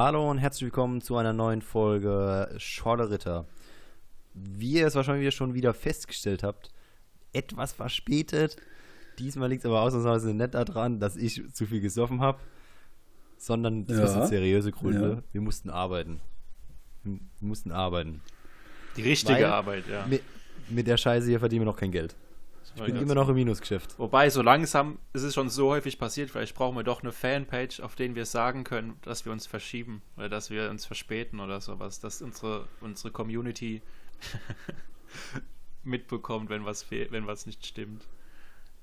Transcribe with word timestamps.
Hallo 0.00 0.30
und 0.30 0.38
herzlich 0.38 0.62
willkommen 0.62 1.00
zu 1.00 1.16
einer 1.16 1.32
neuen 1.32 1.60
Folge 1.60 2.54
Schorle 2.58 3.10
Ritter. 3.10 3.48
Wie 4.32 4.74
ihr 4.74 4.86
es 4.86 4.94
wahrscheinlich 4.94 5.34
schon 5.34 5.54
wieder 5.54 5.74
festgestellt 5.74 6.44
habt, 6.44 6.68
etwas 7.32 7.72
verspätet. 7.72 8.58
Diesmal 9.18 9.48
liegt 9.48 9.64
es 9.64 9.66
aber 9.66 9.82
ausnahmsweise 9.82 10.34
nicht 10.34 10.54
daran, 10.54 11.00
dass 11.00 11.16
ich 11.16 11.42
zu 11.52 11.66
viel 11.66 11.80
gesoffen 11.80 12.20
habe, 12.20 12.38
sondern 13.38 13.88
das 13.88 13.98
Ja. 13.98 14.06
sind 14.06 14.28
seriöse 14.28 14.70
Gründe. 14.70 15.14
Ja. 15.16 15.22
Wir 15.32 15.40
mussten 15.40 15.68
arbeiten. 15.68 16.20
Wir 17.02 17.18
mussten 17.40 17.72
arbeiten. 17.72 18.20
Die 18.96 19.02
richtige 19.02 19.34
Weil- 19.40 19.44
Arbeit, 19.46 19.88
ja. 19.90 20.06
Mit, 20.06 20.22
mit 20.68 20.86
der 20.86 20.96
Scheiße 20.96 21.26
hier 21.26 21.40
verdienen 21.40 21.62
wir 21.62 21.72
noch 21.72 21.76
kein 21.76 21.90
Geld. 21.90 22.14
Ich 22.76 22.84
bin 22.84 22.96
immer 22.96 23.14
noch 23.14 23.28
im 23.28 23.34
Minusgeschäft. 23.34 23.98
Wobei, 23.98 24.30
so 24.30 24.42
langsam 24.42 24.98
ist 25.12 25.22
es 25.22 25.34
schon 25.34 25.48
so 25.48 25.68
häufig 25.70 25.98
passiert, 25.98 26.30
vielleicht 26.30 26.54
brauchen 26.54 26.76
wir 26.76 26.84
doch 26.84 27.02
eine 27.02 27.12
Fanpage, 27.12 27.80
auf 27.80 27.94
denen 27.96 28.14
wir 28.14 28.24
sagen 28.26 28.64
können, 28.64 28.94
dass 29.02 29.24
wir 29.24 29.32
uns 29.32 29.46
verschieben 29.46 30.02
oder 30.16 30.28
dass 30.28 30.50
wir 30.50 30.70
uns 30.70 30.86
verspäten 30.86 31.40
oder 31.40 31.60
sowas, 31.60 32.00
dass 32.00 32.22
unsere, 32.22 32.66
unsere 32.80 33.10
Community 33.10 33.82
mitbekommt, 35.84 36.50
wenn 36.50 36.64
was, 36.64 36.86
wenn 36.90 37.26
was 37.26 37.46
nicht 37.46 37.66
stimmt. 37.66 38.06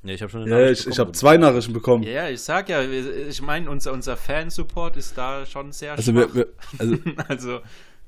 Ja, 0.04 0.14
ich 0.14 0.22
habe 0.22 0.32
schon 0.32 0.42
eine 0.42 0.50
Ja, 0.52 0.58
Nachricht 0.62 0.82
ich, 0.82 0.88
ich 0.88 0.96
bekommen, 0.96 1.00
habe 1.00 1.12
zwei 1.14 1.38
Nachrichten 1.38 1.74
bekommen. 1.74 2.04
Ja, 2.04 2.30
ich 2.30 2.42
sag 2.42 2.70
ja, 2.70 2.82
ich 2.84 3.42
meine, 3.42 3.70
unser, 3.70 3.92
unser 3.94 4.18
Fansupport 4.18 4.98
ist 4.98 5.18
da 5.18 5.46
schon 5.46 5.72
sehr 5.72 5.94
Also, 5.94 6.12
schwach. 6.12 6.34
wir, 6.34 6.36
wir, 6.36 6.48
also 6.78 6.98
also, 7.28 7.60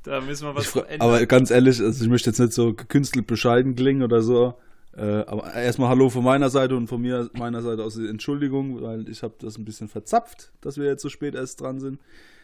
da 0.04 0.22
müssen 0.22 0.46
wir 0.48 0.56
was 0.56 0.68
ich, 0.70 0.76
ändern. 0.76 1.02
aber 1.02 1.26
ganz 1.26 1.52
ehrlich, 1.52 1.82
also 1.82 2.04
ich 2.04 2.10
möchte 2.10 2.30
jetzt 2.30 2.40
nicht 2.40 2.54
so 2.54 2.74
gekünstelt 2.74 3.28
bescheiden 3.28 3.76
klingen 3.76 4.04
oder 4.04 4.22
so. 4.22 4.56
Äh, 4.98 5.24
aber 5.28 5.54
erstmal 5.54 5.90
Hallo 5.90 6.10
von 6.10 6.24
meiner 6.24 6.50
Seite 6.50 6.76
und 6.76 6.88
von 6.88 7.00
mir 7.02 7.30
meiner 7.34 7.62
Seite 7.62 7.84
aus 7.84 7.96
die 7.96 8.08
Entschuldigung, 8.08 8.82
weil 8.82 9.08
ich 9.10 9.22
habe 9.22 9.36
das 9.40 9.58
ein 9.58 9.64
bisschen 9.66 9.88
verzapft, 9.88 10.52
dass 10.62 10.78
wir 10.78 10.86
jetzt 10.86 11.04
so 11.04 11.10
spät 11.10 11.36
erst 11.36 11.62
dran 11.62 11.80
sind. 11.80 12.00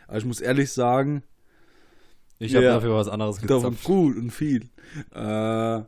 Aber 0.07 0.17
ich 0.17 0.25
muss 0.25 0.39
ehrlich 0.39 0.71
sagen, 0.71 1.23
Ich 2.39 2.55
habe 2.55 2.65
Ja. 2.65 2.73
dafür 2.75 2.95
was 2.95 3.07
anderes 3.07 3.37
davon 3.39 3.71
gezapft. 3.71 3.83
gut 3.85 4.17
und 4.17 4.31
viel. 4.31 4.69
Äh, 5.15 5.19
ja, 5.19 5.85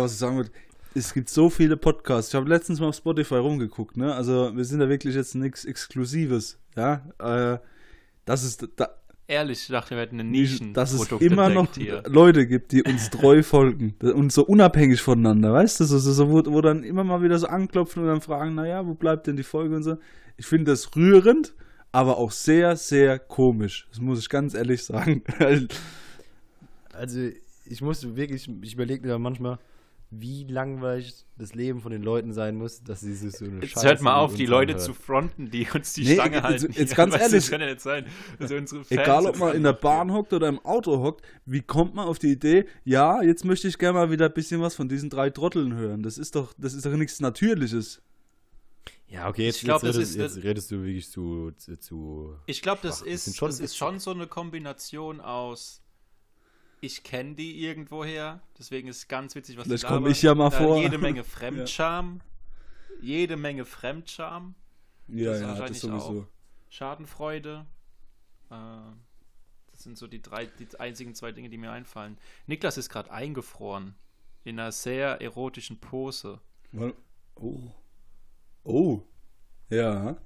was 0.00 0.12
ich 0.12 0.18
sagen 0.18 0.36
würde, 0.36 0.50
es 0.94 1.14
gibt 1.14 1.30
so 1.30 1.48
viele 1.50 1.76
Podcasts. 1.76 2.30
Ich 2.32 2.34
habe 2.34 2.48
letztens 2.48 2.78
mal 2.80 2.88
auf 2.88 2.96
Spotify 2.96 3.36
rumgeguckt, 3.36 3.96
ne? 3.96 4.14
Also 4.14 4.54
wir 4.54 4.64
sind 4.64 4.80
da 4.80 4.88
wirklich 4.88 5.14
jetzt 5.14 5.34
nichts 5.34 5.64
Exklusives, 5.64 6.58
ja. 6.76 7.02
Äh, 7.18 7.58
das 8.24 8.44
ist 8.44 8.68
da, 8.76 8.90
Ehrlich, 9.30 9.60
ich 9.60 9.68
dachte, 9.68 9.94
wir 9.94 10.00
hätten 10.00 10.18
ein 10.20 10.72
dass 10.72 10.94
es 10.94 11.06
immer 11.20 11.50
noch 11.50 11.74
hier. 11.74 12.02
Leute 12.06 12.46
gibt, 12.46 12.72
die 12.72 12.82
uns 12.82 13.10
treu 13.10 13.42
folgen 13.42 13.94
und 14.00 14.32
so 14.32 14.42
unabhängig 14.42 15.02
voneinander, 15.02 15.52
weißt 15.52 15.80
du, 15.80 15.84
so, 15.84 15.98
so, 15.98 16.12
so 16.12 16.30
wo, 16.30 16.42
wo 16.50 16.62
dann 16.62 16.82
immer 16.82 17.04
mal 17.04 17.22
wieder 17.22 17.38
so 17.38 17.46
anklopfen 17.46 18.02
und 18.02 18.08
dann 18.08 18.22
fragen, 18.22 18.54
naja, 18.54 18.86
wo 18.86 18.94
bleibt 18.94 19.26
denn 19.26 19.36
die 19.36 19.42
Folge 19.42 19.76
und 19.76 19.82
so. 19.82 19.98
Ich 20.38 20.46
finde 20.46 20.70
das 20.70 20.96
rührend, 20.96 21.52
aber 21.92 22.16
auch 22.16 22.30
sehr, 22.30 22.74
sehr 22.76 23.18
komisch. 23.18 23.86
Das 23.90 24.00
muss 24.00 24.18
ich 24.18 24.30
ganz 24.30 24.54
ehrlich 24.54 24.84
sagen. 24.84 25.22
Also, 26.94 27.28
ich 27.64 27.80
muss 27.80 28.16
wirklich, 28.16 28.50
ich 28.62 28.74
überlege 28.74 29.06
mir 29.06 29.20
manchmal, 29.20 29.60
wie 30.10 30.44
langweilig 30.44 31.26
das 31.36 31.54
Leben 31.54 31.80
von 31.82 31.92
den 31.92 32.02
Leuten 32.02 32.32
sein 32.32 32.56
muss, 32.56 32.82
dass 32.82 33.00
sie 33.00 33.14
sich 33.14 33.32
so 33.36 33.44
eine 33.44 33.60
Jetzt 33.60 33.72
Scheiße 33.74 33.86
hört 33.88 34.00
mal 34.02 34.16
auf, 34.16 34.34
die 34.34 34.46
Leute 34.46 34.72
anhören. 34.72 34.86
zu 34.86 34.94
fronten, 34.94 35.50
die 35.50 35.66
uns 35.74 35.92
die 35.92 36.04
Nee, 36.04 36.14
Stange 36.14 36.36
jetzt- 36.36 36.44
halten. 36.44 36.66
jetzt 36.72 36.76
hier. 36.88 36.96
ganz 36.96 37.14
du, 37.14 37.20
ehrlich. 37.20 37.34
Das 37.44 37.50
kann 37.50 37.60
ja 37.60 37.66
nicht 37.66 37.80
sein. 37.82 38.06
Also 38.38 38.54
unsere 38.56 38.84
Fans 38.84 39.00
Egal, 39.02 39.26
ob 39.26 39.38
man 39.38 39.54
in 39.54 39.62
der 39.64 39.74
Bahn 39.74 40.10
hockt 40.12 40.32
oder 40.32 40.48
im 40.48 40.58
Auto 40.64 40.98
hockt, 41.02 41.22
wie 41.44 41.60
kommt 41.60 41.94
man 41.94 42.06
auf 42.08 42.18
die 42.18 42.32
Idee, 42.32 42.64
ja, 42.84 43.22
jetzt 43.22 43.44
möchte 43.44 43.68
ich 43.68 43.76
gerne 43.76 43.98
mal 43.98 44.10
wieder 44.10 44.26
ein 44.26 44.32
bisschen 44.32 44.62
was 44.62 44.74
von 44.74 44.88
diesen 44.88 45.10
drei 45.10 45.28
Trotteln 45.28 45.74
hören. 45.74 46.02
Das 46.02 46.16
ist 46.16 46.34
doch, 46.34 46.54
das 46.56 46.72
ist 46.72 46.86
doch 46.86 46.92
nichts 46.96 47.20
Natürliches. 47.20 48.00
Ja, 49.08 49.28
okay, 49.28 49.44
jetzt, 49.46 49.56
Ich 49.58 49.64
glaub, 49.64 49.82
jetzt, 49.82 49.88
das 49.90 49.96
redest, 49.96 50.16
ist- 50.16 50.36
jetzt 50.36 50.44
redest 50.44 50.70
du 50.70 50.82
wirklich 50.82 51.10
zu. 51.10 51.50
zu, 51.56 51.78
zu 51.78 52.34
Ich 52.46 52.62
glaube, 52.62 52.80
das 52.82 53.00
ist, 53.02 53.36
schon 53.36 53.48
das 53.50 53.60
ist 53.60 53.76
schon 53.76 53.98
so 53.98 54.10
eine 54.10 54.26
Kombination 54.26 55.20
aus. 55.20 55.82
Ich 56.80 57.02
kenne 57.02 57.34
die 57.34 57.64
irgendwoher, 57.64 58.40
deswegen 58.58 58.88
ist 58.88 58.98
es 58.98 59.08
ganz 59.08 59.34
witzig, 59.34 59.56
was 59.56 59.64
Vielleicht 59.66 59.82
die 59.82 59.86
komm 59.88 59.96
labern. 59.96 60.12
ich 60.12 60.22
ja 60.22 60.34
mal 60.34 60.50
Dann 60.50 60.62
vor. 60.62 60.80
Jede 60.80 60.98
Menge 60.98 61.24
Fremdscham. 61.24 62.20
Jede 63.00 63.36
Menge 63.36 63.64
Fremdscham. 63.64 64.54
Ja, 65.08 65.30
Das 65.32 65.40
ja, 65.40 65.66
das 65.66 65.80
sowieso. 65.80 66.20
auch. 66.20 66.26
Schadenfreude. 66.70 67.66
Äh, 68.50 68.54
das 69.72 69.82
sind 69.82 69.96
so 69.98 70.06
die 70.06 70.20
drei, 70.22 70.46
die 70.46 70.68
einzigen 70.78 71.14
zwei 71.14 71.32
Dinge, 71.32 71.48
die 71.48 71.58
mir 71.58 71.70
einfallen. 71.72 72.18
Niklas 72.46 72.76
ist 72.78 72.88
gerade 72.90 73.10
eingefroren. 73.10 73.94
In 74.44 74.58
einer 74.60 74.72
sehr 74.72 75.20
erotischen 75.20 75.78
Pose. 75.80 76.40
Oh. 77.34 77.72
Oh. 78.64 79.00
Ja. 79.70 80.16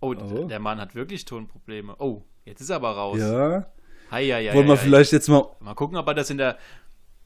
Oh, 0.00 0.14
Oh. 0.14 0.44
der 0.46 0.60
Mann 0.60 0.80
hat 0.80 0.94
wirklich 0.94 1.24
Tonprobleme. 1.24 1.96
Oh, 1.98 2.22
jetzt 2.44 2.60
ist 2.60 2.70
er 2.70 2.76
aber 2.76 2.92
raus. 2.92 3.18
Ja. 3.18 3.70
Hei, 4.10 4.26
hei, 4.26 4.48
hei, 4.48 4.54
Wollen 4.54 4.66
wir 4.66 4.74
hei. 4.76 4.82
vielleicht 4.84 5.12
jetzt 5.12 5.28
mal. 5.28 5.44
Mal 5.60 5.74
gucken, 5.74 5.96
ob 5.96 6.06
er 6.08 6.14
das 6.14 6.30
in 6.30 6.38
der. 6.38 6.58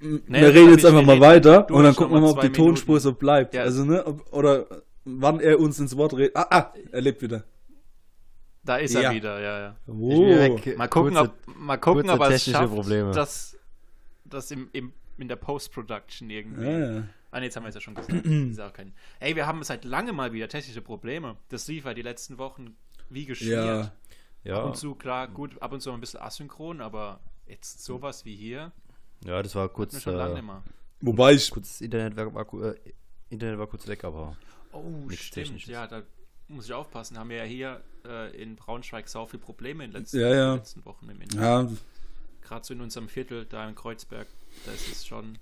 wir 0.00 0.20
wir 0.26 0.48
reden 0.54 0.70
jetzt 0.70 0.84
einfach 0.84 1.03
mal 1.03 1.12
reden 1.12 1.22
weiter 1.22 1.70
und 1.70 1.84
dann 1.84 1.94
gucken 1.94 2.15
wir 2.15 2.20
mal, 2.20 2.31
ob 2.31 2.41
die 2.41 2.48
zwei 2.48 2.56
Tonspur 2.56 2.94
Minuten. 2.97 3.03
so 3.03 3.12
bleibt. 3.15 3.54
Ja. 3.54 3.62
Also, 3.62 3.84
ne? 3.84 4.04
Ob, 4.04 4.32
oder 4.32 4.66
wann 5.04 5.41
er 5.41 5.60
uns 5.60 5.78
ins 5.78 5.97
Wort 5.97 6.15
redet. 6.15 6.37
Ah, 6.37 6.47
ah, 6.50 6.72
er 6.91 7.00
lebt 7.00 7.22
wieder. 7.22 7.44
Da 8.65 8.76
ist 8.76 8.94
Ja. 8.94 9.00
er 9.03 9.15
wieder, 9.15 9.41
ja, 9.41 9.59
ja. 9.60 9.76
Oh. 9.88 10.59
Mal 10.76 10.88
gucken, 10.88 11.15
Kurze- 11.15 11.21
ob, 11.21 11.56
mal 11.56 11.76
gucken, 11.78 12.10
ob 12.10 12.21
er 12.21 12.31
es 12.31 12.44
technische 12.44 12.50
schafft, 12.62 12.75
Probleme. 12.75 13.10
dass 13.12 13.56
das 14.25 14.50
im, 14.53 14.69
im, 14.72 14.92
in 15.19 15.26
der 15.28 15.37
Post-Production 15.37 16.31
irgendwie. 16.31 16.65
Ja, 16.65 16.78
ja. 16.94 17.03
Ah, 17.32 17.41
nee, 17.41 17.47
jetzt 17.47 17.56
haben 17.56 17.65
wir 17.65 17.71
es 17.71 17.75
ja 17.75 17.81
schon 17.81 17.94
gesagt. 17.94 18.25
ist 18.26 18.60
auch 18.60 18.72
kein. 18.72 18.92
Ey, 19.19 19.34
wir 19.34 19.47
haben 19.47 19.62
seit 19.65 19.84
langem 19.84 20.15
mal 20.16 20.32
wieder 20.32 20.48
technische 20.48 20.82
Probleme. 20.82 21.37
Das 21.48 21.66
lief 21.66 21.84
ja 21.87 21.94
die 21.94 22.03
letzten 22.03 22.38
Wochen 22.38 22.76
wie 23.09 23.25
geschmiert. 23.26 23.65
Ja. 23.65 23.92
Ab 24.42 24.47
Ja, 24.48 24.62
und 24.64 24.76
zu, 24.76 24.94
klar, 24.94 25.28
gut, 25.28 25.60
ab 25.62 25.72
und 25.72 25.80
zu 25.80 25.91
mal 25.91 25.97
ein 25.97 26.00
bisschen 26.00 26.20
asynchron, 26.20 26.80
aber 26.80 27.20
jetzt 27.47 27.84
sowas 27.84 28.25
wie 28.25 28.34
hier, 28.34 28.72
ja, 29.25 29.42
das 29.42 29.54
war 29.54 29.69
kurz. 29.69 30.00
schon 30.00 30.14
lange 30.16 30.32
Äh, 30.32 30.34
nicht 30.36 30.44
mehr. 30.47 30.62
Wobei 31.00 31.32
ich. 31.34 31.50
kurz 31.50 31.69
das 31.69 31.80
Internet 31.80 32.16
war, 32.16 32.34
war, 32.34 32.64
äh, 32.64 32.75
Internet 33.30 33.58
war 33.58 33.66
kurz 33.69 33.86
weg, 33.86 34.03
aber. 34.04 34.36
Oh, 34.72 34.82
stimmt, 35.10 35.32
Technisches. 35.47 35.69
ja, 35.70 35.86
da 35.86 36.03
muss 36.48 36.64
ich 36.66 36.72
aufpassen. 36.72 37.19
Haben 37.19 37.30
wir 37.30 37.36
ja 37.38 37.44
hier 37.44 37.80
äh, 38.06 38.34
in 38.42 38.56
Braunschweig 38.56 39.08
sau 39.08 39.26
viel 39.26 39.38
Probleme 39.38 39.84
in 39.84 39.91
den 39.92 40.00
letzten, 40.03 40.19
Ja, 40.20 40.28
ja. 40.28 40.44
in 40.44 40.50
den 40.50 40.59
letzten 40.59 40.84
Wochen 40.84 41.09
im 41.09 41.20
Internet. 41.20 41.44
Ja, 41.44 41.69
Gerade 42.42 42.64
so 42.64 42.74
in 42.74 42.80
unserem 42.80 43.09
Viertel 43.09 43.44
da 43.47 43.69
in 43.69 43.74
Kreuzberg, 43.76 44.26
da 44.66 44.72
ist 44.72 44.91
es 44.91 45.06
schon. 45.06 45.38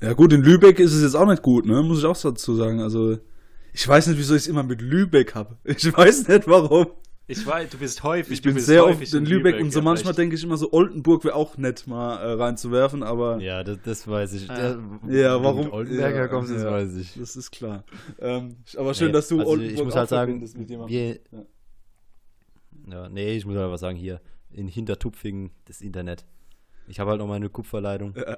ja, 0.00 0.12
gut, 0.12 0.32
in 0.32 0.42
Lübeck 0.42 0.78
ist 0.78 0.92
es 0.92 1.02
jetzt 1.02 1.14
auch 1.16 1.26
nicht 1.26 1.42
gut, 1.42 1.66
ne? 1.66 1.82
Muss 1.82 1.98
ich 1.98 2.04
auch 2.04 2.16
dazu 2.16 2.54
sagen. 2.54 2.80
Also, 2.80 3.18
ich 3.72 3.86
weiß 3.88 4.06
nicht, 4.06 4.18
wieso 4.18 4.34
ich 4.36 4.42
es 4.42 4.46
immer 4.48 4.62
mit 4.62 4.80
Lübeck 4.80 5.34
habe. 5.34 5.56
Ich 5.64 5.84
weiß 5.96 6.28
nicht 6.28 6.46
warum. 6.46 6.86
Ich 7.26 7.46
weiß, 7.46 7.70
du 7.70 7.78
bist 7.78 8.02
häufig. 8.02 8.32
Ich 8.34 8.42
bin 8.42 8.58
sehr 8.58 8.84
oft 8.86 9.14
in 9.14 9.24
Lübeck, 9.24 9.58
und 9.58 9.70
so 9.72 9.78
ja, 9.78 9.84
manchmal 9.84 10.12
denke 10.12 10.36
ich 10.36 10.44
immer 10.44 10.58
so, 10.58 10.72
Oldenburg 10.72 11.24
wäre 11.24 11.34
auch 11.34 11.56
nett 11.56 11.86
mal 11.86 12.16
äh, 12.18 12.32
reinzuwerfen, 12.34 13.02
aber 13.02 13.38
Ja, 13.40 13.64
das, 13.64 13.78
das 13.82 14.06
weiß 14.06 14.34
ich. 14.34 14.46
Der- 14.46 14.78
Ja, 15.08 15.42
warum- 15.42 15.70
Oldenberg 15.72 16.10
ja, 16.12 16.16
herkommst, 16.20 16.52
das 16.54 16.62
ja. 16.64 16.70
weiß 16.70 16.94
ich. 16.96 17.14
das 17.14 17.34
ist 17.36 17.50
klar. 17.50 17.84
Ähm, 18.18 18.56
aber 18.76 18.92
schön, 18.92 19.06
Nee, 19.06 19.12
dass 19.14 19.28
du 19.28 19.38
also 19.38 19.52
Oldenburg 19.52 19.78
ich 19.78 19.84
muss 19.84 19.96
halt 19.96 20.08
sagen, 20.10 20.38
mit 20.40 20.68
jemandem. 20.70 20.88
wir, 20.88 21.14
Ja. 21.32 21.44
ja, 22.90 23.08
nee, 23.08 23.36
ich 23.36 23.46
muss 23.46 23.56
halt 23.56 23.70
was 23.70 23.80
sagen, 23.80 23.96
hier 23.96 24.20
in 24.50 24.68
Hintertupfingen 24.68 25.50
das 25.64 25.80
Internet. 25.80 26.26
Ich 26.88 27.00
habe 27.00 27.10
halt 27.10 27.20
noch 27.20 27.26
meine 27.26 27.48
Kupferleitung. 27.48 28.14
Ja. 28.16 28.36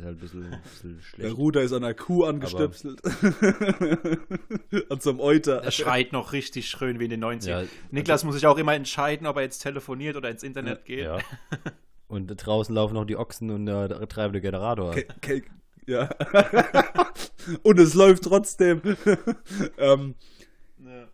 Ist 0.00 0.06
halt 0.06 0.16
ein 0.16 0.20
bisschen, 0.20 0.44
ein 0.52 0.62
bisschen 0.62 0.96
Der 0.96 1.02
schlecht. 1.02 1.36
Ruder 1.36 1.62
ist 1.62 1.72
an 1.72 1.84
einer 1.84 1.92
Kuh 1.94 2.24
angestöpselt. 2.24 3.00
an 4.90 5.00
so 5.00 5.10
einem 5.10 5.20
Euter. 5.20 5.62
Er 5.62 5.70
schreit 5.70 6.12
noch 6.12 6.32
richtig 6.32 6.68
schön 6.68 6.98
wie 7.00 7.04
in 7.04 7.10
den 7.10 7.22
90ern. 7.24 7.48
Ja, 7.48 7.64
Niklas 7.90 8.24
muss 8.24 8.34
sich 8.34 8.46
auch 8.46 8.56
immer 8.56 8.74
entscheiden, 8.74 9.26
ob 9.26 9.36
er 9.36 9.42
jetzt 9.42 9.58
telefoniert 9.58 10.16
oder 10.16 10.30
ins 10.30 10.42
Internet 10.42 10.84
geht. 10.86 11.04
Ja. 11.04 11.18
Und 12.08 12.26
draußen 12.28 12.74
laufen 12.74 12.94
noch 12.94 13.04
die 13.04 13.16
Ochsen 13.16 13.50
und 13.50 13.66
der 13.66 14.08
treibende 14.08 14.40
Generator. 14.40 14.92
Ke- 14.94 15.06
Ke- 15.20 15.42
ja. 15.86 16.08
und 17.62 17.78
es 17.78 17.94
läuft 17.94 18.24
trotzdem. 18.24 18.80
ähm, 19.78 20.16
Ja. 20.84 21.06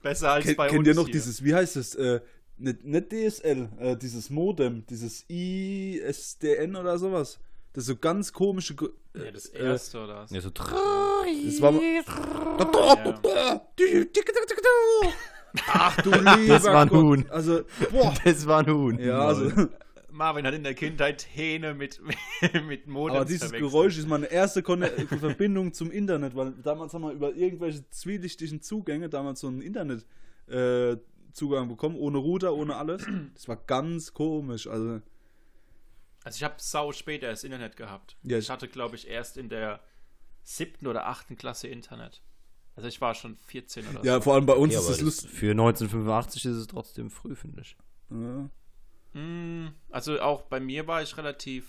Besser 0.00 0.30
als 0.32 0.44
kennt, 0.44 0.58
bei 0.58 0.68
kennt 0.68 0.78
uns 0.80 0.88
ihr 0.88 0.94
noch 0.94 1.06
hier. 1.06 1.14
dieses, 1.14 1.42
wie 1.42 1.54
heißt 1.54 1.76
es? 1.76 1.96
Äh, 1.96 2.20
nicht, 2.56 2.84
nicht 2.84 3.10
DSL, 3.10 3.68
äh, 3.80 3.96
dieses 3.96 4.30
Modem, 4.30 4.84
dieses 4.86 5.24
ISDN 5.28 6.76
oder 6.76 6.98
sowas. 6.98 7.40
Das 7.72 7.84
ist 7.84 7.88
so 7.88 7.96
ganz 7.96 8.32
komische. 8.32 8.74
Ja, 9.14 9.30
das 9.30 9.46
äh, 9.46 9.64
erste 9.64 10.02
oder 10.02 10.16
was? 10.16 10.30
Ja, 10.30 10.40
so 10.40 10.50
Das 10.50 11.62
war 11.62 11.72
mal. 11.72 11.80
Ach 15.66 15.96
du 16.02 16.10
lieber 16.12 16.46
Das 16.48 16.64
war 16.64 16.82
ein 16.82 16.88
Gott. 16.88 17.02
Huhn. 17.02 17.26
Also, 17.30 17.62
boah. 17.90 18.14
Das 18.24 18.46
war 18.46 18.60
ein 18.60 18.66
Huhn. 18.66 18.98
Ja, 18.98 19.20
also, 19.20 19.68
Marvin 20.10 20.46
hat 20.46 20.54
in 20.54 20.62
der 20.62 20.74
Kindheit 20.74 21.26
Hähne 21.32 21.74
mit, 21.74 22.00
mit 22.66 22.86
Modems 22.86 23.16
aber 23.16 23.24
dieses. 23.24 23.52
Geräusch 23.52 23.98
ist 23.98 24.08
meine 24.08 24.26
erste 24.26 24.62
Kon 24.62 24.82
Verbindung 24.82 25.72
zum 25.72 25.90
Internet, 25.90 26.36
weil 26.36 26.52
damals 26.62 26.92
haben 26.92 27.02
wir 27.02 27.12
über 27.12 27.34
irgendwelche 27.34 27.88
zwielichtigen 27.90 28.60
Zugänge 28.60 29.08
damals 29.08 29.40
so 29.40 29.48
einen 29.48 29.62
Internet 29.62 30.04
äh, 30.48 30.96
bekommen, 31.34 31.96
ohne 31.96 32.18
Router, 32.18 32.54
ohne 32.54 32.76
alles. 32.76 33.06
Das 33.34 33.48
war 33.48 33.56
ganz 33.56 34.12
komisch. 34.12 34.66
Also, 34.66 35.00
Also 36.24 36.36
ich 36.36 36.42
habe 36.44 36.54
sau 36.58 36.92
spät 36.92 37.22
erst 37.22 37.44
Internet 37.44 37.76
gehabt. 37.76 38.16
Ja, 38.22 38.38
ich 38.38 38.48
hatte, 38.50 38.68
glaube 38.68 38.96
ich, 38.96 39.08
erst 39.08 39.36
in 39.36 39.48
der 39.48 39.80
siebten 40.42 40.86
oder 40.86 41.06
achten 41.06 41.36
Klasse 41.36 41.68
Internet. 41.68 42.22
Also 42.74 42.88
ich 42.88 43.00
war 43.00 43.14
schon 43.14 43.36
14 43.36 43.86
oder 43.88 44.04
ja, 44.04 44.14
so. 44.14 44.20
vor 44.22 44.34
allem 44.34 44.46
bei 44.46 44.54
uns 44.54 44.72
Ja, 44.72 44.80
ist 44.80 44.86
es 44.86 44.96
das 44.96 45.00
lustig. 45.04 45.30
für 45.30 45.50
1985 45.50 46.44
ist 46.46 46.56
es 46.56 46.66
trotzdem 46.66 47.10
früh, 47.10 47.34
finde 47.34 47.60
ich. 47.62 47.76
Ja. 48.10 48.48
Mm, 49.20 49.74
Also 49.90 50.20
auch 50.20 50.42
bei 50.42 50.58
mir 50.60 50.86
war 50.86 51.02
ich 51.02 51.16
relativ 51.16 51.66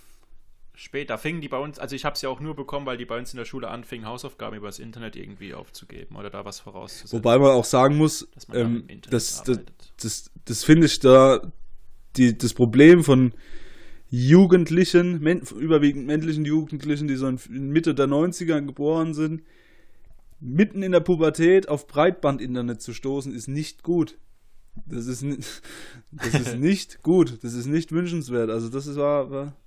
spät. 0.76 1.10
Da 1.10 1.18
fingen 1.18 1.42
die 1.42 1.50
bei 1.50 1.58
uns, 1.58 1.78
also 1.78 1.96
ich 1.96 2.06
habe 2.06 2.16
es 2.16 2.22
ja 2.22 2.30
auch 2.30 2.40
nur 2.40 2.56
bekommen, 2.56 2.86
weil 2.86 2.98
die 2.98 3.06
bei 3.06 3.18
uns 3.18 3.34
in 3.34 3.38
der 3.38 3.46
Schule 3.46 3.68
anfingen, 3.68 4.08
Hausaufgaben 4.08 4.56
über 4.56 4.68
das 4.68 4.80
Internet 4.80 5.16
irgendwie 5.16 5.54
aufzugeben 5.54 6.16
oder 6.16 6.30
da 6.30 6.46
was 6.46 6.60
vorauszusetzen. 6.62 7.18
Wobei 7.18 7.38
man 7.38 7.52
auch 7.52 7.66
sagen 7.66 7.98
muss, 7.98 8.28
dass 8.34 8.48
ähm, 8.54 8.88
das, 9.10 9.44
das, 9.44 9.60
das, 10.02 10.32
das 10.46 10.64
finde 10.64 10.88
ich 10.88 11.00
da 11.00 11.52
die, 12.16 12.38
das 12.38 12.54
Problem 12.54 13.04
von 13.04 13.34
Jugendlichen, 14.16 15.26
überwiegend 15.26 16.06
männlichen 16.06 16.46
Jugendlichen, 16.46 17.08
die 17.08 17.16
so 17.16 17.28
in 17.28 17.72
Mitte 17.72 17.96
der 17.96 18.06
90er 18.06 18.62
geboren 18.62 19.16
sind, 19.16 19.42
mitten 20.40 20.84
in 20.84 20.92
der 20.92 21.00
Pubertät 21.00 21.68
auf 21.68 21.88
Breitbandinternet 21.88 22.80
zu 22.80 22.94
stoßen, 22.94 23.34
ist 23.34 23.48
nicht 23.48 23.82
gut. 23.82 24.20
Das 24.86 25.08
ist, 25.08 25.26
das 26.12 26.34
ist 26.36 26.56
nicht 26.60 27.02
gut. 27.02 27.44
Das 27.44 27.56
ist 27.56 27.66
nicht 27.66 27.92
wünschenswert. 27.92 28.52
Also 28.52 28.70
das 28.70 28.86
ist 28.86 28.98
war, 28.98 29.32
war 29.32 29.58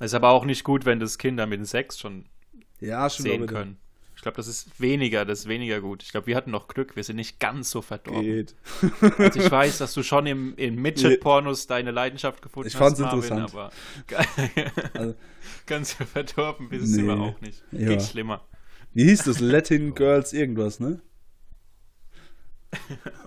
ist 0.00 0.14
aber 0.14 0.30
auch 0.30 0.44
nicht 0.44 0.64
gut, 0.64 0.86
wenn 0.86 0.98
das 0.98 1.16
Kinder 1.16 1.46
mit 1.46 1.64
sechs 1.64 1.96
schon 1.96 2.24
ja 2.80 3.08
schon 3.08 3.22
sehen 3.22 3.46
können. 3.46 3.76
Ich 4.24 4.26
glaube, 4.26 4.36
das 4.38 4.46
ist 4.48 4.80
weniger, 4.80 5.26
das 5.26 5.40
ist 5.40 5.48
weniger 5.48 5.82
gut. 5.82 6.02
Ich 6.02 6.10
glaube, 6.10 6.28
wir 6.28 6.34
hatten 6.34 6.50
noch 6.50 6.66
Glück, 6.66 6.96
wir 6.96 7.04
sind 7.04 7.16
nicht 7.16 7.38
ganz 7.40 7.70
so 7.70 7.82
verdorben. 7.82 8.22
geht. 8.22 8.54
Also 9.18 9.38
ich 9.38 9.50
weiß, 9.50 9.76
dass 9.76 9.92
du 9.92 10.02
schon 10.02 10.24
im, 10.24 10.54
in 10.56 10.76
Midget-Pornos 10.76 11.66
deine 11.66 11.90
Leidenschaft 11.90 12.40
gefunden 12.40 12.68
Ich 12.68 12.74
hast, 12.74 12.80
fand's 12.96 13.00
Marvin, 13.00 13.18
interessant. 13.22 13.52
aber 13.52 13.70
Also- 14.98 15.14
ganz 15.66 15.98
so 15.98 16.06
verdorben 16.06 16.70
bist 16.70 16.86
Nee. 16.96 17.02
du 17.02 17.12
immer 17.12 17.20
auch 17.22 17.38
nicht. 17.42 17.62
Ja. 17.70 17.88
Geht 17.88 18.00
schlimmer. 18.02 18.42
Wie 18.94 19.04
hieß 19.04 19.24
das? 19.24 19.40
Latin 19.40 19.94
Girls 19.94 20.32
irgendwas, 20.32 20.80
ne? 20.80 21.02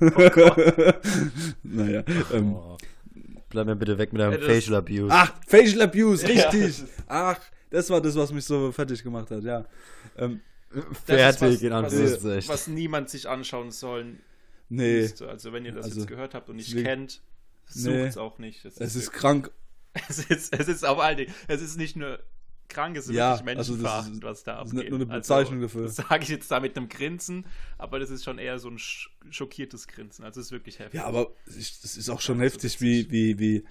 naja. 1.62 2.04
Ähm, 2.34 2.56
Oh. 2.56 2.78
Bleib 3.50 3.68
mir 3.68 3.76
bitte 3.76 4.00
weg 4.00 4.14
mit 4.14 4.22
deinem 4.24 4.32
Ja, 4.32 4.38
das- 4.40 4.48
Facial 4.48 4.76
Abuse. 4.78 5.10
Ach, 5.12 5.32
Facial 5.46 5.84
Abuse, 5.84 6.28
Ja. 6.34 6.50
richtig. 6.50 6.84
Ach, 7.08 7.40
das 7.70 7.88
war 7.92 8.02
das, 8.02 8.16
was 8.16 8.34
mich 8.34 8.46
so 8.46 8.72
fertig 8.72 9.04
gemacht 9.04 9.30
hat, 9.30 9.44
ja. 9.44 9.64
Ähm, 10.18 10.42
Fertig, 11.06 11.64
in 11.64 11.72
was, 11.72 12.24
was, 12.24 12.48
was 12.50 12.68
niemand 12.68 13.10
sich 13.10 13.28
anschauen 13.30 13.72
soll. 13.72 14.16
nee, 14.69 15.02
müsste. 15.02 15.30
Also 15.30 15.54
wenn 15.54 15.66
ihr 15.66 15.72
das 15.72 15.86
Also, 15.86 16.00
jetzt 16.00 16.08
gehört 16.08 16.34
habt 16.34 16.50
und 16.50 16.58
nicht 16.58 16.69
deswegen- 16.69 16.86
kennt, 16.88 17.22
sucht 17.68 17.96
es 17.96 18.18
auch 18.18 18.38
nicht. 18.40 18.66
Es 18.66 18.78
es 18.78 18.96
ist 18.96 19.06
wirklich- 19.08 19.19
krank. 19.22 19.52
es 20.10 20.19
ist, 20.19 20.54
es 20.54 20.68
ist 20.68 20.86
auf 20.86 21.00
allen 21.00 21.18
Dingen, 21.18 21.34
es 21.48 21.62
ist 21.62 21.78
nicht 21.78 21.96
nur 21.96 22.19
krank, 22.69 22.98
es 22.98 23.08
ist 23.08 23.16
Ja, 23.16 23.38
wirklich 23.40 23.58
also 23.58 23.74
das 23.74 23.81
menschenverachtend, 23.81 24.16
ist- 24.18 24.24
was 24.24 24.44
da 24.44 24.54
das 24.60 24.68
ist 24.68 24.72
abgeht. 24.74 24.80
nicht 24.84 24.90
nur 25.00 25.00
eine 25.10 25.19
Bezeichnung 25.19 25.62
also, 25.64 25.80
dafür. 25.80 25.84
Das 25.86 25.96
sage 25.96 26.24
ich 26.24 26.30
jetzt 26.30 26.52
da 26.52 26.60
mit 26.60 26.78
einem 26.78 26.90
Grinsen, 26.90 27.46
aber 27.78 27.98
das 28.00 28.10
ist 28.10 28.24
schon 28.25 28.38
eher 28.38 28.60
so 28.60 28.70
ein 28.70 28.78
sch 28.78 29.10
schockiertes 29.31 29.88
Grinsen. 29.88 30.25
Also 30.25 30.40
es 30.42 30.48
ist 30.48 30.52
wirklich 30.52 30.80
heftig. 30.80 31.00
Ja, 31.00 31.06
aber 31.06 31.31
das 31.46 31.56
ist 31.96 32.10
auch 32.10 32.22
schon 32.22 32.40
heftig, 32.40 32.80
wie, 32.81 33.10
wie, 33.10 33.40
wie, 33.40 33.63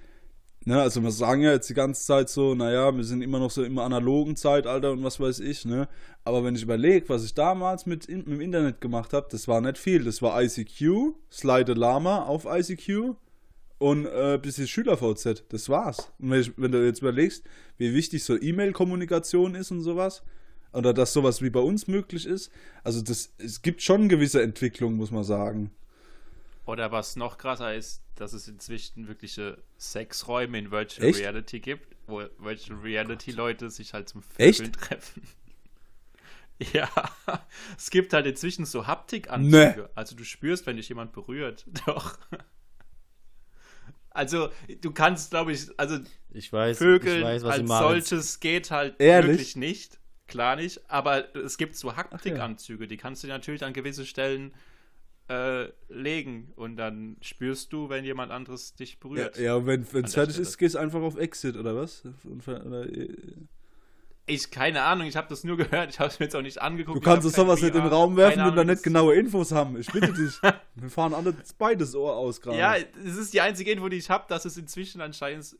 ne, 0.66 0.82
also 0.82 1.02
wir 1.02 1.10
sagen 1.10 1.42
ja 1.42 1.52
jetzt 1.52 1.70
die 1.70 1.74
ganze 1.74 2.04
Zeit 2.04 2.28
so, 2.28 2.54
naja, 2.54 2.94
wir 2.94 3.04
sind 3.04 3.22
immer 3.22 3.38
noch 3.38 3.50
so 3.50 3.64
im 3.64 3.78
analogen 3.78 4.36
Zeitalter 4.36 4.92
und 4.92 5.02
was 5.02 5.18
weiß 5.18 5.40
ich, 5.40 5.64
ne, 5.64 5.88
aber 6.24 6.44
wenn 6.44 6.54
ich 6.54 6.62
überlege, 6.62 7.08
was 7.08 7.24
ich 7.24 7.34
damals 7.34 7.86
mit, 7.86 8.08
mit 8.08 8.26
dem 8.26 8.40
Internet 8.40 8.80
gemacht 8.80 9.12
habe, 9.12 9.28
das 9.30 9.48
war 9.48 9.60
nicht 9.60 9.78
viel, 9.78 10.04
das 10.04 10.20
war 10.20 10.42
ICQ, 10.42 11.14
Slide 11.32 11.72
Lama 11.72 12.24
auf 12.24 12.46
ICQ 12.46 13.14
und 13.78 14.06
äh, 14.06 14.38
bisschen 14.42 14.66
SchülerVZ, 14.66 15.44
das 15.48 15.68
war's. 15.68 16.12
Und 16.18 16.30
wenn, 16.30 16.40
ich, 16.40 16.52
wenn 16.56 16.72
du 16.72 16.84
jetzt 16.84 17.00
überlegst, 17.00 17.44
wie 17.78 17.94
wichtig 17.94 18.24
so 18.24 18.40
E-Mail-Kommunikation 18.40 19.54
ist 19.54 19.70
und 19.70 19.82
sowas, 19.82 20.22
oder 20.72 20.92
dass 20.92 21.12
sowas 21.12 21.40
wie 21.42 21.50
bei 21.50 21.60
uns 21.60 21.86
möglich 21.86 22.26
ist, 22.26 22.50
also 22.84 23.02
das, 23.02 23.32
es 23.38 23.62
gibt 23.62 23.82
schon 23.82 24.08
gewisse 24.08 24.42
Entwicklungen, 24.42 24.96
muss 24.96 25.10
man 25.10 25.24
sagen. 25.24 25.70
Oder 26.66 26.90
was 26.90 27.14
noch 27.14 27.38
krasser 27.38 27.74
ist, 27.74 28.02
dass 28.16 28.32
es 28.32 28.48
inzwischen 28.48 29.06
wirkliche 29.06 29.62
Sexräume 29.78 30.58
in 30.58 30.70
Virtual 30.72 31.08
Echt? 31.08 31.20
Reality 31.20 31.60
gibt, 31.60 31.96
wo 32.06 32.24
Virtual 32.38 32.80
Reality 32.80 33.30
Leute 33.30 33.70
sich 33.70 33.94
halt 33.94 34.08
zum? 34.08 34.22
Vögeln 34.22 34.72
treffen. 34.72 35.22
Ja, 36.72 36.88
es 37.76 37.90
gibt 37.90 38.14
halt 38.14 38.24
inzwischen 38.24 38.64
so 38.64 38.86
Haptikanzüge. 38.86 39.90
Also 39.94 40.16
du 40.16 40.24
spürst, 40.24 40.64
wenn 40.64 40.78
dich 40.78 40.88
jemand 40.88 41.12
berührt. 41.12 41.66
Doch. 41.86 42.18
Also 44.08 44.48
du 44.80 44.90
kannst, 44.90 45.32
glaube 45.32 45.52
ich, 45.52 45.68
also 45.78 45.98
Ich 46.30 46.50
weiß, 46.50 46.78
Vögeln 46.78 47.18
ich 47.18 47.24
weiß, 47.24 47.42
was 47.42 47.58
als 47.60 47.68
solches 47.68 48.40
geht 48.40 48.70
halt 48.70 48.98
Ehrlich? 49.00 49.32
wirklich 49.32 49.56
nicht. 49.56 49.98
Klar 50.28 50.56
nicht. 50.56 50.80
Aber 50.90 51.36
es 51.36 51.58
gibt 51.58 51.76
so 51.76 51.94
Haptikanzüge, 51.94 52.88
die 52.88 52.96
kannst 52.96 53.22
du 53.22 53.28
natürlich 53.28 53.62
an 53.62 53.74
gewisse 53.74 54.06
Stellen 54.06 54.54
äh, 55.28 55.69
legen 55.88 56.52
und 56.56 56.76
dann 56.76 57.17
spürst 57.20 57.73
du, 57.73 57.88
wenn 57.88 58.05
jemand 58.05 58.31
anderes 58.31 58.75
dich 58.75 58.93
Ja, 58.93 58.99
berührt. 59.00 59.38
ja 59.38 59.55
und 59.56 59.67
wenn 59.67 60.05
es 60.05 60.14
fertig 60.14 60.38
ist, 60.38 60.56
gehst 60.58 60.75
du 60.76 60.78
einfach 60.78 61.00
auf 61.00 61.17
Exit, 61.17 61.56
oder 61.56 61.75
was? 61.75 62.05
Oder, 62.46 62.87
äh, 62.88 63.08
Ich, 64.28 64.50
keine 64.50 64.82
Ahnung, 64.82 65.06
ich 65.06 65.17
habe 65.17 65.28
das 65.28 65.44
nur 65.44 65.56
gehört, 65.56 65.90
ich 65.90 65.99
habe 66.00 66.08
es 66.11 66.19
mir 66.19 66.26
jetzt 66.26 66.34
auch 66.37 66.43
nicht 66.43 66.61
angeguckt. 66.61 66.96
du 66.96 67.00
kannst 67.00 67.28
sowas 67.34 67.61
nicht 67.62 67.75
in 67.75 67.81
den 67.82 67.93
Raum 67.93 68.17
werfen 68.17 68.43
und 68.43 68.56
dann 68.56 68.67
nicht 68.69 68.82
genaue 68.82 69.14
Infos 69.14 69.52
haben. 69.52 69.76
Ich 69.78 69.90
bitte 69.90 70.12
dich. 70.12 70.40
Wir 70.75 70.90
fahren 70.90 71.14
alle 71.14 71.34
beides 71.58 71.94
Ohr 71.94 72.14
aus 72.17 72.40
gerade. 72.40 72.58
Ja, 72.58 72.76
es 73.05 73.17
ist 73.17 73.32
die 73.34 73.40
einzige 73.40 73.70
Info, 73.73 73.88
die 73.88 73.96
ich 73.96 74.11
habe, 74.11 74.25
dass 74.28 74.44
es 74.44 74.56
inzwischen 74.56 75.00
anscheinend 75.00 75.56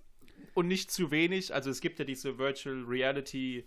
und 0.55 0.69
nicht 0.69 0.91
zu 0.91 1.11
wenig, 1.11 1.53
also 1.55 1.71
es 1.71 1.81
gibt 1.81 1.99
ja 1.99 2.05
diese 2.05 2.39
Virtual 2.39 2.83
Reality 2.87 3.67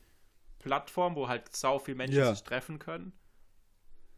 Plattform, 0.60 1.16
wo 1.16 1.28
halt 1.30 1.56
sau 1.56 1.80
viel 1.80 1.96
Menschen 1.96 2.18
Ja. 2.20 2.34
sich 2.34 2.44
treffen 2.44 2.80
können. 2.80 3.14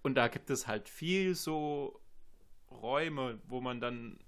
Und 0.03 0.15
da 0.15 0.27
gibt 0.27 0.49
es 0.49 0.67
halt 0.67 0.89
viel 0.89 1.35
so 1.35 1.99
Räume, 2.69 3.39
wo 3.47 3.61
man 3.61 3.79
dann 3.79 4.19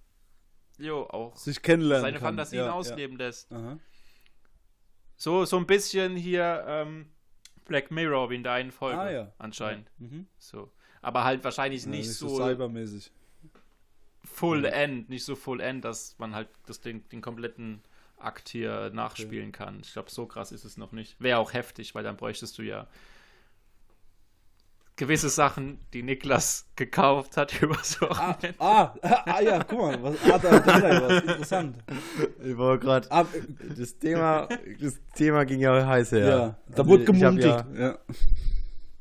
jo, 0.78 1.04
auch 1.08 1.36
sich 1.36 1.62
kennenlernen 1.62 2.04
seine 2.04 2.18
kann. 2.20 2.36
Fantasien 2.36 2.66
ja, 2.66 2.74
ausleben 2.74 3.18
lässt. 3.18 3.50
Ja. 3.52 3.58
Aha. 3.58 3.80
So, 5.16 5.46
so 5.46 5.58
ein 5.58 5.66
bisschen 5.68 6.16
hier 6.16 6.64
ähm, 6.68 7.08
Black 7.66 7.92
Mirror 7.92 8.30
wie 8.30 8.36
in 8.36 8.44
der 8.44 8.54
einen 8.54 8.72
Folge 8.72 9.00
Ah, 9.00 9.12
ja. 9.12 9.34
anscheinend. 9.38 9.90
Mhm. 10.00 10.28
So. 10.38 10.72
Aber 11.02 11.24
halt 11.24 11.44
wahrscheinlich 11.44 11.86
nicht, 11.86 12.08
nicht 12.08 12.14
so 12.14 12.28
so 12.28 12.44
cybermäßig. 12.44 13.12
Full 14.26 14.66
End, 14.66 15.10
nicht 15.10 15.26
so 15.26 15.36
Full 15.36 15.60
End, 15.60 15.84
dass 15.86 16.18
man 16.18 16.34
halt 16.34 16.50
das 16.66 16.80
den, 16.80 17.08
den 17.10 17.22
kompletten 17.22 17.81
Akt 18.18 18.50
hier 18.50 18.90
nachspielen 18.92 19.52
kann. 19.52 19.81
Ich 19.81 19.94
glaube, 19.94 20.10
so 20.10 20.26
krass 20.26 20.52
ist 20.52 20.64
es 20.64 20.78
noch 20.78 20.92
nicht. 20.94 21.19
Wäre 21.19 21.40
auch 21.40 21.54
heftig, 21.54 21.94
weil 21.94 22.04
dann 22.04 22.16
bräuchtest 22.18 22.58
du 22.58 22.62
ja 22.62 22.88
gewisse 24.95 25.30
Sachen, 25.30 25.80
die 25.94 26.04
Niklas 26.04 26.68
gekauft 26.75 27.36
hat 27.38 27.60
über 27.62 27.78
so 27.84 28.07
Ah, 28.09 28.38
ah, 28.59 28.94
ah, 29.26 29.42
ja, 29.42 29.64
guck 29.64 29.80
mal. 29.80 30.04
Was, 30.04 30.16
ah, 30.31 30.38
da, 30.38 30.59
da 30.59 30.76
ist 30.90 31.02
was. 31.02 31.21
Interessant. 31.23 31.78
Ich 32.44 32.57
wollte 32.57 32.85
gerade. 32.85 33.12
Ah, 33.12 33.26
Das 33.78 33.97
Thema, 33.97 34.47
das 34.80 35.00
Thema 35.16 35.45
ging 35.45 35.59
ja 35.62 35.85
heiß 35.85 36.12
her. 36.12 36.19
ja, 36.28 36.38
da 36.69 36.78
Also 36.78 36.88
wurde 36.88 37.04
ich 37.04 37.07
gemunkelt. 37.07 37.45
Ja, 37.45 37.66
Ja. 37.80 37.97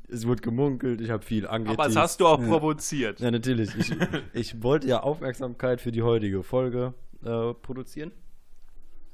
es 0.09 0.25
wurde 0.27 0.41
gemunkelt, 0.41 1.01
ich 1.01 1.09
habe 1.11 1.23
viel 1.23 1.47
angeteased. 1.47 1.79
Aber 1.79 1.87
das 1.87 1.95
hast 1.95 2.19
du 2.21 2.27
auch 2.27 2.39
Ja. 2.41 2.47
provoziert. 2.47 3.19
Ja, 3.19 3.29
natürlich. 3.31 3.75
Ich, 3.75 3.95
ich 4.33 4.63
wollte 4.63 4.87
ja 4.87 5.01
Aufmerksamkeit 5.01 5.79
für 5.81 5.91
die 5.91 6.01
heutige 6.03 6.43
Folge 6.43 6.93
äh, 7.23 7.53
produzieren. 7.53 8.11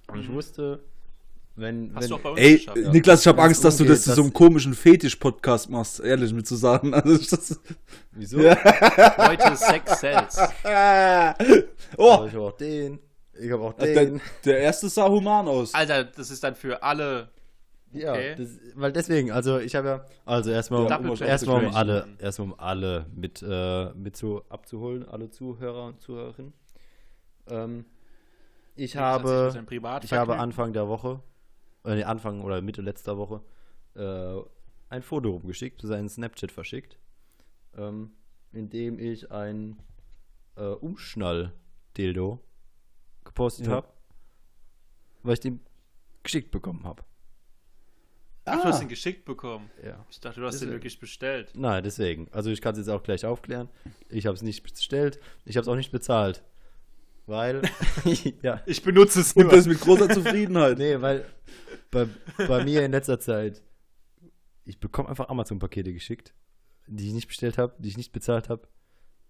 Und 0.08 0.22
ich 0.22 0.30
Mhm. 0.30 0.34
wusste, 0.34 0.84
wenn. 1.60 1.94
Hast 1.94 2.04
wenn 2.04 2.10
du 2.10 2.16
auch 2.16 2.20
bei 2.20 2.30
uns 2.30 2.40
Ey, 2.40 2.58
geschafft. 2.58 2.78
Ja. 2.78 2.92
Niklas, 2.92 3.22
ich 3.22 3.28
habe 3.28 3.42
Angst, 3.42 3.64
dass 3.64 3.78
du 3.78 3.84
umgeht, 3.84 3.98
das 3.98 4.04
zu 4.04 4.14
so 4.14 4.22
einem 4.22 4.34
komischen 4.34 4.74
Fetisch-Podcast 4.74 5.70
machst, 5.70 6.00
ehrlich 6.00 6.34
mit 6.34 6.48
zu 6.48 6.56
sagen. 6.56 6.94
Also, 7.00 7.18
das, 7.36 7.60
wieso? 8.12 8.42
Ja. 8.42 8.58
Leute, 9.18 9.56
Sex 9.56 10.00
sells. 10.00 10.38
oh, 11.98 12.26
ich 12.28 12.34
habe 12.34 12.42
auch 12.42 12.58
den. 12.58 13.00
Ich 13.40 13.52
habe 13.52 13.64
auch 13.64 13.74
den. 13.74 13.94
der, 13.94 14.22
der 14.46 14.60
erste 14.60 14.90
sah 14.90 15.08
human 15.08 15.48
aus. 15.48 15.74
Alter, 15.74 16.04
das 16.04 16.30
ist 16.30 16.44
dann 16.44 16.56
für 16.56 16.82
alle. 16.84 17.30
Ja, 17.92 18.12
Okay. 18.14 18.36
das, 18.38 18.50
weil 18.76 18.92
deswegen, 18.92 19.32
also 19.32 19.58
ich 19.58 19.76
habe 19.76 19.88
ja, 19.88 20.06
also 20.26 20.52
erstmal 20.52 20.88
Ja, 20.88 20.98
um, 20.98 21.22
erstmal 21.22 21.66
um 21.66 21.76
alle, 21.76 22.08
erstmal 22.20 22.48
um 22.50 22.60
alle 22.60 23.08
mit, 23.16 23.42
äh, 23.42 23.92
mit 23.94 24.16
so 24.16 24.44
abzuholen, 24.50 25.08
alle 25.10 25.32
Zuhörer 25.32 25.86
und 25.86 26.00
Zuhörerinnen. 26.00 26.54
Ähm, 27.48 27.86
ich 28.76 28.96
habe, 28.96 29.52
ich 30.04 30.14
habe 30.14 30.38
Anfang 30.38 30.72
der 30.72 30.88
Woche, 30.88 31.20
äh, 31.86 31.96
nee, 31.96 32.04
Anfang 32.04 32.42
oder 32.42 32.62
Mitte 32.62 32.82
letzter 32.82 33.18
Woche, 33.18 33.42
äh, 33.96 34.42
ein 34.90 35.02
Foto 35.02 35.30
rumgeschickt, 35.32 35.82
seinen 35.82 36.10
Snapchat 36.10 36.52
verschickt, 36.52 36.98
ähm, 37.78 38.12
in 38.52 38.70
dem 38.70 39.00
ich 39.00 39.32
ein 39.32 39.78
äh, 40.56 40.64
Umschnall-Dildo 40.64 42.40
gepostet 43.24 43.68
Ja. 43.68 43.74
habe, 43.74 43.88
weil 45.24 45.34
ich 45.34 45.40
den 45.40 45.60
geschickt 46.24 46.52
bekommen 46.52 46.84
habe. 46.84 47.04
Ach, 48.46 48.58
du 48.62 48.64
hast 48.68 48.80
Ah. 48.80 48.82
ihn 48.84 48.90
geschickt 48.90 49.26
bekommen. 49.26 49.70
Ja. 49.86 50.04
Ich 50.10 50.20
dachte, 50.20 50.40
du 50.40 50.46
hast 50.48 50.56
Deswegen. 50.56 50.72
den 50.72 50.76
wirklich 50.78 51.00
bestellt. 51.00 51.52
Nein, 51.56 51.84
deswegen. 51.84 52.28
Also 52.32 52.50
ich 52.50 52.62
kann 52.62 52.72
es 52.74 52.80
jetzt 52.80 52.90
auch 52.90 53.04
gleich 53.04 53.26
aufklären. 53.26 53.70
Ich 54.10 54.26
habe 54.26 54.36
es 54.36 54.42
nicht 54.42 54.64
bestellt. 54.64 55.20
Ich 55.46 55.56
habe 55.56 55.62
es 55.62 55.68
auch 55.68 55.76
nicht 55.76 55.92
bezahlt. 55.92 56.44
Weil, 57.30 57.62
ja, 58.42 58.62
Ich 58.66 58.82
benutze 58.82 59.22
es 59.22 59.34
Und 59.34 59.44
nur. 59.44 59.52
das 59.52 59.68
mit 59.68 59.80
großer 59.80 60.10
Zufriedenheit. 60.10 60.80
nee, 60.80 61.00
weil 61.00 61.26
bei, 61.92 62.08
bei 62.38 62.64
mir 62.64 62.84
in 62.84 62.92
letzter 62.92 63.20
Zeit, 63.20 63.62
ich 64.66 64.80
bekomme 64.80 65.10
einfach 65.10 65.30
Amazon-Pakete 65.30 65.94
geschickt, 65.94 66.34
die 66.88 67.08
ich 67.08 67.14
nicht 67.14 67.28
bestellt 67.28 67.60
habe, 67.60 67.76
die 67.78 67.90
ich 67.90 67.98
nicht 67.98 68.12
bezahlt 68.12 68.50
habe. 68.50 68.68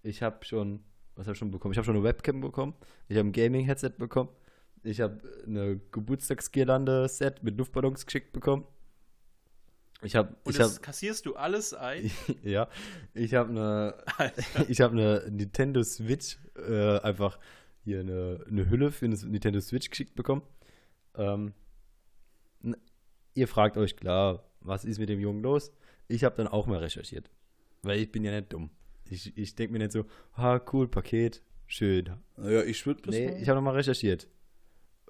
Ich 0.02 0.22
habe 0.22 0.44
schon, 0.46 0.82
Was 1.14 1.26
habe 1.26 1.34
ich 1.34 1.38
schon 1.38 1.50
bekommen? 1.50 1.72
Ich 1.72 1.78
habe 1.78 1.84
schon 1.84 1.94
eine 1.94 2.04
Webcam 2.04 2.40
bekommen. 2.40 2.74
Ich 3.08 3.18
habe 3.18 3.28
ein 3.28 3.32
Gaming-Headset 3.32 3.90
bekommen. 3.98 4.30
Ich 4.82 5.02
habe 5.02 5.20
eine 5.46 5.78
Geburtstagsgirlande-Set 5.92 7.42
mit 7.42 7.58
Luftballons 7.58 8.06
geschickt 8.06 8.32
bekommen. 8.32 8.66
Ich 10.02 10.16
habe, 10.16 10.34
Und 10.44 10.52
ich 10.52 10.56
das 10.56 10.72
habe, 10.72 10.80
kassierst 10.80 11.26
du 11.26 11.36
alles 11.36 11.74
ein? 11.74 12.10
ja, 12.42 12.68
ich 13.12 13.34
habe 13.34 13.50
eine, 13.50 13.94
ich 14.68 14.80
habe 14.80 14.92
eine 14.94 15.30
Nintendo 15.30 15.82
Switch, 15.82 16.38
äh, 16.56 16.98
einfach 17.00 17.38
hier 17.84 18.00
eine, 18.00 18.44
eine 18.48 18.68
Hülle 18.70 18.90
für 18.92 19.06
eine 19.06 19.16
Nintendo 19.16 19.60
Switch 19.60 19.90
geschickt 19.90 20.14
bekommen. 20.14 20.42
Ähm, 21.14 21.54
ihr 23.34 23.48
fragt 23.48 23.76
euch 23.76 23.96
klar, 23.96 24.44
was 24.60 24.84
ist 24.84 24.98
mit 24.98 25.08
dem 25.08 25.20
Jungen 25.20 25.42
los? 25.42 25.72
Ich 26.08 26.24
habe 26.24 26.36
dann 26.36 26.48
auch 26.48 26.66
mal 26.66 26.78
recherchiert, 26.78 27.30
weil 27.82 28.00
ich 28.00 28.10
bin 28.12 28.24
ja 28.24 28.32
nicht 28.32 28.52
dumm. 28.52 28.70
Ich, 29.08 29.36
ich 29.36 29.54
denke 29.54 29.72
mir 29.72 29.78
nicht 29.78 29.92
so, 29.92 30.04
ha, 30.36 30.60
cool, 30.72 30.88
Paket, 30.88 31.42
schön. 31.66 32.10
Naja, 32.36 32.62
ich 32.62 32.84
würde 32.86 33.02
das 33.02 33.14
Nee, 33.14 33.26
mal- 33.30 33.42
ich 33.42 33.48
habe 33.48 33.56
nochmal 33.56 33.74
recherchiert. 33.76 34.28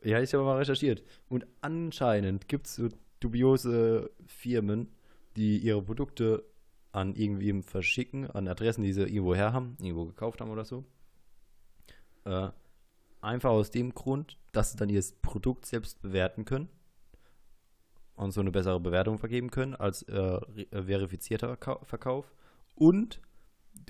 Ja, 0.03 0.21
ich 0.23 0.33
habe 0.33 0.45
mal 0.45 0.57
recherchiert. 0.57 1.03
Und 1.29 1.47
anscheinend 1.61 2.49
gibt 2.49 2.67
es 2.67 2.77
so 2.77 2.89
dubiose 3.21 4.11
Firmen, 4.27 4.89
die 5.37 5.59
ihre 5.59 5.83
Produkte 5.83 6.45
an 6.93 7.15
irgendwem 7.15 7.63
verschicken, 7.63 8.31
an 8.31 8.49
Adressen, 8.49 8.83
die 8.83 8.93
sie 8.93 9.03
irgendwo 9.03 9.35
her 9.35 9.53
haben, 9.53 9.77
irgendwo 9.81 10.07
gekauft 10.07 10.41
haben 10.41 10.51
oder 10.51 10.65
so. 10.65 10.85
Äh, 12.25 12.49
einfach 13.21 13.51
aus 13.51 13.71
dem 13.71 13.95
Grund, 13.95 14.39
dass 14.53 14.73
sie 14.73 14.77
dann 14.79 14.89
ihr 14.89 15.03
Produkt 15.23 15.67
selbst 15.67 16.01
bewerten 16.03 16.45
können 16.45 16.69
und 18.15 18.33
so 18.33 18.41
eine 18.41 18.51
bessere 18.51 18.81
Bewertung 18.81 19.19
vergeben 19.19 19.51
können 19.51 19.75
als 19.75 20.03
äh, 20.03 20.17
äh, 20.17 20.83
verifizierter 20.83 21.57
Kau- 21.57 21.85
Verkauf 21.85 22.33
und 22.75 23.21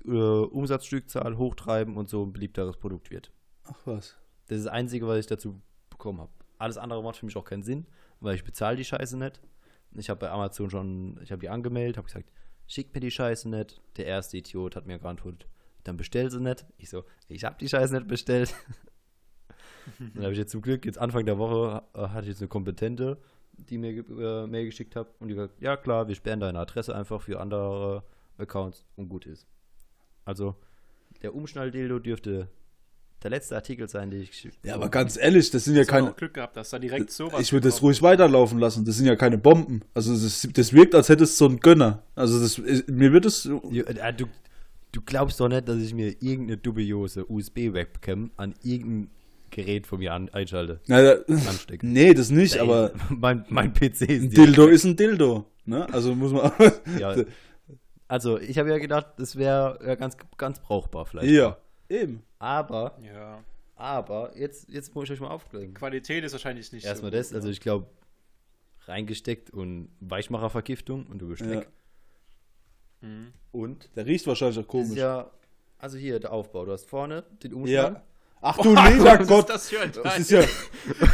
äh, 0.04 0.10
Umsatzstückzahl 0.10 1.36
hochtreiben 1.36 1.96
und 1.96 2.08
so 2.08 2.24
ein 2.24 2.32
beliebteres 2.32 2.76
Produkt 2.76 3.10
wird. 3.10 3.32
Ach 3.64 3.78
was. 3.84 4.16
Das 4.46 4.58
ist 4.58 4.66
das 4.66 4.72
Einzige, 4.72 5.06
was 5.06 5.18
ich 5.18 5.26
dazu 5.26 5.60
bekommen 5.90 6.20
habe. 6.20 6.32
Alles 6.58 6.76
andere 6.76 7.02
macht 7.02 7.16
für 7.16 7.26
mich 7.26 7.36
auch 7.36 7.44
keinen 7.44 7.62
Sinn, 7.62 7.86
weil 8.20 8.34
ich 8.34 8.44
bezahle 8.44 8.76
die 8.76 8.84
Scheiße 8.84 9.16
nicht. 9.16 9.40
Ich 9.94 10.10
habe 10.10 10.20
bei 10.20 10.30
Amazon 10.30 10.70
schon, 10.70 11.18
ich 11.22 11.32
habe 11.32 11.40
die 11.40 11.48
angemeldet, 11.48 11.96
habe 11.96 12.06
gesagt, 12.06 12.30
schickt 12.66 12.94
mir 12.94 13.00
die 13.00 13.10
Scheiße 13.10 13.48
nicht. 13.48 13.80
Der 13.96 14.06
erste 14.06 14.36
Idiot 14.36 14.76
hat 14.76 14.86
mir 14.86 14.98
geantwortet, 14.98 15.48
dann 15.84 15.96
bestell 15.96 16.30
sie 16.30 16.40
nicht. 16.40 16.64
Ich 16.76 16.90
so, 16.90 17.04
ich 17.28 17.44
habe 17.44 17.56
die 17.58 17.68
Scheiße 17.68 17.94
nicht 17.94 18.06
bestellt. 18.08 18.54
dann 20.14 20.22
habe 20.22 20.32
ich 20.32 20.38
jetzt 20.38 20.52
zum 20.52 20.62
Glück, 20.62 20.84
jetzt 20.84 20.98
Anfang 20.98 21.26
der 21.26 21.38
Woche, 21.38 21.82
äh, 21.94 22.08
hatte 22.08 22.22
ich 22.22 22.28
jetzt 22.28 22.40
eine 22.40 22.48
Kompetente, 22.48 23.18
die 23.52 23.78
mir 23.78 23.90
äh, 23.90 24.46
Mail 24.46 24.66
geschickt 24.66 24.96
hat 24.96 25.08
und 25.20 25.28
die 25.28 25.34
gesagt, 25.34 25.60
ja 25.60 25.76
klar, 25.76 26.08
wir 26.08 26.14
sperren 26.14 26.40
deine 26.40 26.58
Adresse 26.58 26.94
einfach 26.94 27.22
für 27.22 27.40
andere 27.40 28.04
Accounts 28.38 28.84
und 28.96 29.08
gut 29.08 29.26
ist. 29.26 29.46
Also, 30.24 30.56
der 31.22 31.34
Umschnalldildo 31.34 31.98
dürfte 31.98 32.48
der 33.22 33.30
letzte 33.30 33.54
Artikel 33.54 33.88
sein, 33.88 34.10
den 34.10 34.22
ich 34.22 34.30
geschickt 34.30 34.58
Ja, 34.62 34.74
aber 34.74 34.88
ganz 34.88 35.18
ehrlich, 35.18 35.50
das 35.50 35.64
sind 35.64 35.76
ja 35.76 35.84
keine. 35.84 36.12
Glück 36.12 36.34
gehabt, 36.34 36.56
dass 36.56 36.70
da 36.70 36.78
direkt 36.78 37.10
sowas 37.10 37.40
Ich 37.40 37.52
würde 37.52 37.68
das 37.68 37.82
ruhig 37.82 38.00
weiterlaufen 38.00 38.58
lassen. 38.58 38.84
Das 38.84 38.96
sind 38.96 39.06
ja 39.06 39.16
keine 39.16 39.36
Bomben. 39.36 39.82
Also 39.92 40.12
das, 40.14 40.48
das 40.52 40.72
wirkt, 40.72 40.94
als 40.94 41.08
hättest 41.10 41.34
du 41.34 41.44
so 41.44 41.50
einen 41.50 41.60
Gönner. 41.60 42.02
Also 42.14 42.40
das, 42.40 42.58
mir 42.86 43.12
wird 43.12 43.26
es. 43.26 43.44
Ja, 43.70 43.84
äh, 43.84 44.14
du, 44.14 44.26
du 44.92 45.02
glaubst 45.02 45.38
doch 45.38 45.48
nicht, 45.48 45.68
dass 45.68 45.76
ich 45.78 45.92
mir 45.92 46.08
irgendeine 46.22 46.56
dubiose 46.56 47.30
USB-Webcam 47.30 48.30
an 48.36 48.54
irgendein 48.62 49.10
Gerät 49.50 49.86
von 49.86 49.98
mir 49.98 50.12
an, 50.12 50.28
einschalte. 50.30 50.80
Naja, 50.86 51.16
Anstecke. 51.28 51.86
nee, 51.86 52.14
das 52.14 52.30
nicht, 52.30 52.54
Ey, 52.56 52.60
aber 52.60 52.92
mein, 53.10 53.44
mein 53.48 53.72
PC 53.72 54.02
ist 54.02 54.22
ein 54.22 54.30
Dildo 54.30 54.66
ist 54.66 54.84
ein 54.84 54.96
Dildo. 54.96 55.46
Ne? 55.64 55.86
Also 55.92 56.14
muss 56.14 56.32
man. 56.32 56.50
Ja, 56.98 57.14
also, 58.08 58.38
ich 58.38 58.58
habe 58.58 58.70
ja 58.70 58.78
gedacht, 58.78 59.06
das 59.18 59.36
wäre 59.36 59.78
ja 59.84 59.94
ganz, 59.96 60.16
ganz 60.36 60.60
brauchbar 60.60 61.06
vielleicht. 61.06 61.30
ja, 61.30 61.56
eben. 61.88 62.22
Aber, 62.38 62.96
Ja. 63.02 63.42
aber, 63.76 64.32
jetzt, 64.36 64.68
jetzt 64.68 64.94
muss 64.94 65.04
ich 65.04 65.12
euch 65.12 65.20
mal 65.20 65.28
aufklären. 65.28 65.74
Qualität 65.74 66.24
ist 66.24 66.32
wahrscheinlich 66.32 66.72
nicht 66.72 66.84
Erstmal 66.86 67.10
so 67.12 67.16
das, 67.18 67.32
also 67.34 67.46
ne? 67.48 67.52
ich 67.52 67.60
glaube, 67.60 67.86
reingesteckt 68.86 69.50
und 69.50 69.88
Weichmachervergiftung 70.00 71.06
und 71.06 71.18
du 71.18 71.28
bist 71.28 71.42
Ja. 71.42 71.50
weg. 71.50 71.68
Mhm. 73.02 73.32
Und 73.52 73.90
Der 73.96 74.06
riecht 74.06 74.26
wahrscheinlich 74.26 74.58
auch 74.58 74.66
komisch. 74.68 74.90
ist 74.90 74.96
ja, 74.96 75.30
also 75.78 75.96
hier 75.98 76.20
der 76.20 76.32
Aufbau. 76.32 76.64
Du 76.64 76.72
hast 76.72 76.86
vorne 76.86 77.24
den 77.42 77.66
Ja. 77.66 78.02
Ach 78.42 78.56
du 78.58 78.70
lieber 78.70 79.18
Was 79.20 79.28
Gott. 79.28 79.50
ist 79.50 79.72
das 79.72 80.02
Das 80.02 80.18
ist 80.18 80.30
ja 80.30 80.40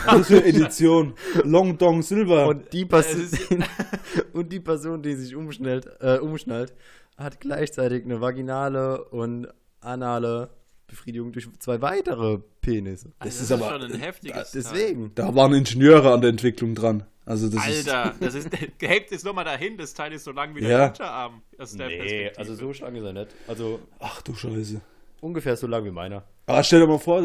das 0.07 0.21
ist 0.21 0.27
für 0.29 0.45
Edition. 0.45 1.15
Long 1.45 1.77
Dong 1.77 2.03
Silver. 2.03 2.47
Und 2.49 2.73
die, 2.73 2.87
Es 2.91 3.15
ist- 3.15 3.49
und 4.33 4.53
die 4.53 4.61
Person, 4.61 5.03
die 5.03 5.15
sich 5.15 5.35
umschnallt, 5.35 5.89
äh, 6.01 6.19
umschnallt, 6.19 6.73
hat 7.17 7.41
gleichzeitig 7.41 8.05
eine 8.05 8.21
vaginale 8.21 9.05
und 9.07 9.49
anale 9.81 10.51
Befriedigung 10.87 11.33
durch 11.33 11.49
zwei 11.59 11.81
weitere 11.83 12.39
Penisse. 12.61 13.13
das 13.19 13.35
ist 13.37 13.43
ist 13.43 13.53
aber- 13.53 13.71
schon 13.71 13.83
ein 13.93 13.99
heftiges 14.01 14.53
Deswegen. 14.53 15.11
da 15.17 15.35
waren 15.35 15.53
Ingenieure 15.53 16.13
an 16.13 16.21
der 16.21 16.31
Entwicklung 16.31 16.75
dran. 16.77 17.05
Also 17.25 17.49
das. 17.49 17.61
Alter, 17.65 18.15
das 18.21 18.37
ist, 18.37 18.49
hebt 18.81 19.11
jetzt 19.11 19.25
nochmal 19.25 19.45
dahin, 19.45 19.77
das 19.77 19.95
Teil 19.95 20.13
ist 20.13 20.23
so 20.23 20.31
lang 20.31 20.55
wie 20.55 20.61
der 20.61 20.71
Ja. 20.71 20.87
Unterarm. 20.87 21.43
Aus 21.59 21.73
der 21.77 21.89
Nee, 21.89 21.97
Perspektive. 21.97 22.39
also 22.39 22.55
so 22.55 22.85
lang 22.85 22.95
ist 22.95 23.03
er 23.05 23.13
nicht. 23.15 23.29
Also 23.49 23.75
ist. 23.77 23.83
Ach 23.99 24.23
du 24.23 24.35
Scheiße. 24.35 24.81
Ungefähr 25.27 25.57
so 25.57 25.67
lang 25.67 25.85
wie 25.85 25.91
meiner. 25.91 26.25
Aber 26.47 26.63
stell 26.63 26.81
dir 26.81 26.87
mal 26.87 26.99
vor, 26.99 27.23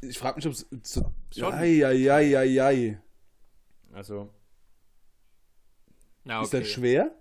ich 0.00 0.18
frage 0.18 0.36
mich, 0.36 0.46
ob 0.46 0.52
es 0.52 0.66
so. 0.82 1.12
Schon. 1.36 1.52
Ei, 1.52 1.84
ei, 1.86 2.10
ei, 2.10 2.38
ei, 2.38 2.62
ei. 2.62 3.00
Also, 3.92 4.32
Na, 6.24 6.42
Ist 6.42 6.48
okay. 6.48 6.60
das 6.60 6.68
schwer? 6.68 7.14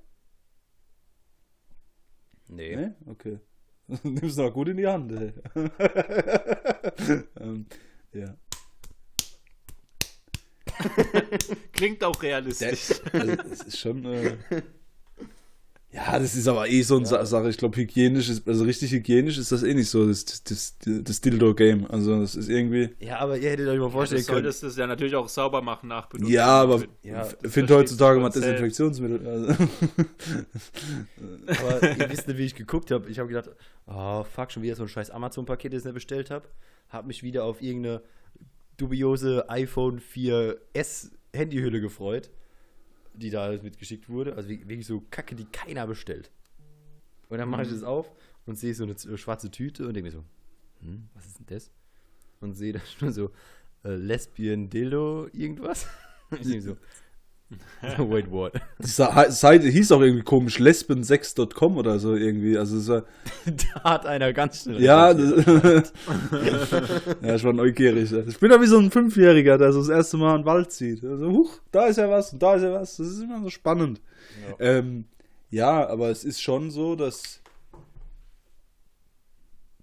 nee. 2.47 2.75
Ne? 2.75 2.95
Okay. 3.05 3.39
Nimm's 4.03 4.37
noch 4.37 4.51
gut 4.53 4.69
in 4.69 4.77
die 4.77 4.87
Hand, 4.87 5.11
ey. 5.11 5.33
ähm, 7.39 7.65
ja. 8.13 8.37
Klingt 11.73 12.03
auch 12.03 12.21
realistisch. 12.23 13.01
Also, 13.13 13.35
das 13.35 13.61
ist 13.61 13.77
schon. 13.77 14.05
Äh, 14.05 14.37
ja, 15.93 16.17
das 16.19 16.35
ist 16.35 16.47
aber 16.47 16.67
eh 16.69 16.81
so 16.83 16.97
eine 16.97 17.05
Sa- 17.05 17.25
Sache. 17.25 17.49
Ich 17.49 17.57
glaube, 17.57 17.75
hygienisch 17.77 18.29
ist, 18.29 18.47
also 18.47 18.63
richtig 18.63 18.91
hygienisch 18.91 19.37
ist 19.37 19.51
das 19.51 19.63
eh 19.63 19.73
nicht 19.73 19.89
so, 19.89 20.07
das, 20.07 20.23
das, 20.25 20.43
das, 20.43 20.75
das 20.79 21.21
Dildo-Game. 21.21 21.85
Also, 21.89 22.19
das 22.21 22.35
ist 22.35 22.47
irgendwie. 22.49 22.89
Ja, 22.99 23.19
aber 23.19 23.37
ihr 23.37 23.49
hättet 23.49 23.67
euch 23.67 23.77
mal 23.79 23.85
Du 23.85 23.91
vorstellen 23.91 24.23
können. 24.25 24.37
solltest 24.43 24.63
es 24.63 24.77
ja 24.77 24.87
natürlich 24.87 25.15
auch 25.15 25.27
sauber 25.27 25.61
machen 25.61 25.89
nach 25.89 26.07
Benutzung. 26.07 26.31
Ja, 26.33 26.61
aber 26.61 26.83
Ja, 27.03 27.23
finde 27.47 27.75
heutzutage 27.75 28.19
mal. 28.19 28.29
Desinfektionsmittel. 28.29 29.27
Also. 29.27 29.53
Aber 31.47 31.97
ihr 31.97 32.09
wisst 32.09 32.27
nicht, 32.27 32.37
wie 32.37 32.45
ich 32.45 32.55
geguckt 32.55 32.91
habe. 32.91 33.09
Ich 33.09 33.19
habe 33.19 33.27
gedacht, 33.29 33.49
oh, 33.87 34.23
fuck, 34.23 34.51
schon 34.51 34.63
wieder 34.63 34.75
so 34.75 34.83
ein 34.83 34.89
scheiß 34.89 35.09
Amazon-Paket, 35.11 35.73
das 35.73 35.79
ich 35.81 35.85
nicht 35.85 35.93
bestellt 35.93 36.29
habe. 36.31 36.47
Habe 36.89 37.07
mich 37.07 37.23
wieder 37.23 37.43
auf 37.43 37.61
irgendeine 37.61 38.01
dubiose 38.77 39.49
iPhone 39.49 39.99
4S 40.01 41.11
Handyhülle 41.33 41.81
gefreut, 41.81 42.29
die 43.13 43.29
da 43.29 43.43
alles 43.43 43.61
mitgeschickt 43.63 44.09
wurde. 44.09 44.35
Also 44.35 44.49
wirklich 44.49 44.85
so 44.87 45.01
Kacke, 45.11 45.35
die 45.35 45.45
keiner 45.45 45.87
bestellt. 45.87 46.31
Und 47.29 47.37
dann 47.37 47.49
mache 47.49 47.63
ich 47.63 47.69
das 47.69 47.83
auf 47.83 48.11
und 48.45 48.55
sehe 48.57 48.73
so 48.73 48.83
eine 48.83 48.95
z- 48.95 49.17
schwarze 49.19 49.49
Tüte 49.51 49.87
und 49.87 49.93
denke 49.93 50.07
mir 50.09 50.11
so, 50.11 50.23
hm, 50.81 51.07
was 51.13 51.25
ist 51.27 51.39
denn 51.39 51.45
das? 51.47 51.71
Und 52.39 52.53
sehe 52.55 52.73
da 52.73 52.79
schon 52.99 53.11
so 53.13 53.31
äh, 53.83 53.95
Lesbian 53.95 54.69
Dildo 54.69 55.27
irgendwas. 55.33 55.87
ich 56.31 56.41
denke 56.41 56.61
so, 56.61 56.77
wait, 57.97 58.31
what? 58.31 58.53
Die 58.79 58.87
Seite 58.87 59.67
hieß 59.67 59.91
auch 59.91 60.01
irgendwie 60.01 60.23
komisch, 60.23 60.59
lesben6.com 60.59 61.77
oder 61.77 61.99
so 61.99 62.15
irgendwie. 62.15 62.57
Also, 62.57 62.77
es 62.77 62.87
war. 62.87 63.03
da 63.45 63.83
hat 63.83 64.05
einer 64.05 64.33
ganz 64.33 64.63
schnell 64.63 64.81
Ja, 64.81 65.13
das, 65.13 65.45
ja, 67.21 67.35
ich 67.35 67.43
war 67.43 67.53
neugierig. 67.53 68.11
Ich 68.11 68.39
bin 68.39 68.51
ja 68.51 68.61
wie 68.61 68.67
so 68.67 68.77
ein 68.77 68.91
Fünfjähriger, 68.91 69.57
der 69.57 69.73
so 69.73 69.79
das 69.79 69.89
erste 69.89 70.17
Mal 70.17 70.35
in 70.35 70.41
den 70.41 70.45
Wald 70.45 70.71
zieht. 70.71 71.03
Also, 71.03 71.31
huch, 71.31 71.59
da 71.71 71.87
ist 71.87 71.97
ja 71.97 72.09
was 72.09 72.33
und 72.33 72.41
da 72.41 72.55
ist 72.55 72.63
ja 72.63 72.73
was. 72.73 72.97
Das 72.97 73.07
ist 73.07 73.21
immer 73.21 73.41
so 73.41 73.49
spannend. 73.49 74.01
Ja. 74.59 74.65
Ähm, 74.77 75.05
ja, 75.49 75.87
aber 75.87 76.09
es 76.09 76.23
ist 76.23 76.41
schon 76.41 76.71
so, 76.71 76.95
dass 76.95 77.41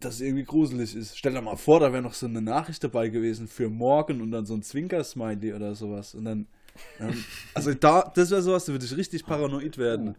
das 0.00 0.20
irgendwie 0.20 0.44
gruselig 0.44 0.94
ist. 0.94 1.18
Stell 1.18 1.32
dir 1.32 1.42
mal 1.42 1.56
vor, 1.56 1.80
da 1.80 1.92
wäre 1.92 2.02
noch 2.02 2.14
so 2.14 2.26
eine 2.26 2.40
Nachricht 2.40 2.82
dabei 2.84 3.08
gewesen 3.08 3.48
für 3.48 3.68
morgen 3.68 4.20
und 4.20 4.30
dann 4.30 4.46
so 4.46 4.54
ein 4.54 4.62
Zwinker-Smiley 4.62 5.54
oder 5.54 5.74
sowas. 5.74 6.14
Und 6.14 6.24
dann, 6.24 6.46
ähm, 7.00 7.24
also 7.54 7.74
da, 7.74 8.10
das 8.14 8.30
wäre 8.30 8.42
sowas, 8.42 8.64
da 8.64 8.72
würde 8.72 8.84
ich 8.84 8.96
richtig 8.96 9.24
paranoid 9.26 9.78
werden. 9.78 10.16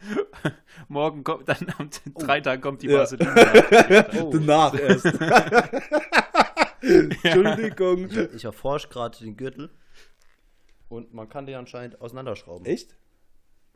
Morgen 0.88 1.22
kommt, 1.22 1.48
dann 1.48 1.66
am 1.78 1.88
drei 2.18 2.40
Tagen 2.40 2.60
kommt 2.60 2.82
die 2.82 2.88
Ja. 2.88 2.98
Masse. 2.98 3.18
Oh. 4.20 4.30
Danach 4.32 4.74
erst. 4.74 5.06
Entschuldigung. 6.82 8.08
Ich 8.34 8.44
erforsche 8.44 8.88
gerade 8.88 9.18
den 9.18 9.36
Gürtel 9.36 9.70
und 10.88 11.14
man 11.14 11.28
kann 11.28 11.46
den 11.46 11.54
anscheinend 11.56 12.00
auseinanderschrauben. 12.00 12.66
Echt? 12.66 12.96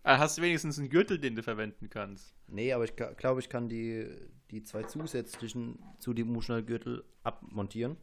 Ah, 0.02 0.18
Hast 0.18 0.38
du 0.38 0.42
wenigstens 0.42 0.78
einen 0.78 0.88
Gürtel, 0.88 1.18
den 1.18 1.34
du 1.34 1.42
verwenden 1.42 1.88
kannst? 1.90 2.34
Nee, 2.46 2.72
aber 2.72 2.84
ich 2.84 2.94
glaube, 2.96 3.40
ich 3.40 3.48
kann 3.48 3.68
die, 3.68 4.06
die 4.50 4.62
zwei 4.62 4.84
zusätzlichen 4.84 5.78
zu 5.98 6.12
dem 6.14 6.30
Umschnallgürtel 6.34 7.04
abmontieren. 7.24 7.96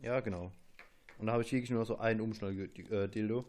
Ja, 0.00 0.20
genau. 0.20 0.52
Und 1.18 1.26
da 1.26 1.32
habe 1.32 1.42
ich 1.42 1.52
wirklich 1.52 1.70
nur 1.70 1.84
so 1.84 1.98
einen 1.98 2.20
Umschnalldildo, 2.20 3.44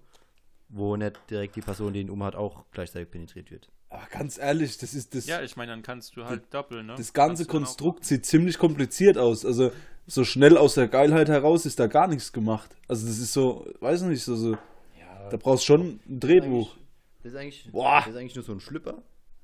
wo 0.69 0.95
nicht 0.95 1.19
direkt 1.29 1.55
die 1.55 1.61
Person, 1.61 1.93
die 1.93 2.01
ihn 2.01 2.09
umhat, 2.09 2.35
auch 2.35 2.63
gleichzeitig 2.71 3.11
penetriert 3.11 3.51
wird. 3.51 3.69
Aber 3.89 4.05
ganz 4.11 4.37
ehrlich, 4.37 4.77
das 4.77 4.93
ist 4.93 5.15
das. 5.15 5.25
Ja, 5.25 5.41
ich 5.41 5.55
meine, 5.55 5.71
dann 5.71 5.81
kannst 5.81 6.15
du 6.15 6.25
halt 6.25 6.53
doppeln, 6.53 6.87
ne? 6.87 6.95
Das 6.95 7.13
ganze 7.13 7.45
du 7.45 7.49
Konstrukt 7.49 8.05
sieht 8.05 8.25
ziemlich 8.25 8.57
kompliziert 8.59 9.17
aus. 9.17 9.45
Also 9.45 9.71
so 10.05 10.23
schnell 10.23 10.57
aus 10.57 10.75
der 10.75 10.87
Geilheit 10.87 11.29
heraus 11.29 11.65
ist 11.65 11.79
da 11.79 11.87
gar 11.87 12.07
nichts 12.07 12.31
gemacht. 12.31 12.75
Also 12.87 13.07
das 13.07 13.17
ist 13.17 13.33
so, 13.33 13.67
weiß 13.79 14.03
nicht, 14.03 14.23
so, 14.23 14.35
so 14.35 14.51
Ja, 14.99 15.29
da 15.29 15.37
brauchst 15.37 15.65
schon 15.65 15.99
ein 16.07 16.19
Drehbuch. 16.19 16.75
Das 17.23 17.33
ist 17.33 17.37
eigentlich, 17.37 17.69
Boah. 17.71 17.99
das 17.99 18.09
ist 18.09 18.15
eigentlich 18.15 18.35
nur 18.35 18.43
so 18.43 18.51
ein 18.53 18.59
Schlüpper. 18.59 19.01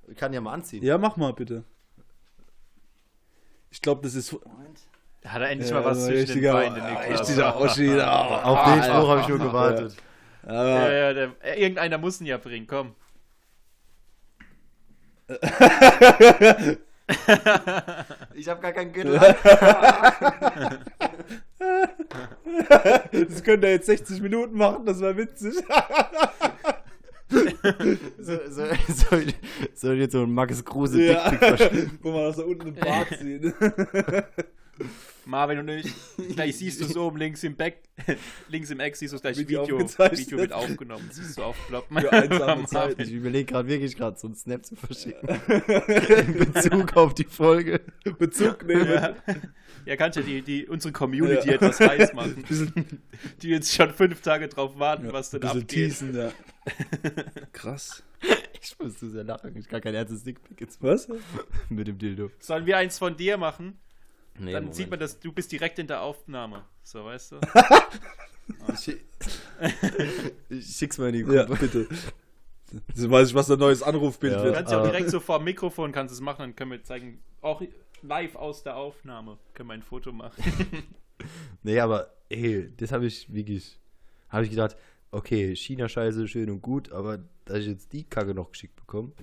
Ich 0.08 0.18
kann 0.18 0.32
ja 0.34 0.42
mal 0.42 0.54
anziehen. 0.54 0.84
Ja, 0.84 0.98
mach 0.98 1.18
mal 1.18 1.34
bitte. 1.34 1.64
Ich 3.72 3.82
glaube, 3.82 4.02
das 4.04 4.16
ist 4.16 4.36
Hat 5.26 5.42
er 5.42 5.50
endlich 5.50 5.70
Ja, 5.70 5.76
mal 5.78 5.86
was 5.86 5.98
also 5.98 6.08
zwischen 6.12 6.26
den 6.26 6.34
richtiger- 6.34 6.54
Beinen, 6.54 6.82
ah, 6.82 6.90
Niklas. 7.02 7.20
richtiger 7.22 7.60
Oschi. 7.60 7.96
da. 7.96 8.22
Auf 8.44 8.74
den 8.74 8.84
Spruch 8.84 9.10
habe 9.10 9.22
ich 9.22 9.28
nur 9.28 9.40
gewartet. 9.40 9.96
Ja, 10.48 10.92
ja, 10.92 11.14
der, 11.14 11.32
äh, 11.42 11.60
irgendeiner 11.60 11.98
muss 11.98 12.22
ihn 12.22 12.28
ja 12.28 12.38
bringen, 12.38 12.68
komm. 12.68 12.94
Ich 18.36 18.48
habe 18.50 18.62
gar 18.62 18.72
keinen 18.74 18.92
Gürtel. 18.94 19.20
das 23.28 23.44
könnte 23.44 23.68
er 23.68 23.74
jetzt 23.74 23.86
60 23.88 24.22
Minuten 24.22 24.56
machen, 24.58 24.86
das 24.86 25.00
wäre 25.02 25.18
witzig. 25.18 25.54
so, 28.20 28.38
so, 28.50 28.66
soll, 28.88 29.26
soll 29.74 29.96
jetzt 29.96 30.12
so 30.14 30.24
ein 30.24 30.32
Max 30.32 30.64
Kruse 30.64 31.02
ja. 31.04 31.32
Wo 32.02 32.12
man 32.12 32.24
das 32.26 32.38
da 32.38 32.44
unten 32.44 32.68
im 32.68 32.76
Bart 32.76 33.08
sieht. 33.20 33.54
Marvin 35.26 35.60
und 35.60 35.70
ich, 35.70 35.92
gleich 36.36 36.58
siehst 36.58 36.82
du 36.82 36.86
es 36.86 36.96
oben 36.96 37.18
links 37.18 37.44
im 37.44 37.56
Back, 37.56 37.84
links 38.50 38.70
im 38.70 38.80
Eck 38.80 38.96
siehst 38.96 39.14
du 39.14 39.16
es 39.16 39.22
gleich 39.22 39.38
Video 39.38 39.64
Video, 39.64 39.80
wird 40.38 40.52
aufgenommen, 40.54 41.10
siehst 41.12 41.38
du 41.38 41.44
aufploppen. 41.44 42.00
Für 42.00 42.12
einsame 42.12 42.66
Zeiten. 42.68 43.02
Ich 43.02 43.12
überlege 43.12 43.46
gerade 43.46 43.68
wirklich 43.68 43.96
gerade 43.96 44.18
so 44.18 44.28
einen 44.28 44.36
Snap 44.36 44.66
zu 44.66 44.76
verschicken. 44.76 45.28
In 45.28 46.52
Bezug 46.54 46.96
auf 46.96 47.14
die 47.14 47.24
Folge. 47.26 47.82
Bezug 48.18 48.66
nehmen. 48.66 48.88
Ja, 48.92 49.16
ja 49.86 49.96
kannst 49.96 50.18
ja 50.18 50.24
die, 50.24 50.42
die, 50.42 50.68
unsere 50.68 50.92
Community 50.92 51.50
Ja. 51.50 51.56
etwas 51.56 51.80
heiß 51.80 52.14
machen. 52.14 52.44
die 53.42 53.50
jetzt 53.50 53.74
schon 53.74 53.92
fünf 53.92 54.22
Tage 54.22 54.48
drauf 54.48 54.78
warten, 54.78 55.12
was 55.12 55.32
denn 55.32 55.44
abgeht. 55.44 55.68
teasen, 55.68 56.16
ja. 56.16 56.32
Krass. 57.54 58.04
Ich 58.62 58.76
muss 58.80 58.98
zu 58.98 59.10
sehr 59.10 59.24
lachen. 59.24 59.56
Ich 59.58 59.68
kann 59.68 59.82
kein 59.82 59.94
ernstes 59.94 60.24
Dickpick 60.24 60.60
jetzt 60.62 60.82
Was? 60.82 61.08
mit 61.70 61.88
dem 61.88 62.00
Dildo. 62.00 62.32
Sollen 62.40 62.66
wir 62.66 62.78
eins 62.78 62.98
von 62.98 63.16
dir 63.16 63.38
machen? 63.38 63.78
Nee, 64.38 64.52
Dann 64.52 64.64
Moment. 64.64 64.76
sieht 64.76 64.90
man, 64.90 65.00
dass 65.00 65.20
du 65.20 65.32
bist 65.32 65.52
direkt 65.52 65.80
in 65.80 65.88
der 65.88 66.02
Aufnahme. 66.02 66.66
So, 66.84 67.06
weißt 67.06 67.34
du? 67.34 67.40
Ich, 70.50 70.78
schick's 70.78 70.98
mal 70.98 71.14
in 71.14 71.26
die 71.26 71.34
Ja, 71.34 71.46
Gruppe. 71.46 71.68
bitte. 71.68 71.88
So 72.94 73.10
weiß 73.10 73.30
ich, 73.30 73.36
was 73.36 73.50
ein 73.50 73.60
neues 73.60 73.82
Anrufbild 73.84 74.34
Ja. 74.34 74.40
Du 74.40 74.44
wird. 74.46 74.56
kannst 74.56 74.72
ja 74.72 74.78
auch 74.78 74.82
aber- 74.84 74.92
direkt 74.92 75.10
so 75.10 75.20
vor 75.20 75.40
dem 75.40 75.46
Mikrofon 75.46 75.92
kannst 75.92 76.14
es 76.14 76.22
machen, 76.22 76.40
dann 76.40 76.56
können 76.56 76.72
wir 76.72 76.84
zeigen, 76.84 77.22
auch 77.42 77.62
live 78.02 78.36
aus 78.36 78.64
der 78.64 78.76
Aufnahme 78.76 79.38
können 79.54 79.70
wir 79.70 79.74
ein 79.74 79.84
Foto 79.84 80.12
machen. 80.12 80.44
Nee, 81.64 81.80
aber 81.80 82.14
ey, 82.28 82.70
das 82.76 82.92
habe 82.92 83.06
ich 83.06 83.34
wirklich, 83.34 83.80
habe 84.30 84.44
ich 84.44 84.50
gedacht, 84.50 84.76
okay, 85.12 85.56
China-Scheiße, 85.56 86.28
schön 86.28 86.50
und 86.50 86.62
gut, 86.62 86.92
aber 86.92 87.20
dass 87.46 87.60
ich 87.60 87.68
jetzt 87.68 87.94
die 87.94 88.04
Kacke 88.04 88.36
noch 88.36 88.52
geschickt 88.52 88.76
bekomme. 88.76 89.14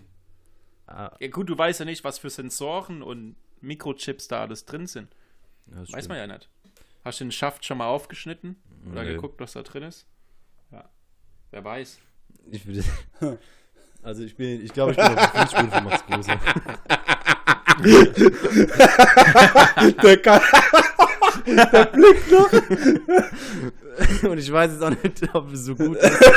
Ah, 0.87 1.15
Ja 1.21 1.29
gut, 1.29 1.51
du 1.51 1.57
weißt 1.59 1.81
ja 1.81 1.85
nicht, 1.87 2.03
was 2.03 2.19
für 2.19 2.31
Sensoren 2.31 3.03
und 3.03 3.37
Mikrochips 3.63 4.29
da 4.29 4.41
alles 4.43 4.65
drin 4.65 4.87
sind. 4.87 5.15
das 5.67 5.93
Weiß 5.93 6.05
stimmt. 6.05 6.09
man 6.09 6.19
ja 6.19 6.27
nicht. 6.27 6.49
Hast 7.05 7.21
du 7.21 7.25
den 7.25 7.33
Schaft 7.33 7.65
schon 7.65 7.79
mal 7.79 7.87
aufgeschnitten? 7.87 8.57
Oder 8.91 9.03
Nee. 9.05 9.15
geguckt, 9.15 9.41
was 9.41 9.53
da 9.55 9.63
drin 9.63 9.85
ist? 9.85 10.07
Ja. 10.71 10.89
Wer 11.51 11.65
weiß. 11.65 11.99
Ich 12.51 12.67
will 12.67 12.83
also 14.03 14.23
ich 14.25 14.37
bin, 14.37 14.65
ich 14.65 14.73
glaube, 14.73 14.93
ich 14.93 14.97
bin 14.97 15.07
auf 15.07 15.15
der 15.15 15.29
Fußspur 15.47 15.69
von 15.69 15.85
Max 15.85 16.05
Kruse. 16.07 16.33
Der 20.03 20.17
kann, 20.23 20.41
Und 24.23 24.39
ich 24.39 24.51
weiß 24.51 24.73
jetzt 24.73 24.83
auch 24.83 24.91
nicht, 24.91 25.35
ob 25.35 25.53
es 25.53 25.65
so 25.65 25.75
gut 25.75 25.97
ist. 25.97 26.21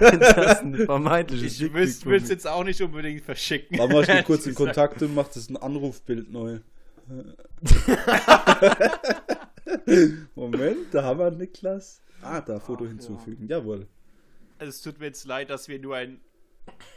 das 0.00 0.60
ein 0.60 0.74
vermeintliches 0.74 1.60
Ich 1.60 2.02
von 2.02 2.14
es 2.14 2.28
jetzt 2.28 2.46
auch 2.46 2.64
nicht 2.64 2.80
unbedingt 2.80 3.22
verschicken. 3.22 3.76
Mach 3.78 3.88
mal 3.88 4.04
schnell 4.04 4.22
kurz 4.24 4.46
in. 4.46 4.54
Kontakt 4.54 5.02
und 5.02 5.14
macht 5.14 5.36
das 5.36 5.48
ein 5.48 5.56
Anrufbild 5.56 6.32
neu. 6.32 6.60
Moment, 10.34 10.92
da 10.92 11.04
haben 11.04 11.20
wir 11.20 11.30
Niklas. 11.30 12.02
Ah, 12.22 12.40
da 12.40 12.60
Foto 12.60 12.86
hinzufügen. 12.86 13.46
Jawohl. 13.48 13.86
Also 14.58 14.70
es 14.70 14.82
tut 14.82 15.00
mir 15.00 15.06
jetzt 15.06 15.26
leid, 15.26 15.50
dass 15.50 15.68
wir 15.68 15.78
nur 15.78 15.96
ein 15.96 16.20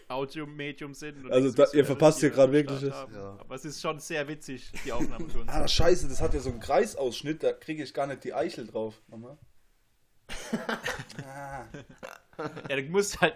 Audiomedium 0.07 0.93
sind. 0.93 1.25
und 1.25 1.31
Also 1.31 1.51
da- 1.51 1.67
ihr 1.73 1.85
verpasst 1.85 2.19
hier 2.19 2.29
gerade 2.29 2.91
haben. 2.91 3.13
Ja. 3.13 3.37
Aber 3.39 3.55
es 3.55 3.65
ist 3.65 3.81
schon 3.81 3.99
sehr 3.99 4.27
witzig, 4.27 4.71
die 4.85 4.91
Aufnahme 4.91 5.29
für 5.29 5.39
uns. 5.39 5.49
Ah, 5.51 5.67
scheiße, 5.67 6.07
das 6.07 6.21
hat 6.21 6.33
ja 6.33 6.39
so 6.39 6.49
einen 6.49 6.59
Kreisausschnitt, 6.59 7.43
da 7.43 7.53
kriege 7.53 7.83
ich 7.83 7.93
gar 7.93 8.07
nicht 8.07 8.23
die 8.23 8.33
Eichel 8.33 8.67
drauf. 8.67 9.01
Mama. 9.07 9.37
Ja, 12.67 12.75
du 12.77 12.81
musst 12.89 13.21
halt, 13.21 13.35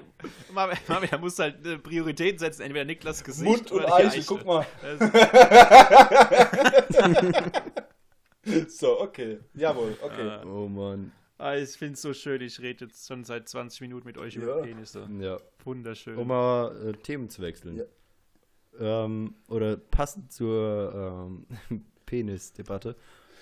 Mami, 0.51 0.73
Mami, 0.87 1.05
da 1.07 1.19
musst 1.19 1.37
halt 1.37 1.63
eine 1.63 1.77
Priorität 1.77 2.39
setzen, 2.39 2.63
entweder 2.63 2.83
Niklas 2.83 3.23
Gesicht 3.23 3.47
Mund 3.47 3.71
und 3.71 3.83
oder 3.83 3.97
die 3.97 4.03
Eichel, 4.07 4.23
guck 4.25 4.43
mal. 4.43 4.65
So, 8.69 9.01
okay. 9.01 9.39
Jawohl, 9.53 9.97
okay. 10.01 10.21
Ah. 10.29 10.43
Oh 10.45 10.67
Mann. 10.69 11.11
Ah, 11.39 11.55
ich 11.55 11.69
finde 11.71 11.93
es 11.93 12.01
so 12.01 12.13
schön, 12.13 12.41
ich 12.41 12.59
rede 12.61 12.85
jetzt 12.85 13.07
schon 13.07 13.23
seit 13.23 13.47
20 13.47 13.81
Minuten 13.81 14.07
mit 14.07 14.17
euch 14.17 14.35
Ja. 14.35 14.41
über 14.41 14.61
Penisse. 14.63 15.07
Ja. 15.19 15.37
Wunderschön. 15.63 16.17
Um 16.17 16.27
mal 16.27 16.89
äh, 16.89 16.93
Themen 16.93 17.29
zu 17.29 17.41
wechseln. 17.43 17.83
Ähm, 18.79 19.35
oder 19.47 19.77
passend 19.77 20.31
zur 20.31 21.37
ähm, 21.69 21.85
Penis-Debatte 22.05 22.95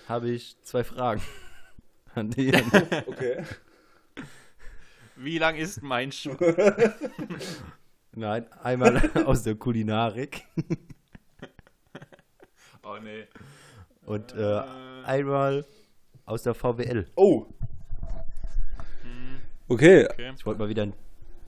habe 0.08 0.30
ich 0.30 0.60
zwei 0.62 0.84
Fragen 0.84 1.22
an 2.14 2.30
die. 2.30 2.52
Okay. 3.06 3.42
Wie 5.18 5.38
lang 5.38 5.56
ist 5.56 5.82
mein 5.82 6.12
Schuh? 6.12 6.36
Nein, 8.12 8.46
einmal 8.62 9.10
aus 9.24 9.42
der 9.44 9.54
Kulinarik 9.54 10.44
Oh 12.82 12.98
nee. 13.02 13.26
und 14.04 14.32
äh, 14.34 14.60
einmal 15.04 15.64
aus 16.26 16.42
der 16.42 16.52
VWL. 16.54 17.06
Oh. 17.16 17.46
Okay. 19.68 20.06
okay. 20.10 20.32
Ich 20.36 20.46
wollte 20.46 20.60
mal 20.60 20.68
wieder 20.68 20.82
ein 20.84 20.92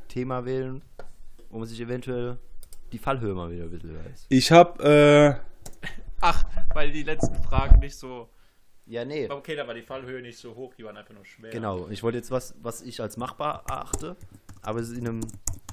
Thema 0.08 0.44
wählen, 0.44 0.82
wo 1.50 1.58
man 1.58 1.68
sich 1.68 1.80
eventuell 1.80 2.38
die 2.92 2.98
Fallhöhe 2.98 3.34
mal 3.34 3.50
wieder 3.50 3.64
ein 3.64 3.70
bisschen 3.70 3.94
weiß. 4.04 4.26
Ich 4.28 4.50
habe, 4.50 5.40
äh, 5.42 5.88
Ach, 6.20 6.44
weil 6.74 6.90
die 6.90 7.04
letzten 7.04 7.36
Fragen 7.36 7.78
nicht 7.78 7.96
so. 7.96 8.28
Ja, 8.86 9.04
nee. 9.04 9.28
Okay, 9.30 9.54
da 9.54 9.66
war 9.66 9.74
die 9.74 9.82
Fallhöhe 9.82 10.22
nicht 10.22 10.38
so 10.38 10.54
hoch, 10.54 10.74
die 10.74 10.84
waren 10.84 10.96
einfach 10.96 11.14
nur 11.14 11.24
schwer. 11.24 11.50
Genau. 11.50 11.88
Ich 11.88 12.02
wollte 12.02 12.18
jetzt 12.18 12.30
was, 12.30 12.54
was 12.62 12.80
ich 12.82 13.00
als 13.00 13.16
machbar 13.16 13.62
erachte, 13.68 14.16
aber 14.62 14.80
es 14.80 14.90
in 14.90 15.06
einem 15.06 15.20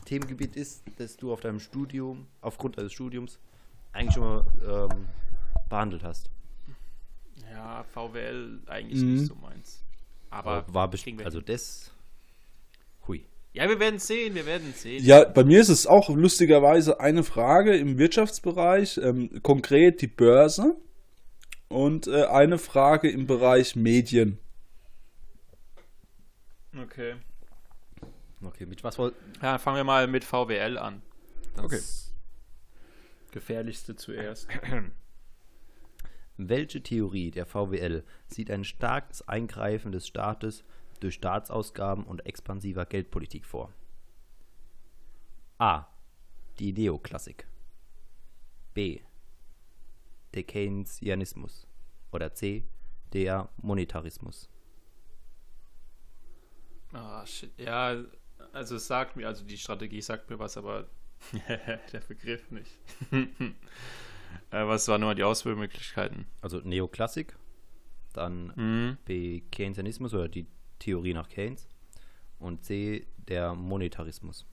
Themengebiet 0.05 0.55
ist, 0.55 0.84
das 0.97 1.17
du 1.17 1.31
auf 1.31 1.39
deinem 1.39 1.60
Studium, 1.60 2.27
aufgrund 2.41 2.77
deines 2.77 2.93
Studiums, 2.93 3.39
eigentlich 3.93 4.13
schon 4.13 4.23
mal 4.23 4.45
ähm, 4.91 5.08
behandelt 5.69 6.03
hast. 6.03 6.29
Ja, 7.51 7.84
VWL 7.86 8.60
eigentlich 8.67 9.01
Mhm. 9.01 9.13
nicht 9.13 9.27
so 9.27 9.36
meins. 9.36 9.84
Aber 10.29 10.65
war 10.67 10.89
kriegen 10.89 11.17
bestimmt, 11.17 11.25
also 11.25 11.41
das. 11.41 11.91
Ja, 13.56 13.70
wir 13.70 13.80
werden 13.80 14.00
sehen, 14.00 14.36
wir 14.36 14.46
werden 14.46 14.74
sehen. 14.74 15.02
ja, 15.02 15.24
bei 15.24 15.46
mir 15.46 15.62
ist 15.62 15.70
es 15.70 15.88
auch 15.88 16.10
lustigerweise 16.10 17.00
eine 17.00 17.24
Frage 17.24 17.78
im 17.78 17.98
Wirtschaftsbereich, 17.98 18.98
ähm, 18.98 19.41
konkret 19.44 20.02
die 20.02 20.08
Börse 20.08 20.76
und 21.70 22.06
äh, 22.08 22.26
eine 22.26 22.58
Frage 22.58 23.10
im 23.10 23.28
Bereich 23.28 23.78
Medien. 23.78 24.39
Okay. 26.78 27.15
Okay, 28.44 28.65
mit 28.65 28.84
was 28.84 28.98
wollt. 28.98 29.15
Ja, 29.41 29.58
fangen 29.58 29.78
wir 29.78 29.84
mal 29.86 30.08
mit 30.08 30.26
VWL 30.26 30.78
an. 30.78 31.02
Das 31.56 31.63
Okay. 31.63 31.80
Gefährlichste 33.32 33.96
zuerst. 33.96 34.50
Welche 36.38 36.84
Theorie 36.84 37.32
der 37.32 37.46
VWL 37.46 38.04
sieht 38.28 38.52
ein 38.52 38.65
starkes 38.65 39.26
Eingreifen 39.30 39.94
des 39.94 40.08
Staates 40.08 40.65
durch 41.03 41.15
Staatsausgaben 41.15 42.03
und 42.05 42.25
expansiver 42.25 42.86
Geldpolitik 42.86 43.45
vor? 43.45 43.73
A. 45.58 45.86
Die 46.60 46.73
Neoklassik. 46.73 47.47
B. 48.73 49.01
Der 50.34 50.43
Keynesianismus. 50.43 51.67
Oder 52.12 52.34
C. 52.34 52.63
Der 53.13 53.49
Monetarismus. 53.58 54.49
Ah, 56.93 57.25
shit. 57.25 57.51
Ja, 57.60 57.95
also 58.53 58.75
es 58.75 58.88
sagt 58.88 59.15
mir, 59.15 59.27
also 59.27 59.45
die 59.45 59.58
Strategie 59.58 60.01
sagt 60.01 60.29
mir 60.29 60.39
was, 60.39 60.58
aber 60.58 60.88
der 61.47 61.99
Begriff 62.08 62.51
nicht. 62.51 62.71
äh, 63.12 63.53
was 64.51 64.88
waren 64.88 65.01
nur 65.01 65.15
die 65.15 65.23
Auswahlmöglichkeiten? 65.23 66.25
Also 66.41 66.60
Neoklassik, 66.60 67.36
dann 68.13 68.53
Mhm. 68.55 68.97
B. 69.05 69.41
Keynesianismus 69.51 70.13
oder 70.13 70.27
die 70.29 70.47
Theorie 70.86 71.15
nach 71.15 71.28
Keynes 71.28 71.67
und 72.38 72.63
C. 72.63 73.08
Der 73.17 73.56
Monetarismus. 73.56 74.45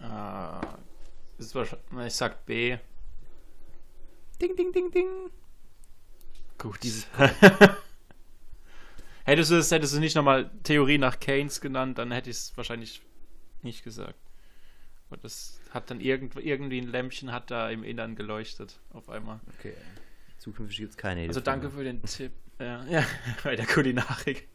Äh, 0.00 0.60
ist 1.38 1.52
wahrscheinlich, 1.56 2.06
ich 2.06 2.14
sag 2.14 2.46
B. 2.46 2.78
Ding, 4.40 4.54
ding, 4.54 4.72
ding, 4.72 4.92
ding. 4.92 5.08
Gut. 6.58 6.80
Dieses 6.84 7.08
hättest 9.24 9.50
du 9.50 9.56
es 9.56 9.72
hättest 9.72 9.96
du 9.96 9.98
nicht 9.98 10.14
nochmal 10.14 10.48
Theorie 10.62 10.98
nach 10.98 11.18
Keynes 11.18 11.60
genannt, 11.60 11.98
dann 11.98 12.12
hätte 12.12 12.30
ich 12.30 12.36
es 12.36 12.56
wahrscheinlich 12.56 13.02
nicht 13.62 13.82
gesagt. 13.82 14.20
Und 15.10 15.24
das 15.24 15.60
hat 15.70 15.90
dann 15.90 16.00
irgend, 16.00 16.36
irgendwie 16.36 16.80
ein 16.80 16.86
Lämpchen 16.86 17.32
hat 17.32 17.50
da 17.50 17.68
im 17.68 17.82
Innern 17.82 18.14
geleuchtet 18.14 18.78
auf 18.92 19.08
einmal. 19.08 19.40
Okay. 19.58 19.74
Zukünftig 20.48 20.78
gibt 20.78 20.90
es 20.92 20.96
keine 20.96 21.26
Also 21.26 21.40
danke 21.40 21.70
für 21.70 21.84
den 21.84 22.02
Tipp. 22.02 22.32
Ja, 22.58 22.84
ja, 22.90 23.04
bei 23.44 23.54
der 23.54 23.66
Kulinarik. 23.66 24.48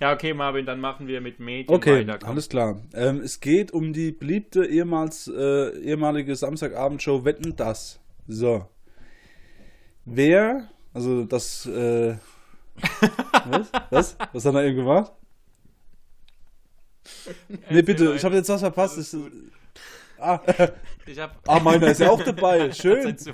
Ja, 0.00 0.12
okay, 0.12 0.34
Marvin, 0.34 0.66
dann 0.66 0.80
machen 0.80 1.06
wir 1.06 1.20
mit 1.20 1.40
Medien 1.40 1.74
Okay, 1.74 2.06
weiter. 2.06 2.26
alles 2.26 2.48
klar. 2.48 2.80
Ähm, 2.92 3.20
es 3.20 3.40
geht 3.40 3.72
um 3.72 3.92
die 3.92 4.12
beliebte 4.12 4.66
ehemals, 4.66 5.28
äh, 5.28 5.78
ehemalige 5.80 6.34
Samstagabendshow 6.36 7.24
Wetten 7.24 7.56
das. 7.56 8.00
So. 8.26 8.66
Wer, 10.04 10.68
also 10.92 11.24
das, 11.24 11.66
äh, 11.66 12.16
was? 13.48 13.70
Was? 13.90 14.16
Was 14.32 14.44
hat 14.44 14.54
er 14.54 14.64
eben 14.64 14.76
gemacht? 14.76 15.12
Nee, 17.70 17.82
bitte, 17.82 18.14
ich 18.14 18.24
habe 18.24 18.34
jetzt 18.34 18.48
was 18.48 18.60
verpasst. 18.60 19.12
Gut. 19.12 19.32
Ah, 20.20 20.42
ah, 21.46 21.60
meiner 21.60 21.88
ist 21.88 22.00
ja 22.00 22.10
auch 22.10 22.22
dabei. 22.22 22.72
Schön. 22.72 23.16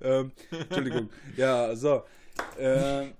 Ähm, 0.00 0.30
Entschuldigung. 0.50 1.10
Ja, 1.36 1.74
so. 1.74 2.04
Ähm, 2.58 3.12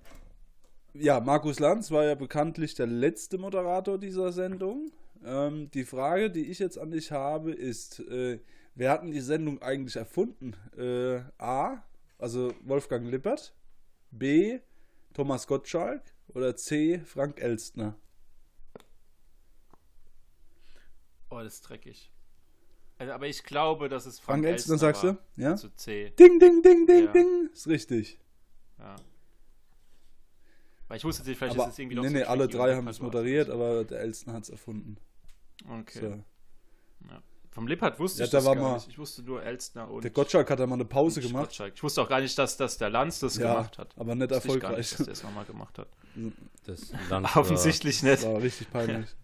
ja, 0.94 1.18
Markus 1.18 1.58
Lanz 1.58 1.90
war 1.90 2.04
ja 2.04 2.14
bekanntlich 2.14 2.74
der 2.74 2.86
letzte 2.86 3.38
Moderator 3.38 3.98
dieser 3.98 4.30
Sendung. 4.30 4.92
Ähm, 5.24 5.70
die 5.72 5.84
Frage, 5.84 6.30
die 6.30 6.46
ich 6.50 6.60
jetzt 6.60 6.78
an 6.78 6.92
dich 6.92 7.10
habe, 7.10 7.52
ist, 7.52 8.00
äh, 8.00 8.38
wer 8.74 8.90
hat 8.92 9.02
denn 9.02 9.10
die 9.10 9.20
Sendung 9.20 9.60
eigentlich 9.60 9.96
erfunden? 9.96 10.54
Äh, 10.78 11.20
A, 11.38 11.82
also 12.18 12.52
Wolfgang 12.62 13.10
Lippert, 13.10 13.54
B, 14.12 14.60
Thomas 15.14 15.46
Gottschalk 15.46 16.02
oder 16.34 16.54
C, 16.56 17.00
Frank 17.04 17.40
Elstner? 17.40 17.96
Oh, 21.34 21.42
das 21.42 21.54
ist 21.54 21.62
dreckig. 21.62 22.10
Also, 22.98 23.12
aber 23.12 23.26
ich 23.26 23.42
glaube, 23.42 23.88
dass 23.88 24.06
es 24.06 24.20
Frank 24.20 24.44
Elstner, 24.44 24.74
Elstner 24.74 24.78
sagst 24.78 25.02
du? 25.02 25.06
war. 25.08 25.18
Ja? 25.36 25.56
Zu 25.56 25.74
C. 25.74 26.10
Ding, 26.18 26.38
ding, 26.38 26.62
ding, 26.62 26.86
ding, 26.86 27.04
Ja. 27.06 27.12
ding. 27.12 27.50
Ist 27.52 27.66
richtig. 27.66 28.18
Ja. 28.78 28.94
Weil 30.88 30.98
ich 30.98 31.04
wusste 31.04 31.26
nicht, 31.28 31.38
vielleicht 31.38 31.56
aber, 31.58 31.66
ist 31.66 31.72
es 31.72 31.78
irgendwie 31.80 31.96
noch 31.96 32.02
nee, 32.04 32.08
so 32.10 32.14
nee, 32.14 32.22
alle 32.22 32.46
drei 32.46 32.76
haben 32.76 32.86
es 32.88 33.00
moderiert, 33.00 33.50
aber 33.50 33.84
der 33.84 34.00
Elstner 34.00 34.34
hat 34.34 34.44
es 34.44 34.50
erfunden. 34.50 34.96
Okay. 35.80 36.00
So. 36.00 36.24
Vom 37.50 37.68
Lippert 37.68 37.98
wusste 38.00 38.18
Ja, 38.20 38.24
ich 38.24 38.30
da 38.32 38.38
das 38.38 38.46
war 38.46 38.54
gar 38.56 38.62
mal- 38.64 38.74
nicht. 38.74 38.88
Ich 38.88 38.98
wusste 38.98 39.22
nur 39.22 39.42
Elstner 39.42 39.88
und 39.88 40.02
Der 40.02 40.10
Gottschalk 40.10 40.50
hat 40.50 40.58
da 40.58 40.66
mal 40.66 40.74
eine 40.74 40.84
Pause 40.84 41.20
gemacht. 41.20 41.44
Gottschalk. 41.46 41.72
Ich 41.76 41.82
wusste 41.84 42.02
auch 42.02 42.08
gar 42.08 42.20
nicht, 42.20 42.36
dass, 42.36 42.56
dass 42.56 42.78
der 42.78 42.90
Lanz 42.90 43.20
das 43.20 43.36
Ja, 43.36 43.52
gemacht 43.54 43.78
hat. 43.78 43.94
aber 43.96 44.14
nicht 44.16 44.30
Wusste 44.30 44.48
ich 44.48 44.60
gar 44.60 44.70
erfolgreich. 44.72 44.78
nicht, 44.78 44.98
dass 44.98 45.04
der 45.06 45.12
es 45.12 45.22
nochmal 45.22 45.44
gemacht 45.44 45.78
hat. 45.78 45.88
Das 46.66 46.92
war- 47.10 47.36
Offensichtlich 47.36 48.00
Das 48.00 48.22
nicht. 48.22 48.24
war 48.32 48.40
richtig 48.42 48.70
peinlich. 48.70 49.08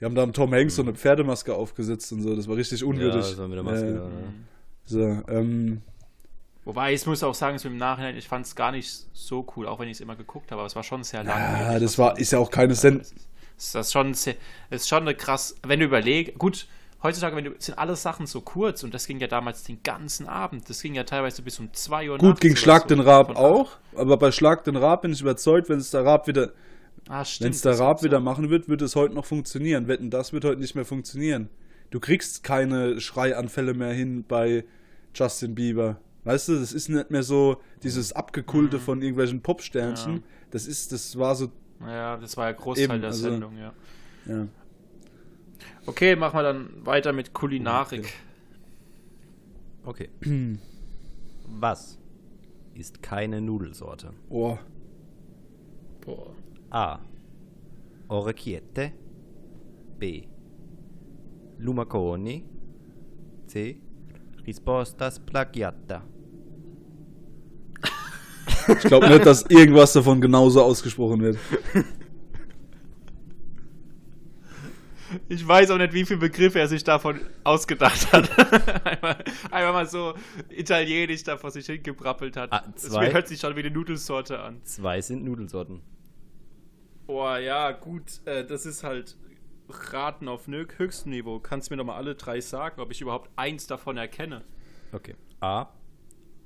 Die 0.00 0.04
haben 0.04 0.14
dann 0.14 0.32
Tom 0.32 0.52
Hanks 0.54 0.76
so 0.76 0.82
eine 0.82 0.94
Pferdemaske 0.94 1.54
aufgesetzt 1.54 2.10
und 2.12 2.22
so. 2.22 2.34
Das 2.34 2.48
war 2.48 2.56
richtig 2.56 2.80
Ja, 2.80 2.86
unwürdig. 2.86 3.20
das 3.20 3.38
war 3.38 3.48
mit 3.48 3.56
der 3.58 3.64
Maske 3.64 3.86
Ja. 3.86 3.92
da, 3.92 4.08
ne? 4.08 4.08
Mhm. 4.08 4.44
So, 4.86 4.98
ähm, 5.28 5.82
Wobei, 6.64 6.92
ich 6.92 7.06
muss 7.06 7.22
auch 7.22 7.34
sagen, 7.34 7.58
so 7.58 7.68
im 7.68 7.76
Nachhinein, 7.78 8.16
ich 8.16 8.28
fand 8.28 8.46
es 8.46 8.54
gar 8.54 8.70
nicht 8.72 9.06
so 9.12 9.46
cool, 9.56 9.66
auch 9.66 9.78
wenn 9.80 9.88
ich 9.88 9.96
es 9.96 10.00
immer 10.00 10.14
geguckt 10.16 10.50
habe, 10.52 10.60
aber 10.60 10.66
es 10.66 10.76
war 10.76 10.82
schon 10.82 11.02
sehr 11.04 11.24
langweilig. 11.24 11.60
ja, 11.72 11.78
das 11.78 11.98
war, 11.98 12.18
ist 12.18 12.32
ja 12.32 12.38
auch 12.38 12.50
keine 12.50 12.74
Sendung. 12.74 13.02
ist 13.56 13.74
das 13.74 13.92
schon 13.92 14.12
sehr, 14.14 14.34
ist 14.68 14.88
schon 14.88 15.02
eine 15.02 15.14
krass, 15.14 15.54
wenn 15.66 15.80
du 15.80 15.86
überlegst, 15.86 16.38
gut, 16.38 16.66
heutzutage 17.02 17.34
wenn 17.36 17.44
du, 17.44 17.54
sind 17.58 17.78
alle 17.78 17.96
Sachen 17.96 18.26
so 18.26 18.42
kurz 18.42 18.82
und 18.84 18.92
das 18.92 19.06
ging 19.06 19.18
ja 19.20 19.26
damals 19.26 19.64
den 19.64 19.82
ganzen 19.82 20.28
Abend, 20.28 20.68
das 20.68 20.82
ging 20.82 20.94
ja 20.94 21.04
teilweise 21.04 21.40
bis 21.42 21.58
um 21.58 21.72
2 21.72 22.10
Uhr 22.10 22.18
Gut, 22.18 22.28
nachts 22.28 22.40
ging 22.40 22.56
Schlag 22.56 22.82
so. 22.82 22.88
den 22.88 23.00
Raab 23.00 23.36
auch, 23.36 23.78
aber 23.96 24.16
bei 24.18 24.30
Schlag 24.30 24.64
den 24.64 24.76
Raab 24.76 25.02
bin 25.02 25.12
ich 25.12 25.20
überzeugt, 25.22 25.68
wenn 25.70 25.78
es 25.78 25.90
der 25.90 26.04
Raab 26.04 26.26
wieder, 26.26 26.50
Ah, 27.08 27.24
wenn 27.40 27.50
es 27.50 27.62
der 27.62 27.78
Raab 27.78 28.02
wieder 28.02 28.20
machen 28.20 28.50
wird, 28.50 28.68
wird 28.68 28.82
es 28.82 28.94
heute 28.94 29.14
noch 29.14 29.24
funktionieren. 29.24 29.88
Wetten, 29.88 30.10
das 30.10 30.32
wird 30.32 30.44
heute 30.44 30.60
nicht 30.60 30.74
mehr 30.74 30.84
funktionieren. 30.84 31.48
Du 31.90 31.98
kriegst 31.98 32.44
keine 32.44 33.00
Schreianfälle 33.00 33.74
mehr 33.74 33.92
hin 33.92 34.24
bei 34.26 34.64
Justin 35.14 35.54
Bieber. 35.56 36.00
Weißt 36.24 36.48
du, 36.48 36.58
das 36.58 36.72
ist 36.72 36.88
nicht 36.88 37.10
mehr 37.10 37.22
so 37.22 37.60
dieses 37.82 38.12
Abgekulte 38.12 38.78
von 38.78 39.00
irgendwelchen 39.02 39.40
Popsternchen. 39.40 40.16
Ja. 40.16 40.22
Das 40.50 40.66
ist, 40.66 40.92
das 40.92 41.18
war 41.18 41.34
so, 41.34 41.50
Ja, 41.80 42.16
das 42.16 42.36
war 42.36 42.46
ja 42.46 42.52
Großteil 42.52 42.84
Eben, 42.90 43.00
der 43.00 43.10
also- 43.10 43.30
Sendung, 43.30 43.56
ja. 43.56 43.72
ja. 44.26 44.46
Okay, 45.86 46.14
machen 46.14 46.38
wir 46.38 46.42
dann 46.42 46.70
weiter 46.86 47.12
mit 47.12 47.32
Kulinarik. 47.32 48.12
Okay. 49.84 50.10
Was 51.48 51.98
ist 52.74 53.02
keine 53.02 53.40
Nudelsorte? 53.40 54.12
Oh, 54.28 54.58
Boah. 56.02 56.34
A. 56.70 56.98
Orecchiette. 58.08 58.92
B. 59.98 60.24
Lumaconi. 61.58 62.44
C. 63.46 63.80
Rispostas 64.46 65.18
plagiata. 65.20 66.02
ich 68.68 68.78
glaube 68.80 69.08
nicht, 69.08 69.26
dass 69.26 69.42
irgendwas 69.50 69.92
davon 69.92 70.20
genauso 70.20 70.62
ausgesprochen 70.62 71.20
wird. 71.20 71.38
Ich 75.28 75.46
weiß 75.46 75.72
auch 75.72 75.78
nicht, 75.78 75.92
wie 75.92 76.04
viele 76.04 76.20
Begriffe 76.20 76.60
er 76.60 76.68
sich 76.68 76.84
davon 76.84 77.20
ausgedacht 77.42 78.12
hat. 78.12 78.30
einmal, 78.86 79.24
einmal 79.50 79.72
mal 79.72 79.86
so 79.86 80.14
italienisch 80.50 81.24
da 81.24 81.36
vor 81.36 81.50
sich 81.50 81.66
hingebrappelt 81.66 82.36
hat. 82.36 82.52
Ah, 82.52 82.64
Es 82.76 82.82
zwei. 82.82 83.12
hört 83.12 83.26
sich 83.26 83.40
schon 83.40 83.56
wie 83.56 83.60
eine 83.60 83.70
Nudelsorte 83.72 84.38
an. 84.38 84.60
Zwei 84.62 85.00
sind 85.00 85.24
Nudelsorten. 85.24 85.80
Boah, 87.10 87.38
ja, 87.38 87.72
gut. 87.72 88.24
Äh, 88.24 88.46
das 88.46 88.64
ist 88.66 88.84
halt 88.84 89.16
Raten 89.68 90.28
auf 90.28 90.46
nö- 90.46 90.68
höchstem 90.78 91.10
Niveau. 91.10 91.40
Kannst 91.40 91.68
du 91.68 91.72
mir 91.72 91.78
noch 91.78 91.84
mal 91.84 91.96
alle 91.96 92.14
drei 92.14 92.40
sagen, 92.40 92.80
ob 92.80 92.92
ich 92.92 93.00
überhaupt 93.00 93.32
eins 93.34 93.66
davon 93.66 93.96
erkenne? 93.96 94.44
Okay. 94.92 95.16
A. 95.40 95.66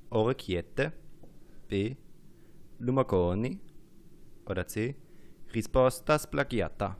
Orecchiette. 0.09 0.95
B. 1.69 1.97
Lumaconi. 2.79 3.61
Oder 4.47 4.67
C. 4.67 4.97
Rispostas 5.53 6.31
plagiata. 6.31 6.97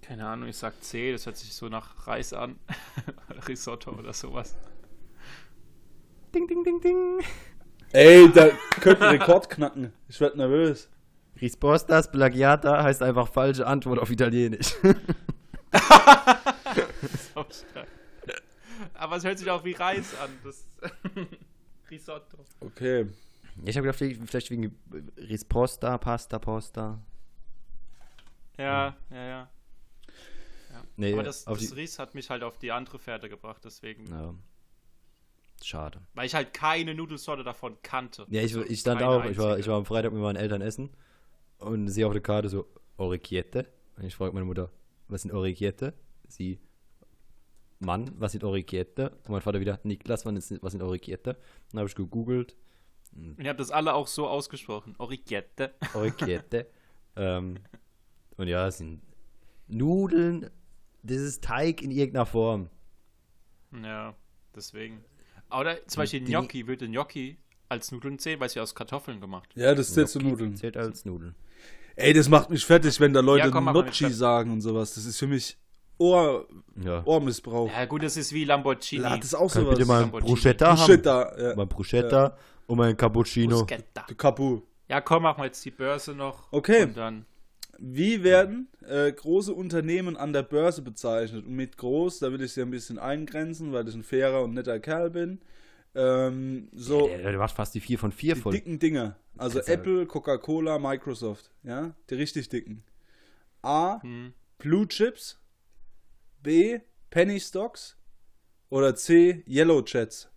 Keine 0.00 0.28
Ahnung, 0.28 0.48
ich 0.48 0.56
sag 0.56 0.80
C, 0.80 1.10
das 1.10 1.26
hört 1.26 1.38
sich 1.38 1.52
so 1.52 1.68
nach 1.68 2.06
Reis 2.06 2.32
an. 2.32 2.56
Risotto 3.48 3.90
oder 3.98 4.12
sowas. 4.12 4.56
Ding, 6.32 6.46
ding, 6.46 6.62
ding, 6.62 6.80
ding. 6.80 7.18
Ey, 7.92 8.30
da 8.32 8.50
könnte 8.80 9.08
ein 9.08 9.18
Rekord 9.18 9.50
knacken. 9.50 9.92
Ich 10.08 10.20
werd 10.20 10.36
nervös. 10.36 10.88
Rispostas 11.40 12.10
plagiata 12.10 12.82
heißt 12.82 13.02
einfach 13.02 13.28
falsche 13.28 13.66
Antwort 13.66 13.98
auf 13.98 14.10
Italienisch. 14.10 14.74
So 17.34 17.44
stark. 17.50 17.88
Aber 18.94 19.16
es 19.16 19.24
hört 19.24 19.38
sich 19.38 19.50
auch 19.50 19.64
wie 19.64 19.72
Reis 19.72 20.14
an. 20.20 20.30
Das 20.44 20.66
Risotto. 21.90 22.38
Okay. 22.60 23.06
ich 23.64 23.76
habe 23.76 23.90
gedacht, 23.90 24.28
vielleicht 24.28 24.50
wegen 24.50 24.76
Risposta, 25.16 25.98
Pasta, 25.98 26.38
Posta. 26.38 27.00
Ja, 28.56 28.96
ja, 29.10 29.24
ja. 29.24 29.48
Nee, 30.96 31.14
Aber 31.14 31.22
das, 31.22 31.44
das 31.44 31.74
Ries 31.74 31.98
hat 31.98 32.14
mich 32.14 32.30
halt 32.30 32.42
auf 32.42 32.58
die 32.58 32.72
andere 32.72 32.98
Fährte 32.98 33.28
gebracht, 33.28 33.62
deswegen. 33.64 34.06
Ja. 34.10 34.34
Schade. 35.62 36.00
Weil 36.14 36.26
ich 36.26 36.34
halt 36.34 36.54
keine 36.54 36.94
Nudelsorte 36.94 37.42
davon 37.44 37.76
kannte. 37.82 38.26
Ja, 38.30 38.42
ich, 38.42 38.54
Also 38.56 38.64
ich 38.68 38.80
stand 38.80 39.00
keine 39.00 39.10
auch, 39.12 39.24
ich 39.24 39.38
war, 39.38 39.58
ich 39.58 39.66
war 39.66 39.76
am 39.76 39.84
Freitag 39.84 40.12
mit 40.12 40.22
meinen 40.22 40.36
Eltern 40.36 40.62
essen 40.62 40.90
und 41.58 41.88
sehe 41.88 42.06
auf 42.06 42.12
der 42.12 42.22
Karte 42.22 42.48
so 42.48 42.66
Orecchiette. 42.96 43.66
Und 43.96 44.04
ich 44.04 44.14
frage 44.14 44.32
meine 44.32 44.46
Mutter, 44.46 44.70
was 45.08 45.22
sind 45.22 45.32
Orecchiette? 45.32 45.92
Sie, 46.28 46.58
Mann, 47.78 48.10
was 48.16 48.32
sind 48.32 48.44
Orecchiette? 48.44 49.10
Und 49.10 49.28
mein 49.30 49.40
Vater 49.42 49.60
wieder, 49.60 49.80
Niklas, 49.82 50.24
was 50.24 50.48
sind, 50.48 50.62
was 50.62 50.72
sind 50.72 50.82
Orecchiette? 50.82 51.36
Dann 51.70 51.78
habe 51.80 51.88
ich 51.88 51.94
gegoogelt, 51.94 52.56
Und 53.14 53.38
ihr 53.38 53.50
habt 53.50 53.60
das 53.60 53.70
alle 53.70 53.94
auch 53.94 54.06
so 54.06 54.26
ausgesprochen. 54.28 54.94
Orichette. 54.98 55.74
Orecchiette. 55.94 56.66
ähm, 57.16 57.58
und 58.36 58.48
ja, 58.48 58.66
es 58.68 58.78
sind 58.78 59.02
Nudeln, 59.66 60.48
das 61.02 61.18
ist 61.18 61.44
Teig 61.44 61.82
in 61.82 61.90
irgendeiner 61.90 62.26
Form. 62.26 62.70
Ja, 63.82 64.14
deswegen. 64.54 65.04
Oder 65.52 65.86
zum 65.86 66.00
Beispiel 66.02 66.20
die- 66.20 66.32
Gnocchi, 66.32 66.66
würde 66.66 66.88
Gnocchi 66.88 67.36
als 67.68 67.92
Nudeln 67.92 68.18
zählen, 68.18 68.40
weil 68.40 68.48
sie 68.48 68.60
aus 68.60 68.74
Kartoffeln 68.74 69.20
gemacht. 69.20 69.48
Ja, 69.54 69.74
das 69.74 69.94
zählt 69.94 70.08
zu 70.08 70.18
Gnocchi 70.18 70.32
Nudeln. 70.32 70.56
Zählt 70.56 70.76
als 70.76 71.04
Nudeln. 71.04 71.34
Ey, 71.96 72.12
das 72.12 72.28
macht 72.28 72.50
mich 72.50 72.64
fertig, 72.64 72.98
wenn 73.00 73.12
da 73.12 73.20
Leute 73.20 73.46
Ja, 73.46 73.50
komm, 73.50 73.64
mal 73.64 73.74
fertig. 73.74 74.14
sagen 74.16 74.52
und 74.52 74.60
sowas. 74.60 74.94
Das 74.94 75.04
ist 75.04 75.18
für 75.18 75.26
mich 75.26 75.56
Ohr, 75.98 76.46
Ja. 76.82 77.02
Ohrmissbrauch. 77.04 77.70
Ja, 77.70 77.84
gut, 77.84 78.02
das 78.02 78.16
ist 78.16 78.32
wie 78.32 78.44
Lamborghini. 78.44 79.02
Ja, 79.02 79.16
das 79.16 79.26
ist 79.26 79.34
auch 79.34 79.40
Kann 79.40 79.46
ich 79.48 79.52
sowas. 79.66 79.74
bitte 79.74 79.86
mal 79.86 79.96
ein 79.96 80.00
Lamborghini. 80.04 80.30
Bruschetta 80.32 80.66
haben? 80.68 80.76
Bruschetta, 80.78 81.38
ja. 81.50 81.56
Mein 81.56 81.68
Bruschetta 81.68 82.36
und 82.66 82.78
mein 82.78 82.96
Cappuccino. 82.96 83.58
Bruschetta. 83.66 84.06
Kapu. 84.16 84.62
Ja, 84.88 85.00
komm, 85.02 85.24
machen 85.24 85.40
wir 85.42 85.44
jetzt 85.46 85.62
die 85.62 85.70
Börse 85.70 86.14
noch. 86.14 86.50
Okay. 86.52 86.84
Und 86.84 86.96
dann. 86.96 87.26
Wie 87.82 88.22
werden 88.22 88.68
äh, 88.86 89.10
große 89.10 89.54
Unternehmen 89.54 90.16
an 90.16 90.32
der 90.34 90.42
Börse 90.42 90.82
bezeichnet? 90.82 91.46
Und 91.46 91.54
mit 91.56 91.78
groß, 91.78 92.18
da 92.18 92.30
will 92.30 92.42
ich 92.42 92.52
sie 92.52 92.60
ein 92.60 92.70
bisschen 92.70 92.98
eingrenzen, 92.98 93.72
weil 93.72 93.88
ich 93.88 93.94
ein 93.94 94.02
fairer 94.02 94.42
und 94.44 94.52
netter 94.52 94.78
Kerl 94.80 95.08
bin. 95.10 95.40
Ähm, 95.94 96.68
so 96.72 97.08
Der, 97.08 97.18
der 97.22 97.38
macht 97.38 97.54
fast 97.56 97.74
die 97.74 97.80
4 97.80 97.98
von 97.98 98.12
4 98.12 98.34
die 98.34 98.40
voll. 98.42 98.52
dicken 98.52 98.78
Dinger. 98.78 99.16
Also 99.38 99.54
Kannst 99.58 99.68
ja- 99.68 99.74
Apple, 99.76 100.06
Coca-Cola, 100.06 100.78
Microsoft. 100.78 101.50
Ja, 101.62 101.94
die 102.10 102.14
richtig 102.16 102.48
dicken. 102.50 102.84
A. 103.62 104.00
Hm. 104.02 104.34
Blue 104.58 104.86
Chips. 104.86 105.40
B. 106.42 106.80
Penny 107.08 107.40
Stocks. 107.40 107.96
Oder 108.68 108.94
C. 108.94 109.42
Yellow 109.48 109.82
Jets. 109.84 110.28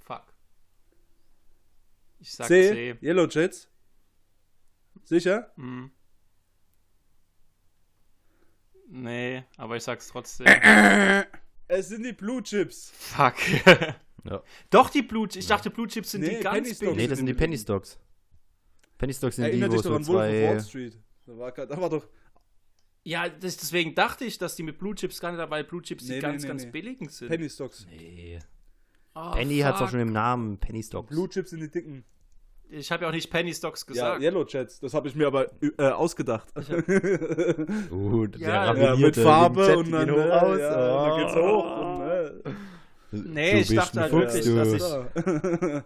Fuck. 0.00 0.32
Ich 2.18 2.32
sag 2.32 2.46
C. 2.48 2.96
C. 3.00 3.06
Yellow 3.06 3.26
Jets. 3.28 3.68
Sicher? 5.04 5.52
Hm. 5.56 5.90
Nee, 8.90 9.44
aber 9.56 9.76
ich 9.76 9.82
sag's 9.82 10.08
trotzdem. 10.08 10.46
Es 11.70 11.88
sind 11.88 12.02
die 12.02 12.14
Blue 12.14 12.42
Chips. 12.42 12.90
Fuck. 12.94 13.34
Ja. 14.24 14.42
Doch, 14.70 14.88
die 14.88 15.02
Blue 15.02 15.28
Ich 15.34 15.46
dachte, 15.46 15.68
Blue 15.70 15.86
Chips 15.86 16.12
sind 16.12 16.22
Nee, 16.22 16.38
die 16.38 16.42
ganz 16.42 16.66
Stocks. 16.66 16.78
billig. 16.80 16.96
Nee, 16.96 17.06
das 17.06 17.18
sind 17.18 17.26
die 17.26 17.34
Penny 17.34 17.58
Stocks. 17.58 17.98
Penny 18.96 19.12
Stocks 19.12 19.36
sind 19.36 19.44
die, 19.44 19.50
Erinnert 19.50 19.70
wo 19.70 19.72
dich 19.72 19.80
es 19.80 19.84
doch 19.84 19.90
so 19.90 19.96
an 19.96 20.06
Wolf 20.06 20.34
of 20.34 20.48
Wall 20.48 20.60
zwei. 20.60 20.68
Street. 20.68 20.98
Da 21.26 21.38
war, 21.38 21.52
da 21.52 21.80
war 21.80 21.90
doch. 21.90 22.08
Ja, 23.04 23.28
das, 23.28 23.58
deswegen 23.58 23.94
dachte 23.94 24.24
ich, 24.24 24.38
dass 24.38 24.56
die 24.56 24.62
mit 24.62 24.78
Blue 24.78 24.94
Chips 24.94 25.20
gar 25.20 25.30
nicht 25.30 25.38
dabei 25.40 25.62
Blue 25.62 25.82
Chips 25.82 26.04
die 26.04 26.10
Nee, 26.10 26.16
nee, 26.16 26.20
ganz, 26.22 26.42
nee, 26.42 26.48
ganz 26.48 26.64
nee. 26.64 26.70
billigen 26.70 27.08
sind. 27.10 27.28
Penny 27.28 27.48
Stocks. 27.50 27.86
Nee. 27.90 28.38
Oh, 29.14 29.30
Penny 29.32 29.58
hat's 29.58 29.76
auch 29.78 29.84
fuck. 29.84 29.90
schon 29.90 30.00
im 30.00 30.12
Namen. 30.12 30.58
Penny 30.58 30.82
Stocks. 30.82 31.08
Blue 31.10 31.28
Chips 31.28 31.50
sind 31.50 31.60
die 31.60 31.70
dicken. 31.70 32.04
Ich 32.70 32.92
habe 32.92 33.02
ja 33.04 33.08
auch 33.08 33.14
nicht 33.14 33.30
Penny 33.30 33.54
Stocks 33.54 33.82
Ja, 33.88 33.92
gesagt. 33.92 34.22
Yellow 34.22 34.44
Jets. 34.46 34.78
Das 34.80 34.92
habe 34.94 35.08
ich 35.08 35.14
mir 35.14 35.26
aber 35.26 35.46
äh, 35.78 35.88
ausgedacht. 35.88 36.52
Gut, 37.90 38.36
Ja, 38.36 38.72
der 38.74 38.82
ja, 38.84 38.90
Ja, 38.90 38.96
mit 38.96 39.16
Farbe 39.16 39.78
und 39.78 39.90
dann, 39.90 40.06
geht 40.06 40.16
äh, 40.16 40.20
hoch 40.20 40.42
raus. 40.42 40.58
ja, 40.60 40.74
Oh. 40.76 41.08
dann 41.08 41.20
geht's 41.20 41.34
hoch. 41.36 41.78
Und, 41.78 42.02
äh, 42.50 42.54
Nee, 43.10 43.52
Du 43.52 43.58
ich 43.60 43.74
dachte 43.74 44.00
halt 44.02 44.10
Fuchs, 44.10 44.34
wirklich, 44.34 44.44
du. 44.44 44.54
dass 44.56 44.72
ich. 45.74 45.82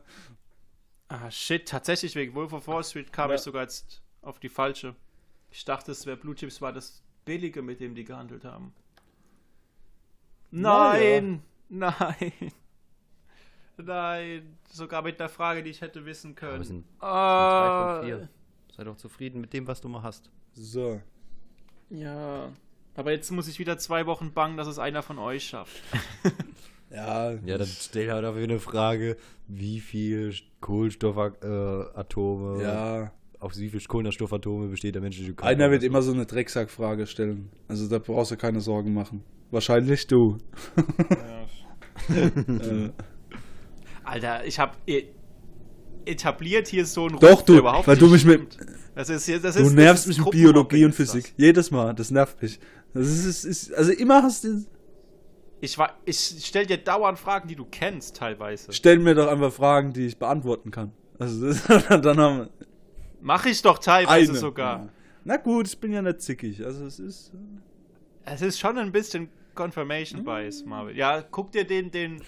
Ah, 1.08 1.30
shit, 1.30 1.68
tatsächlich 1.68 2.16
wegen 2.16 2.35
Wolf 2.35 2.52
of 2.52 2.66
Wall 2.66 2.82
Street 2.82 3.12
kam 3.12 3.28
Ja. 3.30 3.37
ich 3.37 3.42
sogar 3.42 3.62
jetzt 3.62 4.02
auf 4.22 4.40
die 4.40 4.48
falsche. 4.48 4.96
Ich 5.52 5.64
dachte, 5.64 5.92
es 5.92 6.04
wäre 6.06 6.16
Blue 6.16 6.35
Chips 6.35 6.61
war 6.61 6.72
das 6.72 7.00
billige, 7.24 7.62
mit 7.62 7.78
dem 7.78 7.94
die 7.94 8.02
gehandelt 8.04 8.44
haben. 8.44 8.72
Ja. 10.50 10.61
Nein, 10.61 11.42
nein. 11.68 12.32
Nein, 13.78 14.56
sogar 14.70 15.02
mit 15.02 15.18
der 15.20 15.28
Frage, 15.28 15.62
die 15.62 15.70
ich 15.70 15.80
hätte 15.80 16.04
wissen 16.04 16.35
Aber 16.37 16.42
wir 16.46 16.50
können. 16.52 16.64
sind 16.64 16.85
drei 17.00 17.06
Ah, 17.08 17.96
von 17.98 18.06
vier. 18.06 18.28
Sei 18.76 18.85
doch 18.85 18.96
zufrieden 18.96 19.40
mit 19.40 19.52
dem, 19.52 19.66
was 19.66 19.80
du 19.80 19.88
mal 19.88 20.02
hast. 20.02 20.30
So. 20.52 21.00
ja. 21.90 22.50
Aber 22.94 23.11
jetzt 23.11 23.30
muss 23.30 23.48
ich 23.48 23.58
wieder 23.58 23.78
zwei 23.78 24.04
Wochen 24.06 24.32
bangen, 24.35 24.58
dass 24.58 24.66
es 24.68 24.78
einer 24.78 25.02
von 25.02 25.18
euch 25.18 25.44
schafft. 25.44 25.82
Ja, 26.90 27.30
Ja, 27.46 27.56
dann 27.56 27.66
stell 27.66 28.12
halt 28.12 28.22
dafür 28.22 28.42
eine 28.42 28.61
Frage, 28.61 29.16
wie 29.48 29.80
viel 29.80 30.35
Kohlenstoffatome, 30.61 32.61
äh, 32.61 32.62
ja. 32.62 33.12
aus 33.40 33.58
wie 33.58 33.70
viel 33.70 33.80
Kohlenstoffatome 33.80 34.68
besteht 34.68 34.94
der 34.94 35.00
menschliche 35.00 35.32
Körper? 35.32 35.48
Einer 35.48 35.70
wird 35.70 35.85
immer 35.85 36.02
so 36.02 36.12
eine 36.12 36.26
Drecksackfrage 36.26 37.06
stellen. 37.06 37.48
Also 37.66 37.88
da 37.88 37.98
brauchst 37.98 38.32
du 38.32 38.37
keine 38.37 38.61
Sorgen 38.61 38.92
machen. 38.92 39.24
Wahrscheinlich 39.50 40.06
du. 40.06 40.37
äh, 42.11 42.90
Alter, 44.04 44.44
ich 44.44 44.58
habe 44.58 44.72
etabliert 46.04 46.68
hier 46.68 46.84
so 46.86 47.06
einen 47.06 47.18
Doch, 47.18 47.30
Ruf, 47.32 47.44
du, 47.44 47.58
überhaupt 47.58 47.86
weil 47.86 47.96
du 47.96 48.08
mich 48.08 48.24
mit- 48.24 48.54
stimmt. 48.54 48.58
Das 48.94 49.08
ist, 49.08 49.28
das 49.28 49.40
du 49.42 49.48
ist, 49.48 49.56
das 49.56 49.72
nervst 49.72 50.06
mich 50.08 50.18
mit 50.18 50.30
Biologie 50.30 50.84
und 50.84 50.90
ist 50.90 51.00
das. 51.00 51.10
Physik. 51.12 51.34
Jedes 51.36 51.70
Mal. 51.70 51.94
Das 51.94 52.10
nervt 52.10 52.42
mich. 52.42 52.58
Das 52.92 53.06
ist, 53.06 53.24
ist, 53.24 53.44
ist 53.44 53.74
also 53.74 53.92
immer 53.92 54.22
hast 54.22 54.44
du. 54.44 54.64
Ich, 55.60 55.78
ich 56.04 56.42
stell 56.44 56.66
dir 56.66 56.76
dauernd 56.76 57.18
Fragen, 57.18 57.48
die 57.48 57.54
du 57.54 57.64
kennst, 57.64 58.16
teilweise. 58.16 58.72
Stell 58.72 58.98
mir 58.98 59.14
doch 59.14 59.28
einfach 59.28 59.52
Fragen, 59.52 59.92
die 59.92 60.06
ich 60.06 60.18
beantworten 60.18 60.70
kann. 60.70 60.92
Also 61.18 61.46
das, 61.46 61.62
dann 61.88 62.18
haben 62.18 62.38
wir 62.38 62.50
Mach 63.20 63.46
ich 63.46 63.62
doch 63.62 63.78
teilweise 63.78 64.32
eine. 64.32 64.38
sogar. 64.40 64.78
Ja. 64.80 64.88
Na 65.24 65.36
gut, 65.36 65.68
ich 65.68 65.78
bin 65.78 65.92
ja 65.92 66.02
nicht 66.02 66.20
zickig. 66.20 66.64
Also 66.64 66.84
es 66.84 66.98
ist. 66.98 67.32
Es 68.24 68.42
ist 68.42 68.58
schon 68.58 68.76
ein 68.76 68.90
bisschen 68.92 69.28
Confirmation 69.54 70.24
Bias, 70.24 70.64
Marvel. 70.64 70.96
Ja, 70.96 71.22
guck 71.22 71.52
dir 71.52 71.64
den, 71.64 71.90
den, 71.90 72.20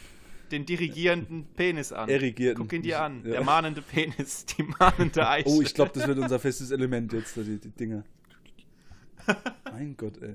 den 0.54 0.64
dirigierenden 0.66 1.46
Penis 1.54 1.92
an. 1.92 2.08
Erigierten. 2.08 2.62
Guck 2.62 2.72
ihn 2.72 2.82
dir 2.82 3.02
an. 3.02 3.22
Ja. 3.24 3.32
Der 3.32 3.44
mahnende 3.44 3.82
Penis, 3.82 4.46
die 4.46 4.62
mahnende 4.62 5.28
Eiche. 5.28 5.48
Oh, 5.48 5.60
ich 5.60 5.74
glaube, 5.74 5.90
das 5.94 6.06
wird 6.06 6.18
unser 6.18 6.38
festes 6.38 6.70
Element 6.70 7.12
jetzt, 7.12 7.36
die, 7.36 7.58
die 7.58 7.70
Dinger. 7.70 8.04
mein 9.72 9.96
Gott, 9.96 10.20
ey. 10.22 10.34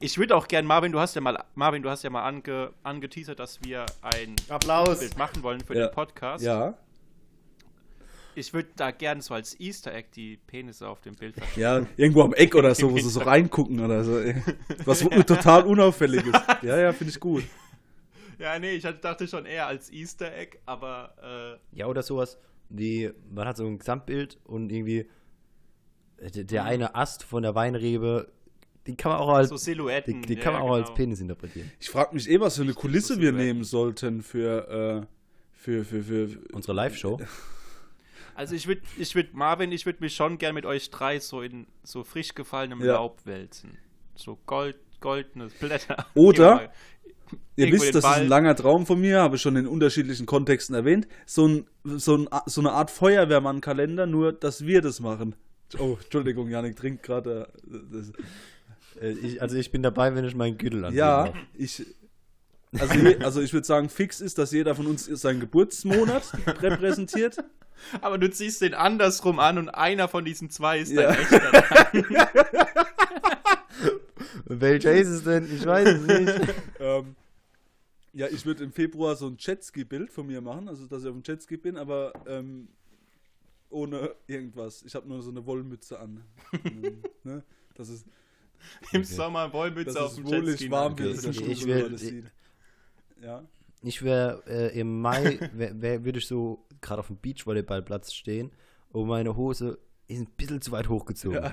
Ich 0.00 0.18
würde 0.18 0.36
auch 0.36 0.46
gern, 0.48 0.66
Marvin, 0.66 0.92
du 0.92 1.00
hast 1.00 1.14
ja 1.14 1.20
mal, 1.22 1.42
Marvin, 1.54 1.82
du 1.82 1.88
hast 1.90 2.02
ja 2.04 2.10
mal 2.10 2.22
ange, 2.22 2.72
angeteasert, 2.82 3.38
dass 3.38 3.62
wir 3.64 3.86
ein 4.02 4.36
Applaus! 4.48 5.00
Bild 5.00 5.16
machen 5.16 5.42
wollen 5.42 5.60
für 5.60 5.74
Ja. 5.76 5.86
den 5.88 5.94
Podcast. 5.94 6.44
Ja, 6.44 6.74
Ich 8.34 8.52
würde 8.52 8.68
da 8.76 8.90
gern 8.90 9.20
so 9.22 9.32
als 9.34 9.58
Easter 9.58 9.92
Egg 9.94 10.08
die 10.14 10.36
Penisse 10.46 10.86
auf 10.86 11.00
dem 11.00 11.14
Bild 11.14 11.34
verstecken. 11.34 11.60
ja, 11.60 11.86
irgendwo 11.96 12.22
am 12.22 12.34
Eck 12.34 12.54
oder 12.54 12.74
so, 12.74 12.92
wo 12.92 12.98
sie 12.98 13.08
so 13.08 13.20
reingucken 13.32 13.80
oder 13.80 14.04
so. 14.04 14.18
ey. 14.20 14.36
Was 14.84 15.00
total 15.00 15.62
unauffälliges. 15.64 16.34
Ja, 16.62 16.78
ja, 16.78 16.92
finde 16.92 17.10
ich 17.12 17.18
gut. 17.18 17.42
Ja, 18.44 18.58
nee, 18.58 18.72
ich 18.72 18.84
hatte- 18.84 18.98
dachte 19.00 19.26
schon 19.28 19.46
eher 19.46 19.66
als 19.66 19.90
Easter 19.92 20.32
Egg, 20.34 20.58
aber 20.66 21.58
Ja, 21.72 21.86
oder 21.86 22.02
sowas, 22.02 22.38
wie, 22.68 23.10
man 23.30 23.46
hat 23.48 23.56
so 23.56 23.66
ein 23.66 23.78
Gesamtbild 23.78 24.38
und 24.44 24.70
irgendwie 24.70 25.08
äh, 26.18 26.30
der, 26.30 26.44
der 26.44 26.64
eine 26.64 26.94
Ast 26.94 27.22
von 27.24 27.42
der 27.42 27.54
Weinrebe, 27.54 28.30
die 28.86 28.96
kann 28.96 29.12
man 29.12 29.20
auch 29.20 29.28
äh, 29.30 29.36
als, 29.36 29.48
so 29.50 29.56
Silhouetten. 29.56 30.22
die, 30.22 30.28
die 30.28 30.34
ja, 30.34 30.40
kann 30.40 30.52
man 30.54 30.62
auch 30.62 30.72
als 30.72 30.86
genau. 30.86 30.96
Penis 30.96 31.20
interpretieren. 31.20 31.70
Ich 31.80 31.90
frage 31.90 32.14
mich 32.14 32.28
eh, 32.28 32.40
was 32.40 32.56
für 32.56 32.62
eine 32.62 32.74
Kulisse 32.74 33.14
wir 33.20 33.28
Silhouetten. 33.30 33.46
nehmen 33.46 33.64
sollten 33.64 34.22
für, 34.22 35.02
äh, 35.02 35.06
für, 35.52 35.84
für, 35.84 36.02
für, 36.02 36.38
Unsere 36.52 36.72
Live-Show. 36.74 37.20
Also 38.34 38.54
ich 38.54 38.68
würde, 38.68 38.82
ich 38.96 39.16
würd, 39.16 39.34
Marvin, 39.34 39.72
ich 39.72 39.84
würde 39.84 39.98
mich 39.98 40.14
schon 40.14 40.38
gern 40.38 40.54
mit 40.54 40.64
euch 40.64 40.90
drei 40.90 41.18
so 41.18 41.42
in 41.42 41.66
so 41.82 42.04
frisch 42.04 42.36
gefallenem 42.36 42.80
Ja. 42.84 42.92
Laub 42.92 43.26
wälzen. 43.26 43.76
So 44.14 44.38
gold, 44.46 44.76
goldene 45.00 45.48
Blätter. 45.48 46.06
Oder- 46.14 46.70
Ihr 47.56 47.72
wisst, 47.72 47.88
das 47.90 47.96
ist 47.96 48.02
Ball- 48.02 48.20
ein 48.22 48.28
langer 48.28 48.54
Traum 48.54 48.86
von 48.86 49.00
mir, 49.00 49.20
habe 49.20 49.36
ich 49.36 49.42
schon 49.42 49.56
in 49.56 49.66
unterschiedlichen 49.66 50.26
Kontexten 50.26 50.74
erwähnt. 50.74 51.08
So, 51.26 51.46
ein, 51.48 51.66
so, 51.84 52.16
ein, 52.16 52.28
so 52.46 52.60
eine 52.60 52.72
Art 52.72 52.90
Feuerwehrmann-Kalender, 52.90 54.06
nur 54.06 54.32
dass 54.32 54.64
wir 54.66 54.80
das 54.82 55.00
machen. 55.00 55.34
Oh, 55.78 55.96
Entschuldigung, 56.02 56.48
Janik 56.48 56.76
trinkt 56.76 57.02
gerade. 57.02 57.48
äh, 59.00 59.06
Äh, 59.10 59.38
also 59.40 59.56
ich 59.56 59.70
bin 59.70 59.82
dabei, 59.82 60.14
wenn 60.14 60.24
ich 60.24 60.34
meinen 60.34 60.58
Gürtel 60.58 60.84
anziehe. 60.84 60.98
Ja, 61.00 61.32
ich. 61.54 61.84
Also, 62.78 62.94
je- 62.94 63.18
also 63.24 63.40
ich 63.40 63.52
würde 63.52 63.66
sagen, 63.66 63.88
fix 63.88 64.20
ist, 64.20 64.38
dass 64.38 64.50
jeder 64.52 64.74
von 64.74 64.86
uns 64.86 65.04
seinen 65.06 65.40
Geburtsmonat 65.40 66.32
repräsentiert. 66.62 67.38
Aber 68.00 68.18
du 68.18 68.28
ziehst 68.30 68.60
den 68.60 68.74
andersrum 68.74 69.38
an 69.38 69.56
und 69.56 69.68
einer 69.68 70.08
von 70.08 70.24
diesen 70.24 70.50
zwei 70.50 70.80
ist 70.80 70.90
Ja. 70.92 71.12
dein 71.12 71.18
echter. 71.20 72.66
Welcher 74.46 74.92
ist 74.92 75.08
es 75.08 75.24
denn? 75.24 75.48
Ich 75.54 75.64
weiß 75.64 75.88
es 75.88 76.00
nicht. 76.06 76.40
ähm, 76.80 77.14
ja, 78.12 78.26
ich 78.28 78.44
würde 78.46 78.64
im 78.64 78.72
Februar 78.72 79.16
so 79.16 79.26
ein 79.28 79.36
Jetski-Bild 79.38 80.10
von 80.10 80.26
mir 80.26 80.40
machen, 80.40 80.68
also 80.68 80.86
dass 80.86 81.02
ich 81.02 81.08
auf 81.08 81.14
dem 81.14 81.22
Jetski 81.24 81.56
bin, 81.56 81.76
aber 81.76 82.12
ähm, 82.26 82.68
ohne 83.70 84.14
irgendwas. 84.26 84.82
Ich 84.82 84.94
habe 84.94 85.06
nur 85.08 85.22
so 85.22 85.30
eine 85.30 85.44
Wollmütze 85.46 85.98
an. 85.98 86.24
Ähm, 86.64 87.02
ne? 87.24 87.42
Das 87.74 87.88
ist, 87.90 88.06
Im 88.92 89.02
Okay. 89.02 89.04
Sommer 89.04 89.52
Wollmütze 89.52 90.02
auf 90.02 90.14
dem 90.14 90.24
wohlig 90.24 90.46
Jetski. 90.60 90.70
warm 90.70 90.92
Okay, 90.94 91.04
wird. 91.04 91.24
ich- 91.24 91.46
ich 91.48 91.64
will- 91.66 91.84
alles 91.84 92.00
sieht. 92.00 92.24
Ja. 93.22 93.44
Ich 93.82 94.02
wäre 94.02 94.42
äh, 94.46 94.80
im 94.80 95.00
Mai, 95.00 95.38
wär, 95.52 95.80
wär, 95.80 96.04
würde 96.04 96.18
ich 96.18 96.26
so 96.26 96.64
gerade 96.80 96.98
auf 97.00 97.06
dem 97.08 97.16
Beachvolleyballplatz 97.18 98.12
stehen 98.12 98.50
und 98.90 99.06
meine 99.06 99.36
Hose 99.36 99.78
ist 100.08 100.20
ein 100.20 100.26
bisschen 100.36 100.60
zu 100.62 100.72
weit 100.72 100.88
hochgezogen. 100.88 101.42
ja. 101.42 101.52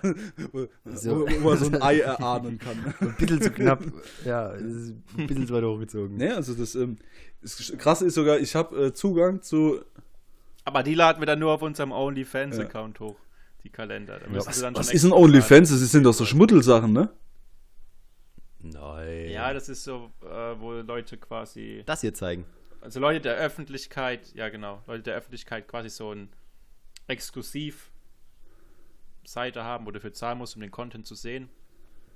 wo, 0.53 0.67
So. 0.85 1.21
wo, 1.21 1.27
wo 1.41 1.49
man 1.49 1.57
so 1.57 1.65
ein 1.67 1.81
Ei 1.81 1.99
erahnen 2.13 2.57
kann. 2.57 2.93
Ein 3.01 3.15
bisschen 3.17 3.41
zu 3.41 3.51
knapp. 3.51 3.83
Ja, 4.23 4.51
ist 4.51 4.93
ein 5.17 5.27
bisschen 5.27 5.45
zu 5.47 5.53
weit 5.53 5.63
hochgezogen. 5.63 6.17
ne, 6.17 6.35
also 6.35 6.53
das, 6.53 6.73
ähm, 6.75 6.97
das 7.41 7.73
Krasse 7.77 8.05
ist 8.05 8.15
sogar, 8.15 8.39
ich 8.39 8.55
habe 8.55 8.85
äh, 8.87 8.93
Zugang 8.93 9.41
zu 9.41 9.81
Aber 10.63 10.83
die 10.83 10.95
laden 10.95 11.21
wir 11.21 11.25
dann 11.27 11.39
nur 11.39 11.51
auf 11.51 11.61
unserem 11.61 11.91
OnlyFans-Account 11.91 12.99
hoch. 13.01 13.17
Die 13.63 13.69
Kalender. 13.69 14.19
Da 14.19 14.27
müssen 14.29 14.47
was- 14.47 14.63
Was 14.75 14.93
ist 14.93 15.03
ein 15.03 15.11
OnlyFans? 15.11 15.69
Das 15.71 15.79
sind 15.91 16.03
doch 16.03 16.13
so 16.13 16.23
Schmuddelsachen, 16.25 16.93
ne? 16.93 17.09
Nein. 18.61 19.29
Ja, 19.29 19.53
das 19.53 19.69
ist 19.69 19.83
so, 19.83 20.11
äh, 20.23 20.59
wo 20.59 20.71
Leute 20.73 21.17
quasi. 21.17 21.83
das 21.85 22.01
hier 22.01 22.13
zeigen. 22.13 22.45
Also 22.81 22.99
Leute 22.99 23.21
der 23.21 23.35
Öffentlichkeit, 23.37 24.33
ja 24.35 24.49
genau, 24.49 24.81
Leute 24.87 25.03
der 25.03 25.15
Öffentlichkeit 25.15 25.67
quasi 25.67 25.89
so 25.89 26.11
ein 26.11 26.29
exklusiv 27.07 27.91
Seite 29.25 29.63
haben, 29.63 29.85
wo 29.85 29.91
du 29.91 29.99
für 29.99 30.11
zahlen 30.11 30.37
musst, 30.37 30.55
um 30.55 30.61
den 30.61 30.71
Content 30.71 31.05
zu 31.05 31.15
sehen. 31.15 31.49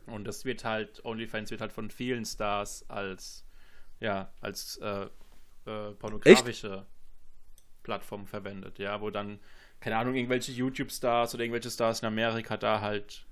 Und 0.05 0.25
das 0.25 0.45
wird 0.45 0.63
halt, 0.63 1.03
OnlyFans 1.05 1.51
wird 1.51 1.61
halt 1.61 1.71
von 1.73 1.91
vielen 1.91 2.25
Stars 2.25 2.89
als, 2.89 3.45
ja, 3.99 4.31
als 4.41 4.77
äh, 4.77 5.07
äh, 5.65 5.91
pornografische 5.91 6.85
Plattform 7.83 8.25
verwendet, 8.27 8.79
ja, 8.79 9.01
wo 9.01 9.09
dann 9.09 9.39
keine 9.79 9.97
Ahnung, 9.97 10.15
irgendwelche 10.15 10.51
YouTube-Stars 10.51 11.33
oder 11.33 11.43
irgendwelche 11.43 11.71
Stars 11.71 12.01
in 12.01 12.07
Amerika 12.07 12.57
da 12.57 12.81
halt 12.81 13.25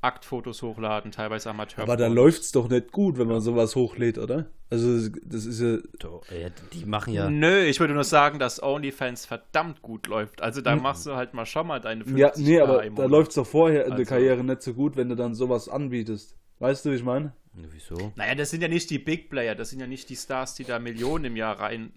Aktfotos 0.00 0.62
hochladen, 0.62 1.12
teilweise 1.12 1.50
Amateur. 1.50 1.82
Aber 1.82 1.96
da 1.96 2.06
läuft's 2.08 2.52
doch 2.52 2.68
nicht 2.68 2.92
gut, 2.92 3.18
wenn 3.18 3.26
man 3.28 3.40
sowas 3.40 3.74
hochlädt, 3.76 4.18
oder? 4.18 4.46
Also, 4.70 5.08
das 5.24 5.46
ist 5.46 5.60
ja. 5.60 5.78
Doch, 5.98 6.22
ja, 6.30 6.48
die 6.72 6.84
machen 6.84 7.14
ja. 7.14 7.30
Nö, 7.30 7.60
ich 7.64 7.80
würde 7.80 7.94
nur 7.94 8.04
sagen, 8.04 8.38
dass 8.38 8.62
OnlyFans 8.62 9.24
verdammt 9.26 9.80
gut 9.82 10.06
läuft. 10.06 10.42
Also 10.42 10.60
da 10.60 10.76
machst 10.76 11.06
du 11.06 11.14
halt 11.14 11.32
mal 11.34 11.46
schon 11.46 11.66
mal 11.66 11.80
deine 11.80 12.04
50 12.04 12.18
Ja, 12.20 12.32
nee, 12.36 12.60
aber 12.60 12.82
da 12.84 12.90
Monat. 12.90 13.10
läuft's 13.10 13.34
doch 13.36 13.46
vorher 13.46 13.84
in 13.84 13.90
der 13.92 13.98
Also- 14.00 14.08
Karriere 14.10 14.44
nicht 14.44 14.62
so 14.62 14.74
gut, 14.74 14.96
wenn 14.96 15.08
du 15.08 15.14
dann 15.14 15.34
sowas 15.34 15.68
anbietest. 15.68 16.36
Weißt 16.58 16.84
du, 16.84 16.90
wie 16.90 16.96
ich 16.96 17.04
meine? 17.04 17.32
Wieso? 17.54 18.12
Naja, 18.16 18.34
das 18.34 18.50
sind 18.50 18.60
ja 18.62 18.68
nicht 18.68 18.90
die 18.90 18.98
Big 18.98 19.30
Player, 19.30 19.54
das 19.54 19.70
sind 19.70 19.80
ja 19.80 19.86
nicht 19.86 20.08
die 20.10 20.16
Stars, 20.16 20.54
die 20.54 20.64
da 20.64 20.78
Millionen 20.78 21.24
im 21.26 21.36
Jahr 21.36 21.58
rein 21.58 21.92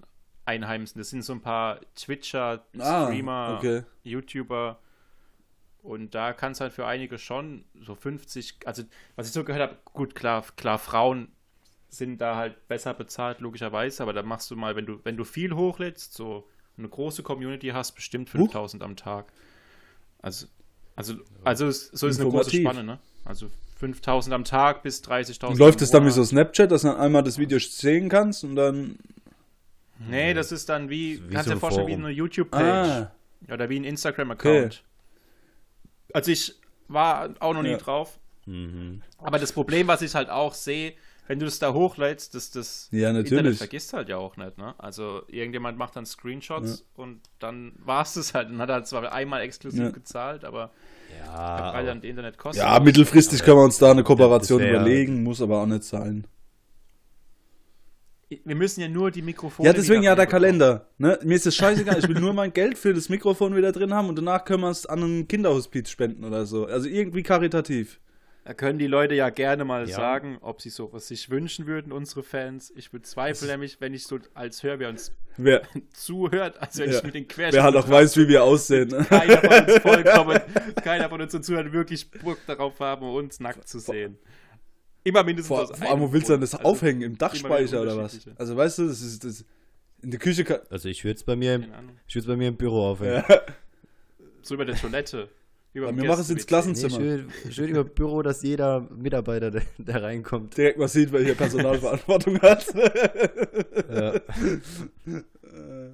einheimsen. 0.46 1.00
Das 1.00 1.10
sind 1.12 1.24
so 1.24 1.34
ein 1.34 1.42
paar 1.42 1.80
Twitcher, 1.96 2.64
Streamer, 2.74 3.32
Ah, 3.32 3.58
okay. 3.58 3.84
YouTuber. 4.04 4.80
Und 5.82 6.14
da 6.14 6.34
kann 6.34 6.52
es 6.52 6.62
halt 6.62 6.74
für 6.74 6.86
einige 6.86 7.18
schon 7.18 7.66
so 7.82 7.96
50, 7.96 8.60
also 8.66 8.84
was 9.16 9.28
ich 9.28 9.34
so 9.34 9.44
gehört 9.44 9.62
habe, 9.62 9.78
gut, 9.86 10.14
klar, 10.14 10.46
klar, 10.56 10.78
Frauen 10.78 11.30
sind 11.90 12.22
da 12.22 12.36
halt 12.36 12.68
besser 12.68 12.94
bezahlt, 12.94 13.40
logischerweise, 13.40 14.04
aber 14.04 14.14
da 14.14 14.22
machst 14.24 14.52
du 14.52 14.56
mal, 14.56 14.76
wenn 14.76 14.86
du, 14.86 15.00
wenn 15.04 15.18
du 15.18 15.24
viel 15.24 15.54
hochlädst, 15.54 16.14
so 16.14 16.48
eine 16.78 16.88
große 16.88 17.24
Community 17.24 17.70
hast, 17.70 17.94
bestimmt 17.94 18.30
5000 18.30 18.84
am 18.84 18.96
Tag. 18.96 19.32
Also, 20.22 20.48
also, 20.96 21.16
also 21.44 21.72
so 21.72 22.08
ist 22.08 22.20
eine 22.20 22.30
große. 22.30 22.56
Spanne, 22.58 22.84
ne? 22.84 23.00
Also 23.26 23.48
5000 23.78 24.34
am 24.34 24.44
Tag 24.44 24.84
bis 24.84 25.04
30.000 25.04 25.48
Und 25.48 25.58
läuft 25.58 25.82
es 25.82 25.90
dann 25.90 26.06
wie 26.06 26.12
so 26.12 26.24
Snapchat, 26.24 26.72
dass 26.72 26.84
du 26.84 26.90
dann 26.90 26.98
einmal 26.98 27.24
das 27.24 27.40
Video 27.40 27.58
sehen 27.60 28.10
kannst 28.10 28.44
und 28.44 28.56
dann. 28.56 28.98
Nee, 30.08 30.34
das 30.34 30.52
ist 30.52 30.70
dann 30.70 30.90
wie, 30.90 31.22
wie 31.28 31.34
kannst 31.34 31.50
so 31.50 31.56
dir 31.56 31.60
vorstellen, 31.60 31.88
wie 31.88 31.94
Forum. 31.94 32.06
eine 32.06 32.14
YouTube-Page. 32.14 32.62
Ah, 32.62 33.12
Oder 33.52 33.70
wie 33.70 33.80
ein 33.80 33.84
Instagram-Account. 33.84 34.84
Also 36.14 36.32
ich 36.32 36.56
war 36.88 37.30
auch 37.40 37.54
noch 37.54 37.64
nie 37.64 37.70
Ja. 37.72 37.78
drauf. 37.78 38.20
Mhm. 38.46 39.02
Aber 39.20 39.40
das 39.40 39.54
Problem, 39.54 39.88
was 39.88 40.02
ich 40.02 40.16
halt 40.16 40.30
auch 40.30 40.54
sehe, 40.54 40.94
wenn 41.28 41.40
du 41.40 41.46
das 41.46 41.60
da 41.60 41.74
hochlädst, 41.74 42.36
das, 42.36 42.52
das 42.52 42.90
Ja, 42.92 43.10
Internet 43.10 43.32
natürlich. 43.32 43.58
vergisst 43.60 43.94
halt 43.94 44.10
ja 44.10 44.18
auch 44.18 44.36
nicht, 44.36 44.58
ne? 44.58 44.74
Also 44.78 45.22
irgendjemand 45.28 45.78
macht 45.78 45.96
dann 45.96 46.06
Screenshots 46.06 46.84
und 46.96 47.22
dann 47.40 47.74
war 47.78 48.02
es 48.02 48.16
das 48.16 48.34
halt. 48.34 48.50
Dann 48.50 48.58
hat 48.60 48.70
er 48.70 48.84
zwar 48.84 49.12
einmal 49.14 49.42
exklusiv 49.42 49.80
Ja. 49.84 49.90
gezahlt, 49.92 50.44
aber 50.44 50.72
Ja, 51.20 51.28
weil 51.38 51.64
aber, 51.64 51.84
dann 51.84 52.02
das 52.02 52.10
Internet 52.10 52.38
kostet. 52.38 52.64
ja, 52.66 52.80
mittelfristig 52.80 53.44
können 53.44 53.58
wir 53.58 53.64
uns 53.64 53.78
da 53.78 53.92
eine 53.92 54.04
Kooperation 54.04 54.62
überlegen, 54.62 55.24
muss 55.24 55.42
aber 55.42 55.62
auch 55.62 55.68
nicht 55.68 55.84
sein. 55.84 56.26
Wir 58.46 58.56
müssen 58.56 58.82
ja 58.82 58.88
nur 58.88 59.12
die 59.12 59.22
Mikrofone. 59.22 59.68
Ja, 59.68 59.74
deswegen 59.74 60.04
ja 60.04 60.16
der. 60.16 60.26
Kalender. 60.28 60.88
Ne? 60.98 61.20
Mir 61.24 61.36
ist 61.36 61.46
das 61.46 61.56
scheißegal, 61.56 62.00
ich 62.00 62.08
will 62.08 62.20
nur 62.20 62.34
mein 62.34 62.54
Geld 62.54 62.78
für 62.78 62.94
das 62.94 63.10
Mikrofon 63.10 63.56
wieder 63.56 63.72
drin 63.72 63.94
haben 63.94 64.08
und 64.10 64.16
danach 64.16 64.46
können 64.46 64.62
wir 64.62 64.70
es 64.70 64.86
an 64.86 65.02
ein 65.04 65.28
Kinderhospiz 65.28 65.90
spenden 65.90 66.24
oder 66.24 66.46
so. 66.46 66.66
Also 66.66 66.88
irgendwie 66.88 67.24
karitativ. 67.24 68.00
Da 68.44 68.56
können 68.56 68.80
die 68.80 68.88
Leute 68.88 69.14
ja 69.14 69.30
gerne 69.30 69.66
mal 69.66 69.88
Ja. 69.88 69.96
sagen, 69.96 70.38
ob 70.42 70.62
sie 70.62 70.70
sowas 70.72 71.08
sich 71.08 71.30
wünschen 71.30 71.68
würden, 71.68 71.92
unsere 71.92 72.24
Fans. 72.24 72.74
Ich 72.76 72.90
bezweifle 72.90 73.48
nämlich, 73.48 73.80
wenn 73.82 73.94
ich 73.94 74.08
so 74.08 74.18
als 74.34 74.64
Hörwer 74.64 74.90
uns 74.90 75.12
Wer, 75.38 75.62
zuhört, 75.94 76.60
also 76.60 76.82
wenn 76.82 76.92
Ja. 76.92 76.98
ich 76.98 77.04
mit 77.04 77.14
den 77.14 77.28
Querschnitt 77.28 77.54
wer 77.54 77.64
halt 77.64 77.76
auch 77.76 77.88
weiß, 77.88 78.18
wie 78.18 78.28
wir 78.28 78.44
aussehen. 78.44 78.90
Ne? 78.90 79.06
keiner 79.08 79.38
von 79.38 79.50
uns 79.66 79.78
vollkommen, 79.80 80.40
keiner 80.84 81.10
von 81.10 81.22
uns 81.22 81.40
Zuhörern 81.42 81.72
wirklich 81.72 82.10
Bock 82.10 82.40
darauf 82.48 82.80
haben, 82.80 83.06
uns 83.14 83.40
nackt 83.40 83.68
zu 83.68 83.80
sehen. 83.80 84.18
Immer 85.04 85.24
mindestens 85.24 85.48
Vor, 85.48 85.62
aus 85.72 85.78
vor 85.78 85.90
allem, 85.90 86.00
wo 86.02 86.14
willst 86.14 86.30
du 86.30 86.34
denn 86.34 86.40
Grund. 86.42 86.54
das 86.54 86.60
Also, 86.60 86.70
aufhängen? 86.70 87.02
Im 87.02 87.18
Dachspeicher 87.18 87.82
oder 87.82 87.98
was? 87.98 88.20
Also 88.38 88.56
weißt 88.56 88.78
du, 88.80 88.88
das 88.88 89.02
ist 89.02 89.24
das. 89.24 89.46
In 90.04 90.12
der 90.12 90.20
Küche 90.20 90.44
kann. 90.44 90.60
also 90.70 90.90
ich 90.90 91.04
würde 91.04 91.16
es 91.18 91.24
bei 91.24 91.36
mir, 91.36 91.56
im- 91.56 91.66
ich 92.08 92.16
würde 92.16 92.28
bei 92.28 92.36
mir 92.36 92.48
im 92.48 92.58
Büro 92.58 92.88
aufhängen. 92.92 93.24
Ja. 93.28 93.42
So 94.44 94.56
über 94.56 94.66
der 94.66 94.76
Toilette. 94.76 95.30
Über 95.74 95.96
wir 95.96 96.04
machen 96.04 96.22
es 96.22 96.30
ins 96.32 96.48
Gäste-WC. 96.48 96.68
Nee, 96.72 96.88
Klassenzimmer. 96.88 96.96
schön, 96.96 97.52
schön 97.52 97.70
über 97.70 97.84
Büro, 97.84 98.24
dass 98.24 98.42
jeder 98.42 98.82
Mitarbeiter, 98.90 99.52
der, 99.52 99.62
der 99.78 100.02
reinkommt. 100.02 100.58
Direkt 100.58 100.80
mal 100.80 100.88
sieht, 100.88 101.12
wer 101.12 101.22
hier 101.24 101.36
Personalverantwortung 101.36 102.40
hat. 102.42 102.66
Ja. 103.88 104.16
Äh, 104.16 105.92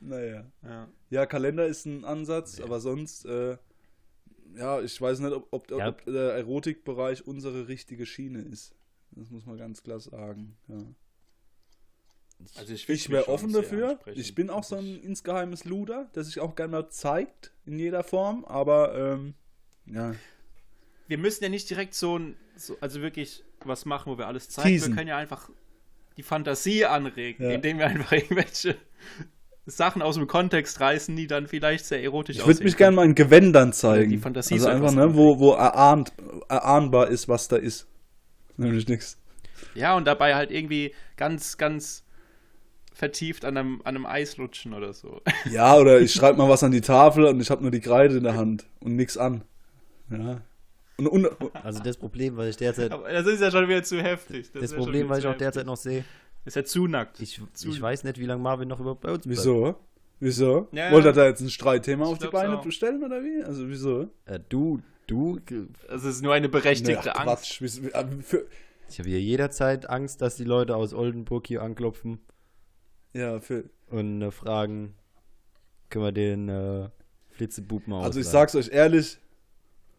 naja. 0.00 0.44
Ja. 0.62 0.88
Ja, 1.10 1.26
Kalender 1.26 1.66
ist 1.66 1.86
ein 1.86 2.04
Ansatz, 2.04 2.60
aber 2.60 2.80
sonst, 2.80 3.24
äh, 3.24 3.56
ja, 4.56 4.80
ich 4.80 5.00
weiß 5.00 5.20
nicht, 5.20 5.32
ob, 5.32 5.48
ob, 5.50 5.70
Ja. 5.70 5.88
ob 5.88 6.04
der 6.04 6.34
Erotikbereich 6.34 7.26
unsere 7.26 7.68
richtige 7.68 8.06
Schiene 8.06 8.40
ist. 8.42 8.74
Das 9.12 9.30
muss 9.30 9.44
man 9.46 9.56
ganz 9.58 9.82
klar 9.82 10.00
sagen. 10.00 10.56
Ja. 10.68 10.84
Also 12.56 12.72
ich, 12.72 12.88
Ich 12.88 13.10
wäre 13.10 13.28
offen 13.28 13.52
dafür. 13.52 13.98
Ich 14.14 14.34
bin 14.34 14.48
auch 14.48 14.64
so 14.64 14.76
ein 14.76 15.00
insgeheimes 15.02 15.64
Luder, 15.64 16.10
der 16.14 16.24
sich 16.24 16.40
auch 16.40 16.54
gerne 16.54 16.72
mal 16.72 16.88
zeigt, 16.88 17.52
in 17.66 17.78
jeder 17.78 18.02
Form, 18.02 18.44
aber 18.46 18.96
ähm, 18.96 19.34
ja. 19.86 20.14
Wir 21.06 21.18
müssen 21.18 21.42
ja 21.44 21.50
nicht 21.50 21.68
direkt 21.68 21.94
so 21.94 22.18
ein, 22.18 22.36
so, 22.56 22.76
also 22.80 23.02
wirklich 23.02 23.44
was 23.64 23.84
machen, 23.84 24.10
wo 24.12 24.16
wir 24.18 24.26
alles 24.26 24.48
zeigen. 24.48 24.68
Teasen. 24.68 24.92
Wir 24.92 24.96
können 24.96 25.08
ja 25.08 25.18
einfach 25.18 25.50
die 26.16 26.22
Fantasie 26.22 26.86
anregen, 26.86 27.44
Ja. 27.44 27.50
indem 27.52 27.78
wir 27.78 27.86
einfach 27.88 28.12
irgendwelche 28.12 28.76
Sachen 29.70 30.02
aus 30.02 30.16
dem 30.16 30.26
Kontext 30.26 30.80
reißen, 30.80 31.16
die 31.16 31.26
dann 31.26 31.46
vielleicht 31.46 31.84
sehr 31.84 32.02
erotisch 32.02 32.36
Ich 32.36 32.42
würde 32.42 32.52
aussehen 32.52 32.64
mich 32.64 32.76
gerne 32.76 32.96
mal 32.96 33.04
in 33.04 33.14
Gewändern 33.14 33.72
zeigen. 33.72 34.10
die 34.10 34.18
Fantasie 34.18 34.54
also 34.54 34.68
einfach, 34.68 34.92
ne, 34.92 35.14
wo, 35.14 35.38
wo 35.38 35.52
erahnt, 35.52 36.12
erahnbar 36.48 37.08
ist, 37.08 37.28
was 37.28 37.48
da 37.48 37.56
ist. 37.56 37.86
Nämlich 38.56 38.88
nichts. 38.88 39.16
Ja, 39.74 39.96
und 39.96 40.06
dabei 40.06 40.34
halt 40.34 40.50
irgendwie 40.50 40.94
ganz, 41.16 41.56
ganz 41.56 42.04
vertieft 42.92 43.44
an 43.44 43.56
einem, 43.56 43.80
an 43.84 43.96
einem 43.96 44.06
Eis 44.06 44.36
lutschen 44.36 44.74
oder 44.74 44.92
so. 44.92 45.20
Ja, 45.50 45.76
oder 45.76 46.00
ich 46.00 46.12
schreibe 46.12 46.38
mal 46.38 46.48
was 46.48 46.62
an 46.62 46.70
die 46.70 46.82
Tafel 46.82 47.24
und 47.24 47.40
ich 47.40 47.50
habe 47.50 47.62
nur 47.62 47.70
die 47.70 47.80
Kreide 47.80 48.16
in 48.16 48.24
der 48.24 48.36
Hand 48.36 48.66
und 48.80 48.96
nichts 48.96 49.16
an. 49.16 49.42
Ja. 50.10 50.42
Und, 50.98 51.06
und, 51.06 51.28
Also 51.64 51.82
das 51.82 51.96
Problem, 51.96 52.36
was 52.36 52.48
ich 52.48 52.56
derzeit, 52.58 52.92
Aber 52.92 53.10
das 53.10 53.26
ist 53.26 53.40
ja 53.40 53.50
schon 53.50 53.66
wieder 53.68 53.82
zu 53.82 54.02
heftig. 54.02 54.50
das 54.52 54.70
schon 54.70 54.78
Problem, 54.80 55.08
was 55.08 55.20
ich 55.20 55.26
auch 55.26 55.36
derzeit 55.36 55.62
heftig. 55.62 55.66
noch 55.66 55.76
sehe, 55.76 56.04
Ist 56.44 56.56
ja 56.56 56.64
zu 56.64 56.86
nackt. 56.86 57.20
ich, 57.20 57.40
Zu- 57.52 57.68
ich 57.68 57.80
weiß 57.80 58.04
nicht, 58.04 58.18
wie 58.18 58.26
lange 58.26 58.42
Marvin 58.42 58.68
noch 58.68 58.80
überhaupt 58.80 59.02
bei 59.02 59.10
uns 59.10 59.22
bleibt. 59.26 59.38
wieso? 59.38 59.76
Wieso? 60.20 60.68
Ja, 60.72 60.86
ja. 60.86 60.92
Wollt 60.92 61.04
ihr 61.06 61.12
da 61.12 61.26
jetzt 61.26 61.40
ein 61.40 61.48
Streitthema 61.50 62.04
auf 62.06 62.18
die 62.18 62.28
Beine 62.28 62.58
auch. 62.58 62.70
stellen 62.70 63.02
oder 63.02 63.22
wie? 63.22 63.42
Also 63.42 63.68
wieso? 63.68 64.10
Äh, 64.26 64.38
du, 64.48 64.80
du, 65.06 65.40
Das 65.88 66.04
ist 66.04 66.22
nur 66.22 66.34
eine 66.34 66.48
berechtigte 66.48 67.14
Ach, 67.14 67.26
Angst. 67.26 67.58
Quatsch. 67.58 67.78
Äh, 67.94 68.04
Für, 68.22 68.46
ich 68.88 68.98
habe 68.98 69.08
hier 69.08 69.20
jederzeit 69.20 69.88
Angst, 69.88 70.20
dass 70.20 70.36
die 70.36 70.44
Leute 70.44 70.76
aus 70.76 70.92
Oldenburg 70.92 71.46
hier 71.46 71.62
anklopfen 71.62 72.20
ja, 73.12 73.40
für, 73.40 73.64
und 73.88 74.20
äh, 74.22 74.30
fragen, 74.30 74.94
können 75.88 76.04
wir 76.04 76.12
den 76.12 76.48
äh, 76.48 76.88
Flitzebub 77.30 77.86
mal 77.88 78.02
also 78.04 78.20
ich 78.20 78.26
sag's 78.26 78.54
euch 78.54 78.68
ehrlich, 78.70 79.18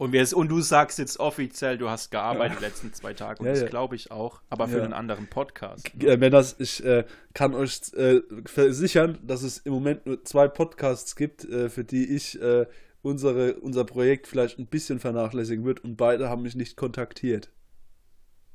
Und, 0.01 0.13
wir, 0.13 0.27
und 0.35 0.47
du 0.47 0.61
sagst 0.61 0.97
jetzt 0.97 1.19
offiziell, 1.19 1.77
du 1.77 1.87
hast 1.87 2.09
gearbeitet 2.09 2.57
die 2.59 2.63
letzten 2.63 2.91
zwei 2.91 3.13
Tage. 3.13 3.39
Und 3.41 3.45
Ja, 3.45 3.51
das 3.51 3.61
ja. 3.61 3.67
glaube 3.67 3.95
ich 3.95 4.09
auch. 4.09 4.41
Aber 4.49 4.67
für 4.67 4.79
Ja. 4.79 4.83
einen 4.85 4.93
anderen 4.93 5.27
Podcast. 5.27 5.91
äh, 6.01 6.19
wenn 6.19 6.31
das, 6.31 6.55
ich 6.59 6.83
äh, 6.83 7.05
kann 7.35 7.53
euch 7.53 7.79
äh, 7.93 8.21
versichern, 8.45 9.19
dass 9.21 9.43
es 9.43 9.59
im 9.59 9.73
Moment 9.73 10.07
nur 10.07 10.23
zwei 10.23 10.47
Podcasts 10.47 11.15
gibt, 11.15 11.45
äh, 11.45 11.69
für 11.69 11.83
die 11.83 12.15
ich 12.15 12.41
äh, 12.41 12.65
unsere, 13.03 13.53
unser 13.59 13.83
Projekt 13.83 14.25
vielleicht 14.25 14.57
ein 14.57 14.65
bisschen 14.65 14.99
vernachlässigen 14.99 15.65
wird 15.65 15.83
und 15.83 15.97
beide 15.97 16.29
haben 16.29 16.41
mich 16.41 16.55
nicht 16.55 16.77
kontaktiert. 16.77 17.51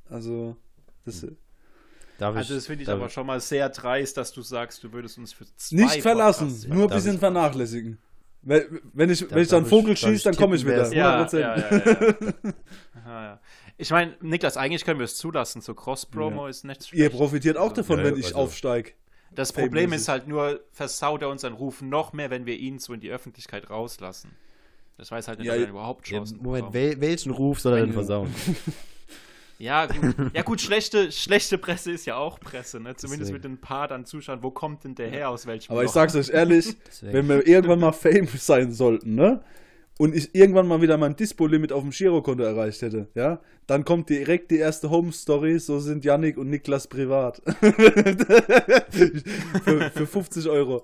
Also, 0.09 0.57
das, 1.05 1.25
Darf 2.17 2.35
Also 2.35 2.55
das 2.55 2.65
finde 2.67 2.83
ich 2.83 2.89
aber 2.89 3.07
schon 3.07 3.25
mal 3.25 3.39
sehr 3.39 3.69
dreist, 3.69 4.17
dass 4.17 4.33
du 4.33 4.41
sagst, 4.41 4.83
du 4.83 4.91
würdest 4.91 5.17
uns 5.17 5.31
für 5.31 5.45
zwei 5.55 5.75
nicht 5.83 6.01
verlassen, 6.01 6.47
Podcasts- 6.49 6.67
nur 6.67 6.83
ein 6.89 6.95
bisschen 6.95 7.19
vernachlässigen. 7.19 7.99
Wenn, 8.43 8.81
wenn 8.93 9.09
ich, 9.09 9.21
wenn 9.21 9.29
Darf- 9.29 9.39
ich 9.39 9.47
dann 9.49 9.63
darf 9.63 9.69
Vogel 9.69 9.97
schieße, 9.97 10.23
dann 10.25 10.35
komme 10.35 10.55
ich 10.55 10.65
wieder. 10.65 10.91
Ja, 10.93 11.23
100%. 11.25 11.39
ja, 11.39 11.57
ja, 11.57 11.77
ja. 11.77 12.53
Aha, 12.95 13.23
ja. 13.23 13.39
Ich 13.77 13.91
meine, 13.91 14.15
Niklas, 14.21 14.57
eigentlich 14.57 14.85
können 14.85 14.99
wir 14.99 15.05
es 15.05 15.15
zulassen. 15.17 15.61
So 15.61 15.73
Cross-Promo 15.73 16.47
ist 16.47 16.63
nicht 16.63 16.81
Ihr 16.93 17.05
schlecht. 17.05 17.17
profitiert 17.17 17.57
auch 17.57 17.73
davon, 17.73 17.99
Ja, 17.99 18.05
wenn 18.05 18.17
ich 18.17 18.25
also- 18.27 18.37
aufsteige. 18.37 18.91
Das 19.35 19.51
Problem 19.53 19.91
ist 19.93 20.07
halt 20.07 20.27
nur, 20.27 20.61
versaut 20.71 21.21
er 21.21 21.29
unseren 21.29 21.53
Ruf 21.53 21.81
noch 21.81 22.13
mehr, 22.13 22.29
wenn 22.31 22.45
wir 22.45 22.55
ihn 22.57 22.79
so 22.79 22.93
in 22.93 23.01
die 23.01 23.11
Öffentlichkeit 23.11 23.69
rauslassen. 23.69 24.31
Das 24.97 25.11
weiß 25.11 25.27
halt 25.27 25.39
nicht, 25.39 25.47
Ja, 25.47 25.53
ob 25.53 25.59
er 25.59 25.67
überhaupt 25.69 26.07
Ja, 26.09 26.17
Chancen 26.17 26.37
Moment, 26.37 26.71
bekommt. 26.71 26.73
wel, 26.73 27.01
welchen 27.01 27.31
Ruf 27.31 27.59
soll 27.59 27.73
er 27.77 27.81
denn 27.85 27.93
versauen? 27.93 28.33
Ja, 29.59 29.87
gut, 29.87 30.15
ja 30.33 30.43
gut, 30.43 30.61
schlechte, 30.61 31.11
schlechte 31.11 31.57
Presse 31.57 31.91
ist 31.91 32.05
ja 32.05 32.15
auch 32.15 32.39
Presse, 32.39 32.79
ne? 32.79 32.95
Zumindest 32.95 33.31
Deswegen. 33.33 33.51
mit 33.51 33.59
ein 33.59 33.61
paar 33.61 33.87
dann 33.87 34.05
Zuschauen, 34.05 34.43
wo 34.43 34.51
kommt 34.51 34.83
denn 34.83 34.93
der 34.93 35.09
her, 35.09 35.29
aus 35.29 35.47
welchem 35.47 35.71
Aber 35.71 35.81
ich 35.81 35.87
Loch? 35.87 35.93
sag's 35.95 36.15
euch 36.15 36.29
ehrlich, 36.29 36.75
Deswegen. 36.87 37.13
wenn 37.13 37.27
wir 37.29 37.47
irgendwann 37.47 37.79
mal 37.79 37.91
Fame 37.91 38.27
sein 38.37 38.71
sollten, 38.71 39.15
ne? 39.15 39.41
Und 39.99 40.15
ich 40.15 40.35
irgendwann 40.35 40.67
mal 40.67 40.79
wieder 40.79 40.95
mein 40.97 41.15
Dispo-Limit 41.15 41.71
auf 41.71 41.81
dem 41.81 41.89
Girokonto 41.89 42.43
erreicht 42.43 42.83
hätte, 42.83 43.07
ja? 43.15 43.39
Dann 43.65 43.83
kommt 43.83 44.09
direkt 44.09 44.51
die 44.51 44.57
erste 44.57 44.91
Home-Story, 44.91 45.57
so 45.57 45.79
sind 45.79 46.05
Yannick 46.05 46.37
und 46.37 46.51
Niklas 46.51 46.87
privat. 46.87 47.41
für, 48.91 49.91
für 49.91 50.05
50 50.05 50.47
Euro. 50.49 50.83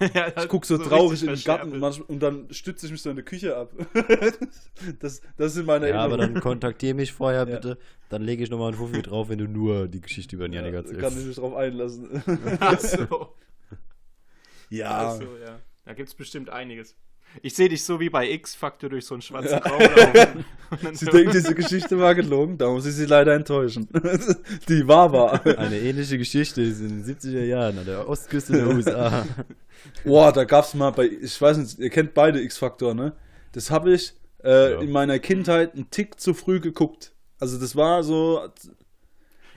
ja, 0.14 0.28
Ich 0.36 0.48
guck 0.48 0.64
so, 0.66 0.78
traurig 0.78 1.22
in 1.22 1.28
den 1.28 1.42
Garten 1.42 1.78
manchmal, 1.78 2.06
und 2.08 2.20
dann 2.20 2.46
stütze 2.52 2.86
ich 2.86 2.92
mich 2.92 3.02
so 3.02 3.10
in 3.10 3.16
der 3.16 3.24
Küche 3.24 3.56
ab. 3.56 3.70
das, 5.00 5.20
das 5.36 5.54
sind 5.54 5.66
meine 5.66 5.88
Ja, 5.88 6.00
aber 6.04 6.16
dann 6.16 6.40
kontaktier 6.40 6.94
mich 6.94 7.12
vorher 7.12 7.40
Ja. 7.48 7.54
bitte. 7.56 7.78
Dann 8.08 8.22
lege 8.22 8.42
ich 8.42 8.50
nochmal 8.50 8.68
einen 8.68 8.76
Fuffi 8.78 9.02
drauf, 9.02 9.28
wenn 9.28 9.38
du 9.38 9.46
nur 9.46 9.86
die 9.88 10.00
Geschichte 10.00 10.36
über 10.36 10.48
den 10.48 10.54
Janik 10.54 10.72
Ja, 10.74 10.82
da 10.82 10.88
kann 10.88 10.96
ich 10.96 11.02
erzählst. 11.04 11.26
mich 11.26 11.36
drauf 11.36 11.54
einlassen. 11.54 12.22
Ach 12.60 12.80
so. 12.80 13.34
Ja. 14.70 15.12
Ach 15.12 15.16
so, 15.16 15.24
ja. 15.42 15.58
Da 15.86 15.94
gibt 15.94 16.08
es 16.10 16.14
bestimmt 16.14 16.50
einiges. 16.50 16.94
Ich 17.42 17.54
sehe 17.54 17.68
dich 17.68 17.84
so 17.84 18.00
wie 18.00 18.10
bei 18.10 18.30
X-Faktor 18.30 18.90
durch 18.90 19.04
so 19.04 19.14
einen 19.14 19.22
schwarzen 19.22 19.58
Raum 19.58 19.80
laufen. 19.80 20.44
Sie 20.94 21.06
denkt, 21.06 21.34
diese 21.34 21.54
Geschichte 21.54 21.98
war 21.98 22.14
gelogen, 22.14 22.58
da 22.58 22.68
muss 22.70 22.84
ich 22.86 22.94
sie 22.94 23.06
leider 23.06 23.34
enttäuschen. 23.34 23.88
Die 24.68 24.86
war 24.88 25.12
wahr. 25.12 25.40
Eine 25.58 25.78
ähnliche 25.78 26.18
Geschichte 26.18 26.60
ist 26.62 26.80
in 26.80 26.88
den 26.88 27.04
70er 27.04 27.44
Jahren 27.44 27.78
an 27.78 27.86
der 27.86 28.08
Ostküste 28.08 28.52
der 28.54 28.66
USA. 28.68 29.24
Boah, 30.04 30.32
da 30.32 30.44
gab's 30.44 30.74
mal 30.74 30.90
bei, 30.90 31.06
ich 31.06 31.40
weiß 31.40 31.56
nicht, 31.58 31.78
ihr 31.78 31.90
kennt 31.90 32.12
beide 32.14 32.40
X-Faktor, 32.42 32.94
ne? 32.94 33.12
Das 33.52 33.70
habe 33.70 33.92
ich 33.94 34.12
äh, 34.44 34.72
Ja. 34.72 34.80
in 34.80 34.90
meiner 34.90 35.18
Kindheit 35.18 35.74
einen 35.74 35.90
Tick 35.90 36.20
zu 36.20 36.34
früh 36.34 36.60
geguckt. 36.60 37.12
Also 37.40 37.58
das 37.58 37.76
war 37.76 38.02
so, 38.02 38.48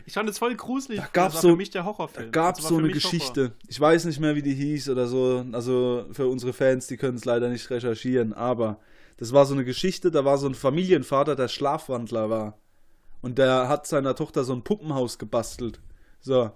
Ich 0.06 0.14
fand 0.14 0.30
es 0.30 0.38
voll 0.38 0.56
gruselig. 0.56 1.02
Da 1.14 1.22
war 1.24 1.30
so- 1.32 1.49
für 1.49 1.56
mich 1.56 1.70
der 1.70 1.82
da 1.82 1.88
Horrorfilm. 1.88 2.32
gab's 2.32 2.58
Das 2.60 2.66
war 2.66 2.70
so 2.70 2.78
eine 2.78 2.88
mich 2.88 3.04
Horror. 3.04 3.12
Geschichte. 3.12 3.52
Ich 3.68 3.80
weiß 3.80 4.06
nicht 4.06 4.20
mehr, 4.20 4.36
wie 4.36 4.41
die 4.41 4.54
hieß 4.54 4.89
oder 4.89 5.08
so. 5.08 5.45
Also 5.52 6.06
für 6.12 6.28
unsere 6.28 6.54
Fans, 6.54 6.88
die 6.88 6.97
können 6.97 7.18
es 7.18 7.26
leider 7.26 7.49
nicht 7.49 7.70
recherchieren, 7.70 8.34
aber 8.34 8.80
das 9.18 9.34
war 9.34 9.45
so 9.45 9.54
eine 9.54 9.66
Geschichte, 9.66 10.10
da 10.12 10.26
war 10.26 10.38
so 10.38 10.47
ein 10.47 10.56
Familienvater, 10.56 11.36
der 11.36 11.47
Schlafwandler 11.47 12.30
war. 12.30 12.58
Und 13.22 13.38
der 13.38 13.70
hat 13.70 13.86
seiner 13.86 14.16
Tochter 14.16 14.43
so 14.43 14.54
ein 14.54 14.64
Puppenhaus 14.64 15.20
gebastelt. 15.20 15.80
So. 16.22 16.52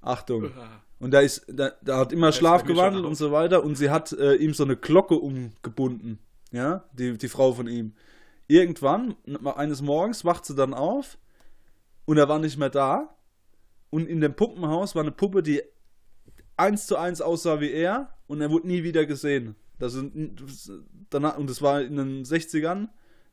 Achtung. 0.00 0.50
Und 0.98 1.10
der 1.12 1.22
ist, 1.22 1.44
der, 1.48 1.74
der 1.80 1.96
hat 1.96 2.12
immer 2.12 2.30
Schlaf 2.32 2.64
gewandelt 2.64 3.04
und 3.04 3.14
so 3.16 3.32
weiter 3.32 3.64
und 3.64 3.74
sie 3.76 3.90
hat 3.90 4.12
äh, 4.12 4.34
ihm 4.34 4.54
so 4.54 4.64
eine 4.64 4.76
Glocke 4.76 5.14
umgebunden. 5.16 6.18
Ja, 6.52 6.84
die, 6.92 7.16
die 7.16 7.28
Frau 7.28 7.52
von 7.52 7.66
ihm. 7.68 7.94
Irgendwann, 8.48 9.14
eines 9.56 9.82
Morgens, 9.82 10.24
wacht 10.24 10.44
sie 10.44 10.54
dann 10.54 10.74
auf 10.74 11.16
und 12.04 12.18
er 12.18 12.28
war 12.28 12.38
nicht 12.38 12.58
mehr 12.58 12.70
da. 12.70 13.16
Und 13.90 14.08
in 14.08 14.20
dem 14.20 14.34
Puppenhaus 14.34 14.94
war 14.94 15.02
eine 15.02 15.10
Puppe, 15.10 15.42
die 15.42 15.62
eins 16.56 16.86
zu 16.86 16.96
eins 16.96 17.20
aussah 17.20 17.60
wie 17.60 17.72
er 17.72 18.14
und 18.26 18.40
er 18.40 18.50
wurde 18.50 18.68
nie 18.68 18.82
wieder 18.84 19.06
gesehen. 19.06 19.56
Das 19.78 19.94
sind, 19.94 20.42
danach, 21.08 21.38
und 21.38 21.48
das 21.48 21.62
war 21.62 21.80
in 21.80 21.96
den 21.96 22.24
60ern. 22.24 22.88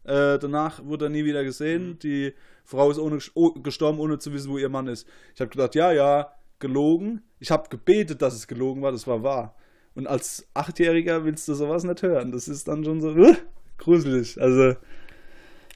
Äh, 0.05 0.39
danach 0.39 0.83
wurde 0.83 1.07
er 1.07 1.09
nie 1.09 1.25
wieder 1.25 1.43
gesehen. 1.43 1.99
Die 1.99 2.33
Frau 2.63 2.89
ist 2.89 2.97
ohne, 2.97 3.19
oh, 3.33 3.51
gestorben, 3.51 3.99
ohne 3.99 4.17
zu 4.19 4.31
wissen, 4.33 4.49
wo 4.49 4.57
ihr 4.57 4.69
Mann 4.69 4.87
ist. 4.87 5.07
Ich 5.35 5.41
habe 5.41 5.49
gedacht, 5.49 5.75
ja, 5.75 5.91
ja, 5.91 6.31
gelogen. 6.59 7.21
Ich 7.39 7.51
habe 7.51 7.69
gebetet, 7.69 8.21
dass 8.21 8.33
es 8.33 8.47
gelogen 8.47 8.81
war, 8.81 8.93
das 8.93 9.05
war 9.05 9.23
wahr. 9.23 9.55
Und 9.93 10.07
als 10.07 10.47
Achtjähriger 10.53 11.25
willst 11.25 11.47
du 11.47 11.53
sowas 11.53 11.83
nicht 11.83 12.01
hören. 12.01 12.31
Das 12.31 12.47
ist 12.47 12.67
dann 12.67 12.85
schon 12.85 13.01
so 13.01 13.15
äh, 13.15 13.35
gruselig. 13.77 14.39
Also, 14.39 14.75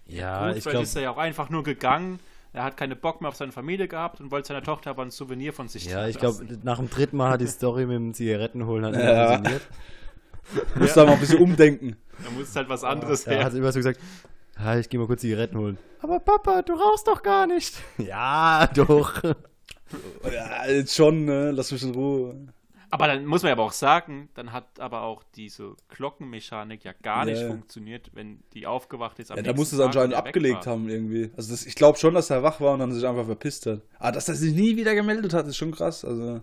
Ja, 0.06 0.48
Gut, 0.48 0.58
ich 0.58 0.64
vielleicht 0.64 0.72
glaube, 0.72 0.84
ist 0.84 0.96
er 0.96 1.02
ja 1.02 1.12
auch 1.12 1.18
einfach 1.18 1.50
nur 1.50 1.64
gegangen. 1.64 2.20
Er 2.54 2.64
hat 2.66 2.76
keine 2.76 2.96
Bock 2.98 3.22
mehr 3.22 3.30
auf 3.30 3.36
seine 3.36 3.52
Familie 3.54 3.88
gehabt 3.88 4.20
und 4.20 4.30
wollte 4.32 4.50
seiner 4.50 4.62
Tochter 4.64 4.90
aber 4.90 5.04
ein 5.04 5.12
Souvenir 5.12 5.54
von 5.54 5.68
sich 5.70 5.86
ja, 5.86 6.08
ich 6.08 6.18
glaube, 6.20 6.46
nach 6.64 6.78
dem 6.80 6.90
dritten 6.90 7.16
Mal 7.18 7.32
hat 7.32 7.42
die 7.42 7.48
Story 7.48 7.86
mit 7.86 7.96
dem 7.96 8.14
Zigarettenholen 8.14 8.84
halt 8.86 8.96
nicht 8.96 9.06
Ja. 9.06 9.34
funktioniert. 9.34 9.62
muss 10.76 10.94
da 10.94 11.06
mal 11.06 11.14
ein 11.14 11.20
bisschen 11.20 11.40
umdenken. 11.40 11.96
Da 12.24 12.30
muss 12.32 12.54
halt 12.56 12.68
was 12.68 12.84
anderes 12.84 13.26
Er 13.26 13.38
her. 13.38 13.46
hat 13.46 13.54
immer 13.54 13.72
so 13.72 13.80
gesagt, 13.80 14.00
ah, 14.58 14.76
ich 14.78 14.90
gehe 14.90 15.00
mal 15.00 15.08
kurz 15.08 15.22
Zigaretten 15.22 15.58
holen. 15.58 15.78
Aber 16.02 16.20
Papa, 16.20 16.62
du 16.62 16.74
rauchst 16.74 17.08
doch 17.08 17.24
gar 17.24 17.48
nicht. 17.48 17.76
Ja, 17.98 18.68
doch. 18.74 19.24
Ja, 19.24 20.68
jetzt 20.68 20.96
schon, 20.96 21.26
ne? 21.26 21.52
Lass 21.52 21.72
mich 21.72 21.84
in 21.84 21.94
Ruhe. 21.94 22.36
Aber 22.94 23.08
dann 23.08 23.26
muss 23.26 23.42
man 23.42 23.50
ja 23.50 23.54
aber 23.54 23.64
auch 23.64 23.72
sagen, 23.72 24.28
dann 24.34 24.52
hat 24.52 24.80
aber 24.80 25.02
auch 25.04 25.24
diese 25.36 25.76
Glockenmechanik 25.90 26.84
ja 26.84 26.92
gar 27.02 27.24
nicht 27.26 27.38
Ja, 27.38 27.44
ja. 27.44 27.48
funktioniert, 27.50 28.12
wenn 28.14 28.42
die 28.54 28.68
aufgewacht 28.68 29.18
ist. 29.20 29.32
am 29.32 29.38
Ja, 29.38 29.44
da 29.44 29.54
muss 29.54 29.72
es 29.72 29.80
anscheinend 29.80 30.14
abgelegt 30.14 30.68
haben 30.68 30.90
irgendwie. 30.90 31.32
Also 31.38 31.52
das, 31.52 31.66
ich 31.66 31.76
glaube 31.76 31.98
schon, 31.98 32.14
dass 32.14 32.30
er 32.30 32.44
wach 32.44 32.60
war 32.60 32.74
und 32.74 32.80
dann 32.80 32.92
sich 32.92 33.08
einfach 33.08 33.26
verpisst 33.26 33.66
hat. 33.66 33.82
Aber 33.98 34.12
dass 34.12 34.28
er 34.28 34.36
sich 34.36 34.54
nie 34.54 34.76
wieder 34.76 34.94
gemeldet 34.94 35.34
hat, 35.34 35.48
ist 35.48 35.56
schon 35.58 35.72
krass. 35.72 36.04
Also 36.04 36.42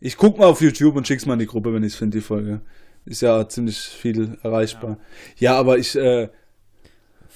ich 0.00 0.16
guck 0.16 0.38
mal 0.38 0.46
auf 0.46 0.62
YouTube 0.62 0.96
und 0.96 1.06
schick's 1.06 1.26
mal 1.26 1.34
in 1.34 1.40
die 1.40 1.46
Gruppe, 1.46 1.74
wenn 1.74 1.82
ich 1.82 1.92
es 1.92 1.98
finde, 1.98 2.16
die 2.18 2.22
Folge. 2.22 2.62
Ist 3.04 3.20
ja 3.20 3.46
ziemlich 3.48 3.78
viel 3.78 4.38
erreichbar. 4.42 4.96
Ja, 5.36 5.56
aber 5.58 5.76
ich, 5.78 5.94
äh, 5.96 6.28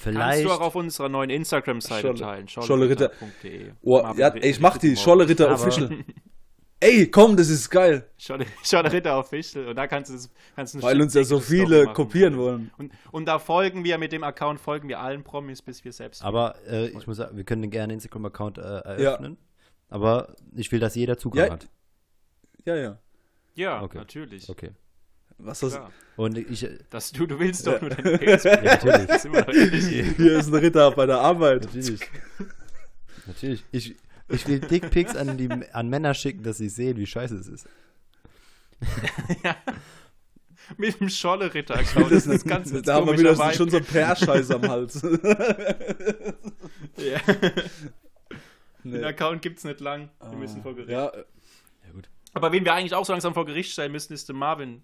Kannst 0.03 0.17
Vielleicht. 0.19 0.45
du 0.45 0.51
auch 0.51 0.59
auf 0.61 0.75
unserer 0.75 1.07
neuen 1.09 1.29
Instagram-Seite 1.29 2.01
Scholle- 2.09 2.19
teilen. 2.19 2.47
Scholleritter. 2.49 3.11
scholleritter.de. 3.19 3.71
oh, 3.81 4.01
Marvin 4.01 4.19
ja, 4.19 4.27
ey, 4.29 4.49
ich 4.49 4.59
mach 4.59 4.77
die 4.77 4.89
Ritt- 4.89 4.99
Scholle-Ritter 4.99 5.51
Official. 5.53 5.89
Ey, 6.81 7.09
komm, 7.09 7.37
das 7.37 7.49
ist 7.49 7.69
geil. 7.69 8.05
Scholle- 8.17 8.45
Scholleritter 8.63 9.17
Official. 9.17 9.67
Und 9.69 9.75
da 9.75 9.87
kannst 9.87 10.09
du, 10.09 10.15
das- 10.15 10.29
kannst 10.55 10.81
Weil 10.81 11.01
uns 11.01 11.13
ja 11.13 11.23
so 11.23 11.39
viele 11.39 11.83
machen. 11.85 11.95
kopieren 11.95 12.37
wollen. 12.37 12.69
Und, 12.77 12.91
und 13.11 13.25
da 13.25 13.39
folgen 13.39 13.83
wir, 13.83 13.97
mit 13.97 14.11
dem 14.11 14.23
Account 14.23 14.59
folgen 14.59 14.87
wir 14.89 14.99
allen 14.99 15.23
Promis, 15.23 15.61
bis 15.61 15.83
wir 15.85 15.93
selbst. 15.93 16.23
Aber 16.23 16.55
äh, 16.67 16.87
ich 16.89 17.07
muss 17.07 17.17
sagen, 17.17 17.37
wir 17.37 17.43
können 17.45 17.69
gerne 17.71 17.85
einen 17.85 17.91
Instagram-Account 17.93 18.57
äh, 18.57 18.61
eröffnen. 18.61 19.37
Aber 19.89 20.35
ich 20.55 20.71
will, 20.71 20.79
dass 20.79 20.95
jeder 20.95 21.17
Zugang 21.17 21.47
Ja. 21.47 21.53
hat. 21.53 21.69
Ja, 22.65 22.75
ja. 22.75 22.99
ja, 23.55 23.81
Okay. 23.81 23.97
natürlich. 23.97 24.49
Okay. 24.49 24.71
Was 25.37 25.59
das? 25.61 25.79
Und 26.17 26.37
ich, 26.37 26.63
äh, 26.63 26.77
Das, 26.89 27.11
du, 27.11 27.25
du 27.25 27.39
willst 27.39 27.67
doch 27.67 27.79
nur 27.81 27.89
deinen 27.89 28.17
Penis. 28.19 28.43
ja, 28.43 28.61
natürlich. 28.61 30.15
Hier 30.17 30.39
ist 30.39 30.47
ein 30.47 30.55
Ritter 30.55 30.91
bei 30.91 31.05
der 31.05 31.19
Arbeit. 31.19 31.65
Natürlich. 31.65 32.01
Natürlich. 33.27 33.63
Ich, 33.71 33.95
ich 34.29 34.47
will 34.47 34.59
Dickpics 34.59 35.15
an, 35.15 35.37
die, 35.37 35.49
an 35.49 35.89
Männer 35.89 36.13
schicken, 36.13 36.43
dass 36.43 36.57
sie 36.57 36.69
sehen, 36.69 36.97
wie 36.97 37.05
scheiße 37.05 37.35
es 37.35 37.47
ist. 37.47 37.67
Mit 40.77 40.99
dem 40.99 41.09
Scholleritter-Account. 41.09 42.11
Das 42.11 42.25
ist 42.25 42.47
ganz 42.47 42.71
da 42.81 42.95
haben 42.95 43.05
wir 43.07 43.17
wieder 43.19 43.35
schon 43.53 43.69
so 43.69 43.77
einen 43.77 43.85
Perscheiß 43.85 44.51
am 44.51 44.67
Hals. 44.67 45.01
Ja. 46.97 47.19
Nee. 48.83 48.97
Den 48.97 49.03
Account 49.03 49.41
gibt 49.41 49.57
es 49.57 49.63
nicht 49.63 49.79
lang. 49.79 50.09
Wir 50.29 50.37
müssen 50.37 50.61
vor 50.61 50.75
Gericht. 50.75 50.91
Ja, 50.91 51.11
Ja, 51.13 51.91
gut. 51.91 52.07
Aber 52.33 52.51
wen 52.51 52.63
wir 52.63 52.73
eigentlich 52.73 52.93
auch 52.93 53.05
so 53.05 53.13
langsam 53.13 53.33
vor 53.33 53.45
Gericht 53.45 53.71
stellen 53.71 53.91
müssen, 53.91 54.13
ist 54.13 54.29
der 54.29 54.35
Marvin. 54.35 54.83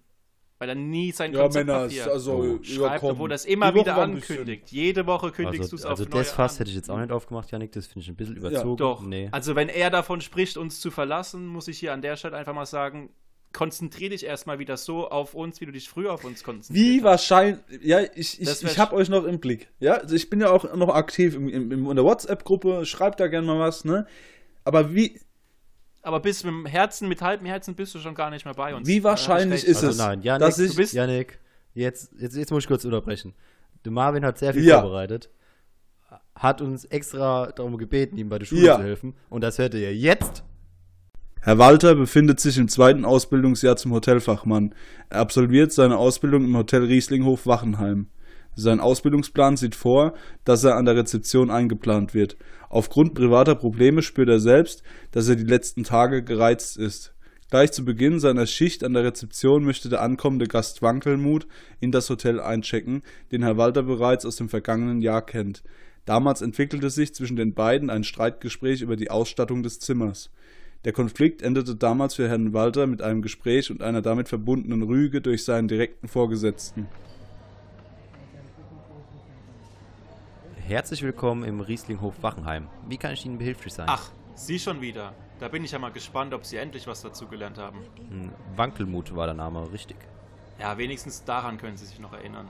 Weil 0.62 0.68
er 0.68 0.74
nie 0.76 1.10
sein 1.10 1.32
ja 1.32 1.48
Männer, 1.48 1.80
Konzeptpapier 1.80 2.12
also 2.12 2.34
Oh. 2.34 2.44
ja, 2.44 2.62
schreibt, 2.62 3.00
komm. 3.00 3.10
obwohl 3.10 3.28
das 3.28 3.44
immer 3.44 3.74
wieder 3.74 3.96
ankündigt. 3.96 4.70
Jede 4.70 5.08
Woche 5.08 5.32
kündigst 5.32 5.72
du 5.72 5.74
es 5.74 5.82
Also, 5.84 5.88
auf 5.88 5.98
also 5.98 6.04
neue 6.04 6.22
das 6.22 6.30
Fass 6.30 6.52
an. 6.52 6.58
hätte 6.58 6.70
ich 6.70 6.76
jetzt 6.76 6.88
auch 6.88 7.00
nicht 7.00 7.10
aufgemacht, 7.10 7.50
Janik. 7.50 7.72
Das 7.72 7.88
finde 7.88 8.04
ich 8.04 8.08
ein 8.10 8.14
bisschen 8.14 8.36
überzogen. 8.36 8.76
Doch. 8.76 9.02
Nee. 9.02 9.28
Also 9.32 9.56
wenn 9.56 9.68
er 9.68 9.90
davon 9.90 10.20
spricht, 10.20 10.56
uns 10.56 10.78
zu 10.78 10.92
verlassen, 10.92 11.48
muss 11.48 11.66
ich 11.66 11.80
hier 11.80 11.92
an 11.92 12.00
der 12.00 12.14
Stelle 12.14 12.36
einfach 12.36 12.54
mal 12.54 12.64
sagen, 12.64 13.10
konzentrier 13.52 14.10
dich 14.10 14.24
erstmal 14.24 14.60
wieder 14.60 14.76
so 14.76 15.08
auf 15.08 15.34
uns, 15.34 15.60
wie 15.60 15.66
du 15.66 15.72
dich 15.72 15.88
früher 15.88 16.12
auf 16.12 16.24
uns 16.24 16.44
konzentriert 16.44 16.86
Wie 16.86 17.02
wahrscheinlich, 17.02 17.58
ja, 17.82 17.98
ich, 18.14 18.40
ich, 18.40 18.62
ich 18.62 18.78
habe 18.78 18.94
euch 18.94 19.08
noch 19.08 19.24
im 19.24 19.40
Blick. 19.40 19.68
Ja, 19.80 19.94
also 19.94 20.14
ich 20.14 20.30
bin 20.30 20.40
ja 20.40 20.50
auch 20.52 20.76
noch 20.76 20.94
aktiv 20.94 21.34
im, 21.34 21.48
im, 21.48 21.72
in 21.90 21.96
der 21.96 22.04
WhatsApp-Gruppe, 22.04 22.86
schreibt 22.86 23.18
da 23.18 23.26
gerne 23.26 23.48
mal 23.48 23.58
was, 23.58 23.84
ne? 23.84 24.06
Aber 24.62 24.94
wie, 24.94 25.20
Aber 26.02 26.20
bis 26.20 26.42
mit 26.44 26.52
dem 26.52 26.66
Herzen, 26.66 27.08
mit 27.08 27.22
halbem 27.22 27.46
Herzen 27.46 27.74
bist 27.74 27.94
du 27.94 28.00
schon 28.00 28.14
gar 28.14 28.30
nicht 28.30 28.44
mehr 28.44 28.54
bei 28.54 28.74
uns. 28.74 28.88
Wie 28.88 28.98
ich 28.98 29.04
wahrscheinlich 29.04 29.64
ist 29.64 29.76
Also 29.78 29.90
es, 29.90 29.98
nein, 29.98 30.22
Janik, 30.22 30.40
dass 30.46 30.58
ich, 30.58 30.70
du 30.72 30.76
bist- 30.76 30.92
Janik, 30.94 31.38
jetzt, 31.74 32.12
jetzt, 32.18 32.36
jetzt 32.36 32.50
muss 32.50 32.64
ich 32.64 32.68
kurz 32.68 32.84
unterbrechen. 32.84 33.34
Der 33.84 33.92
Marvin 33.92 34.24
hat 34.24 34.38
sehr 34.38 34.52
viel 34.52 34.64
Ja. 34.64 34.80
vorbereitet, 34.80 35.30
hat 36.34 36.60
uns 36.60 36.84
extra 36.86 37.52
darum 37.52 37.78
gebeten, 37.78 38.16
ihm 38.18 38.28
bei 38.28 38.38
der 38.38 38.46
Schule 38.46 38.62
Ja. 38.62 38.76
zu 38.76 38.82
helfen. 38.82 39.14
Und 39.28 39.42
das 39.42 39.58
hört 39.58 39.74
ihr 39.74 39.94
jetzt. 39.94 40.42
Herr 41.40 41.58
Walter 41.58 41.94
befindet 41.96 42.38
sich 42.40 42.56
im 42.58 42.68
zweiten 42.68 43.04
Ausbildungsjahr 43.04 43.76
zum 43.76 43.92
Hotelfachmann. 43.92 44.74
Er 45.08 45.20
absolviert 45.20 45.72
seine 45.72 45.96
Ausbildung 45.98 46.44
im 46.44 46.56
Hotel 46.56 46.84
Rieslinghof 46.84 47.46
Wachenheim. 47.46 48.08
Sein 48.54 48.80
Ausbildungsplan 48.80 49.56
sieht 49.56 49.74
vor, 49.74 50.14
dass 50.44 50.64
er 50.64 50.76
an 50.76 50.84
der 50.84 50.96
Rezeption 50.96 51.50
eingeplant 51.50 52.12
wird. 52.12 52.36
Aufgrund 52.68 53.14
privater 53.14 53.54
Probleme 53.54 54.02
spürt 54.02 54.28
er 54.28 54.40
selbst, 54.40 54.82
dass 55.10 55.28
er 55.28 55.36
die 55.36 55.44
letzten 55.44 55.84
Tage 55.84 56.22
gereizt 56.22 56.76
ist. 56.76 57.14
Gleich 57.50 57.72
zu 57.72 57.84
Beginn 57.84 58.18
seiner 58.18 58.46
Schicht 58.46 58.82
an 58.82 58.94
der 58.94 59.04
Rezeption 59.04 59.64
möchte 59.64 59.90
der 59.90 60.00
ankommende 60.00 60.46
Gast 60.46 60.80
Wankelmut 60.80 61.46
in 61.80 61.92
das 61.92 62.08
Hotel 62.08 62.40
einchecken, 62.40 63.02
den 63.30 63.42
Herr 63.42 63.58
Walter 63.58 63.82
bereits 63.82 64.24
aus 64.24 64.36
dem 64.36 64.48
vergangenen 64.48 65.02
Jahr 65.02 65.24
kennt. 65.24 65.62
Damals 66.04 66.42
entwickelte 66.42 66.90
sich 66.90 67.14
zwischen 67.14 67.36
den 67.36 67.54
beiden 67.54 67.90
ein 67.90 68.04
Streitgespräch 68.04 68.80
über 68.80 68.96
die 68.96 69.10
Ausstattung 69.10 69.62
des 69.62 69.80
Zimmers. 69.80 70.30
Der 70.84 70.92
Konflikt 70.92 71.42
endete 71.42 71.76
damals 71.76 72.14
für 72.14 72.28
Herrn 72.28 72.52
Walter 72.52 72.86
mit 72.86 73.02
einem 73.02 73.22
Gespräch 73.22 73.70
und 73.70 73.82
einer 73.82 74.02
damit 74.02 74.28
verbundenen 74.28 74.82
Rüge 74.82 75.20
durch 75.20 75.44
seinen 75.44 75.68
direkten 75.68 76.08
Vorgesetzten. 76.08 76.88
Herzlich 80.72 81.02
willkommen 81.02 81.44
im 81.44 81.60
Rieslinghof 81.60 82.22
Wachenheim. 82.22 82.66
Wie 82.88 82.96
kann 82.96 83.12
ich 83.12 83.26
Ihnen 83.26 83.36
behilflich 83.36 83.74
sein? 83.74 83.84
Ach, 83.90 84.10
Sie 84.34 84.58
schon 84.58 84.80
wieder. 84.80 85.12
Da 85.38 85.48
bin 85.48 85.62
ich 85.62 85.72
ja 85.72 85.78
mal 85.78 85.92
gespannt, 85.92 86.32
ob 86.32 86.46
Sie 86.46 86.56
endlich 86.56 86.86
was 86.86 87.02
dazugelernt 87.02 87.58
haben. 87.58 87.80
Hm, 88.08 88.32
Wankelmut 88.56 89.14
war 89.14 89.26
der 89.26 89.34
Name, 89.34 89.70
richtig. 89.70 89.98
Ja, 90.58 90.78
wenigstens 90.78 91.24
daran 91.24 91.58
können 91.58 91.76
Sie 91.76 91.84
sich 91.84 92.00
noch 92.00 92.14
erinnern. 92.14 92.48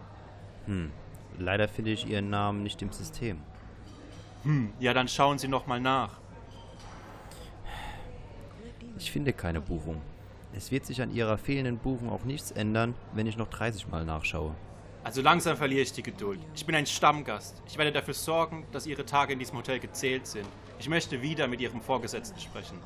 Hm. 0.66 0.92
Leider 1.36 1.66
finde 1.66 1.90
ich 1.90 2.06
Ihren 2.06 2.30
Namen 2.30 2.62
nicht 2.62 2.80
im 2.80 2.92
System. 2.92 3.40
Hm, 4.44 4.72
ja, 4.78 4.94
dann 4.94 5.08
schauen 5.08 5.38
Sie 5.38 5.48
noch 5.48 5.66
mal 5.66 5.80
nach. 5.80 6.20
Ich 8.98 9.10
finde 9.10 9.32
keine 9.32 9.60
Buchung. 9.60 10.00
Es 10.52 10.70
wird 10.70 10.86
sich 10.86 11.02
an 11.02 11.12
Ihrer 11.12 11.38
fehlenden 11.38 11.78
Buchung 11.78 12.08
auch 12.08 12.22
nichts 12.22 12.52
ändern, 12.52 12.94
wenn 13.14 13.26
ich 13.26 13.36
noch 13.36 13.48
30 13.48 13.88
Mal 13.88 14.04
nachschaue. 14.04 14.54
Also 15.04 15.20
langsam 15.20 15.56
verliere 15.56 15.82
ich 15.82 15.92
die 15.92 16.02
Geduld. 16.02 16.38
Ich 16.54 16.64
bin 16.64 16.74
ein 16.76 16.86
Stammgast. 16.86 17.60
Ich 17.66 17.76
werde 17.76 17.90
dafür 17.90 18.14
sorgen, 18.14 18.66
dass 18.70 18.86
Ihre 18.86 19.04
Tage 19.04 19.32
in 19.32 19.38
diesem 19.40 19.58
Hotel 19.58 19.80
gezählt 19.80 20.26
sind. 20.26 20.46
Ich 20.78 20.88
möchte 20.88 21.20
wieder 21.22 21.48
mit 21.48 21.60
Ihrem 21.60 21.80
Vorgesetzten 21.80 22.38
sprechen. 22.38 22.78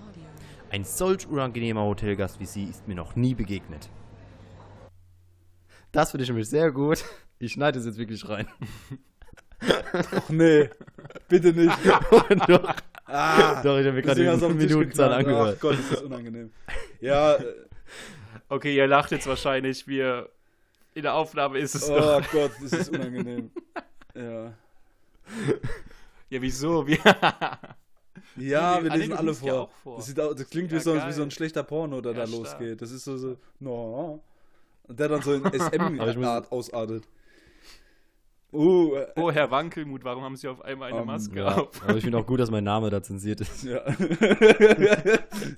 Ein 0.70 0.84
solch 0.84 1.26
unangenehmer 1.26 1.82
Hotelgast 1.82 2.40
wie 2.40 2.46
Sie 2.46 2.64
ist 2.64 2.88
mir 2.88 2.94
noch 2.94 3.16
nie 3.16 3.34
begegnet. 3.34 3.90
Das 5.92 6.10
finde 6.10 6.24
ich 6.24 6.30
nämlich 6.30 6.48
sehr 6.48 6.72
gut. 6.72 7.04
Ich 7.38 7.52
schneide 7.52 7.78
es 7.78 7.84
jetzt 7.84 7.98
wirklich 7.98 8.26
rein. 8.28 8.48
Ach 9.60 10.28
nee, 10.30 10.70
bitte 11.28 11.52
nicht. 11.52 11.76
Doch. 12.48 12.74
Ah, 13.04 13.62
Doch, 13.62 13.78
ich 13.78 13.86
habe 13.86 13.92
mir 13.92 14.02
gerade 14.02 14.38
die 14.38 14.54
Minutenzahl 14.54 15.12
angehört. 15.12 15.54
Ach 15.56 15.60
Gott, 15.60 15.78
ist 15.78 15.92
das 15.92 16.02
unangenehm. 16.02 16.50
Ja, 17.00 17.34
äh, 17.34 17.44
Okay, 18.48 18.76
ihr 18.76 18.86
lacht 18.86 19.10
jetzt 19.10 19.26
wahrscheinlich, 19.26 19.86
wir 19.88 20.30
in 20.96 21.02
der 21.02 21.14
Aufnahme 21.14 21.58
ist 21.58 21.74
es 21.74 21.88
oh 21.90 21.96
noch. 21.98 22.30
Gott, 22.32 22.52
das 22.62 22.72
ist 22.72 22.88
unangenehm. 22.90 23.50
Ja, 24.16 24.54
Ja, 26.30 26.40
wieso? 26.42 26.86
Wir 26.86 26.98
ja 28.38 28.82
wir 28.82 28.90
lesen 28.90 29.12
alle 29.12 29.32
ja 29.32 29.34
vor. 29.34 29.60
auch 29.62 29.70
vor. 29.82 29.96
Das, 29.96 30.06
sieht, 30.06 30.18
au- 30.20 30.32
das 30.34 30.48
klingt 30.48 30.70
wie, 30.70 30.76
Ja, 30.76 30.80
so, 30.80 30.94
wie 30.94 31.12
so 31.12 31.22
ein 31.22 31.30
schlechter 31.30 31.62
Porno, 31.62 32.00
der 32.00 32.12
Ja, 32.12 32.20
da 32.20 32.26
stark. 32.26 32.38
losgeht. 32.40 32.80
Das 32.82 32.90
ist 32.90 33.04
so, 33.04 33.16
so 33.18 33.36
no. 33.60 34.22
Und 34.84 34.98
der 34.98 35.08
dann 35.08 35.20
so 35.22 35.34
in 35.34 35.44
SM-Art 35.52 36.50
ausartet. 36.50 37.04
Uh, 38.52 38.94
äh, 38.94 39.06
Oh, 39.16 39.30
Herr 39.32 39.50
Wankelmut, 39.50 40.02
warum 40.04 40.22
haben 40.24 40.36
Sie 40.36 40.48
auf 40.48 40.62
einmal 40.62 40.90
eine 40.90 41.00
Ähm, 41.00 41.06
Maske 41.06 41.38
Ja, 41.38 41.56
auf? 41.56 41.82
aber 41.82 41.96
ich 41.96 42.04
finde 42.04 42.18
auch 42.18 42.26
gut, 42.26 42.40
dass 42.40 42.50
mein 42.50 42.64
Name 42.64 42.88
da 42.90 43.02
zensiert 43.02 43.40
ist. 43.42 43.64
ja. 43.64 43.82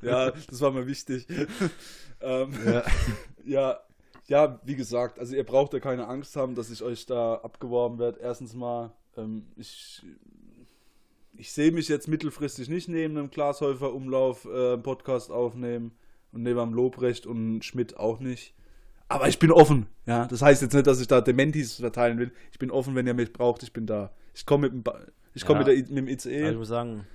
ja, 0.03 0.31
das 0.31 0.61
war 0.61 0.71
mir 0.73 0.87
wichtig. 0.87 1.27
ähm, 2.21 2.53
Ja. 2.67 2.83
Ja, 3.45 3.81
ja, 4.29 4.61
wie 4.65 4.77
gesagt, 4.77 5.19
also 5.19 5.35
ihr 5.35 5.45
braucht 5.45 5.73
ja 5.73 5.81
keine 5.81 6.07
Angst 6.07 6.37
haben, 6.37 6.55
dass 6.55 6.71
ich 6.71 6.83
euch 6.83 7.07
da 7.07 7.35
abgeworben 7.37 7.99
werde. 7.99 8.21
Erstens 8.21 8.55
mal, 8.55 8.93
ähm, 9.17 9.47
ich, 9.57 10.03
ich 11.37 11.53
sehe 11.53 11.73
mich 11.73 11.89
jetzt 11.89 12.09
mittelfristig 12.09 12.69
nicht 12.69 12.89
neben 12.89 13.17
einem 13.17 13.31
Glashäufer-Umlauf 13.31 14.45
äh, 14.45 14.73
einen 14.75 14.83
Podcast 14.83 15.31
aufnehmen 15.31 15.93
und 16.33 16.43
neben 16.43 16.59
einem 16.59 16.75
Lobrecht 16.75 17.27
und 17.27 17.65
Schmidt 17.65 17.97
auch 17.97 18.21
nicht. 18.21 18.55
Aber 19.09 19.27
ich 19.29 19.39
bin 19.39 19.51
offen, 19.51 19.87
ja. 20.05 20.27
Das 20.27 20.43
heißt 20.43 20.61
jetzt 20.61 20.75
nicht, 20.75 20.87
dass 20.87 21.01
ich 21.01 21.07
da 21.07 21.23
Dementis 21.23 21.77
verteilen 21.77 22.19
will. 22.19 22.31
Ich 22.53 22.59
bin 22.59 22.71
offen, 22.71 22.95
wenn 22.95 23.07
ihr 23.07 23.15
mich 23.15 23.33
braucht, 23.33 23.63
ich 23.63 23.73
bin 23.73 23.87
da. 23.87 24.13
Ich 24.35 24.45
komme 24.45 24.65
mit, 24.69 24.73
dem 24.75 24.83
Ba- 24.83 25.01
ich 25.33 25.43
Ja. 25.49 25.55
mit, 25.59 25.67
mit 25.67 25.97
dem 25.97 26.09
ich 26.09 26.27
ICE. 26.27 26.53
muss 26.53 26.69
sagen, 26.69 27.07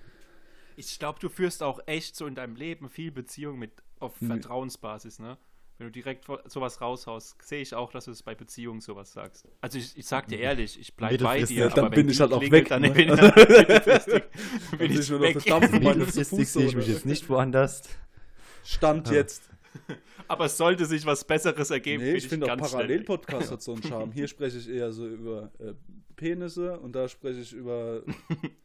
Ich 0.75 0.97
glaube, 0.97 1.19
du 1.19 1.29
führst 1.29 1.61
auch 1.61 1.79
echt 1.85 2.15
so 2.15 2.25
in 2.25 2.33
deinem 2.33 2.55
Leben 2.55 2.89
viel 2.89 3.11
Beziehung 3.11 3.59
mit 3.59 3.71
auf. 3.99 4.15
Vertrauensbasis, 4.17 5.19
ne? 5.19 5.37
Wenn 5.77 5.87
du 5.87 5.91
direkt 5.91 6.25
sowas 6.45 6.81
raushaust, 6.81 7.41
sehe 7.41 7.61
ich 7.61 7.73
auch, 7.73 7.91
dass 7.91 8.05
du 8.05 8.11
es 8.11 8.21
bei 8.21 8.35
Beziehungen 8.35 8.79
sowas 8.79 9.11
sagst. 9.11 9.47
Also 9.59 9.79
ich, 9.79 9.97
ich 9.97 10.05
sag 10.05 10.27
dir 10.27 10.39
ehrlich, 10.39 10.79
ich 10.79 10.93
bleib 10.93 11.19
bei 11.21 11.41
dir, 11.41 11.65
ja, 11.65 11.69
dann 11.69 11.85
aber 11.85 11.95
bin 11.95 12.09
ich 12.09 12.19
halt 12.19 12.31
auch 12.31 12.41
weg, 12.41 12.69
dann 12.69 12.83
ne? 12.83 12.91
bin 12.91 13.09
ich 13.11 13.21
mittelfristig 13.21 14.23
bin 14.77 14.91
ich 14.91 15.09
nur 15.09 15.19
noch 15.19 15.35
weg. 15.35 15.71
mittelfristig 15.71 16.47
sehe 16.47 16.67
ich 16.67 16.75
mich 16.75 16.87
jetzt 16.87 17.05
nicht 17.05 17.27
woanders. 17.27 17.81
Stand 18.63 19.09
jetzt. 19.09 19.49
Aber 20.27 20.45
es 20.45 20.57
sollte 20.57 20.85
sich 20.85 21.05
was 21.05 21.25
Besseres 21.25 21.69
ergeben. 21.69 22.03
Nee, 22.03 22.13
ich 22.13 22.27
finde 22.27 22.51
auch 22.51 22.57
Parallelpodcast 22.57 23.51
hat 23.51 23.61
so 23.61 23.73
einen 23.73 23.83
Charme. 23.83 24.11
Hier 24.13 24.27
spreche 24.27 24.57
ich 24.57 24.69
eher 24.69 24.91
so 24.91 25.07
über 25.07 25.51
äh, 25.59 25.73
Penisse 26.15 26.79
und 26.79 26.93
da 26.93 27.07
spreche 27.07 27.41
ich 27.41 27.53
über. 27.53 28.03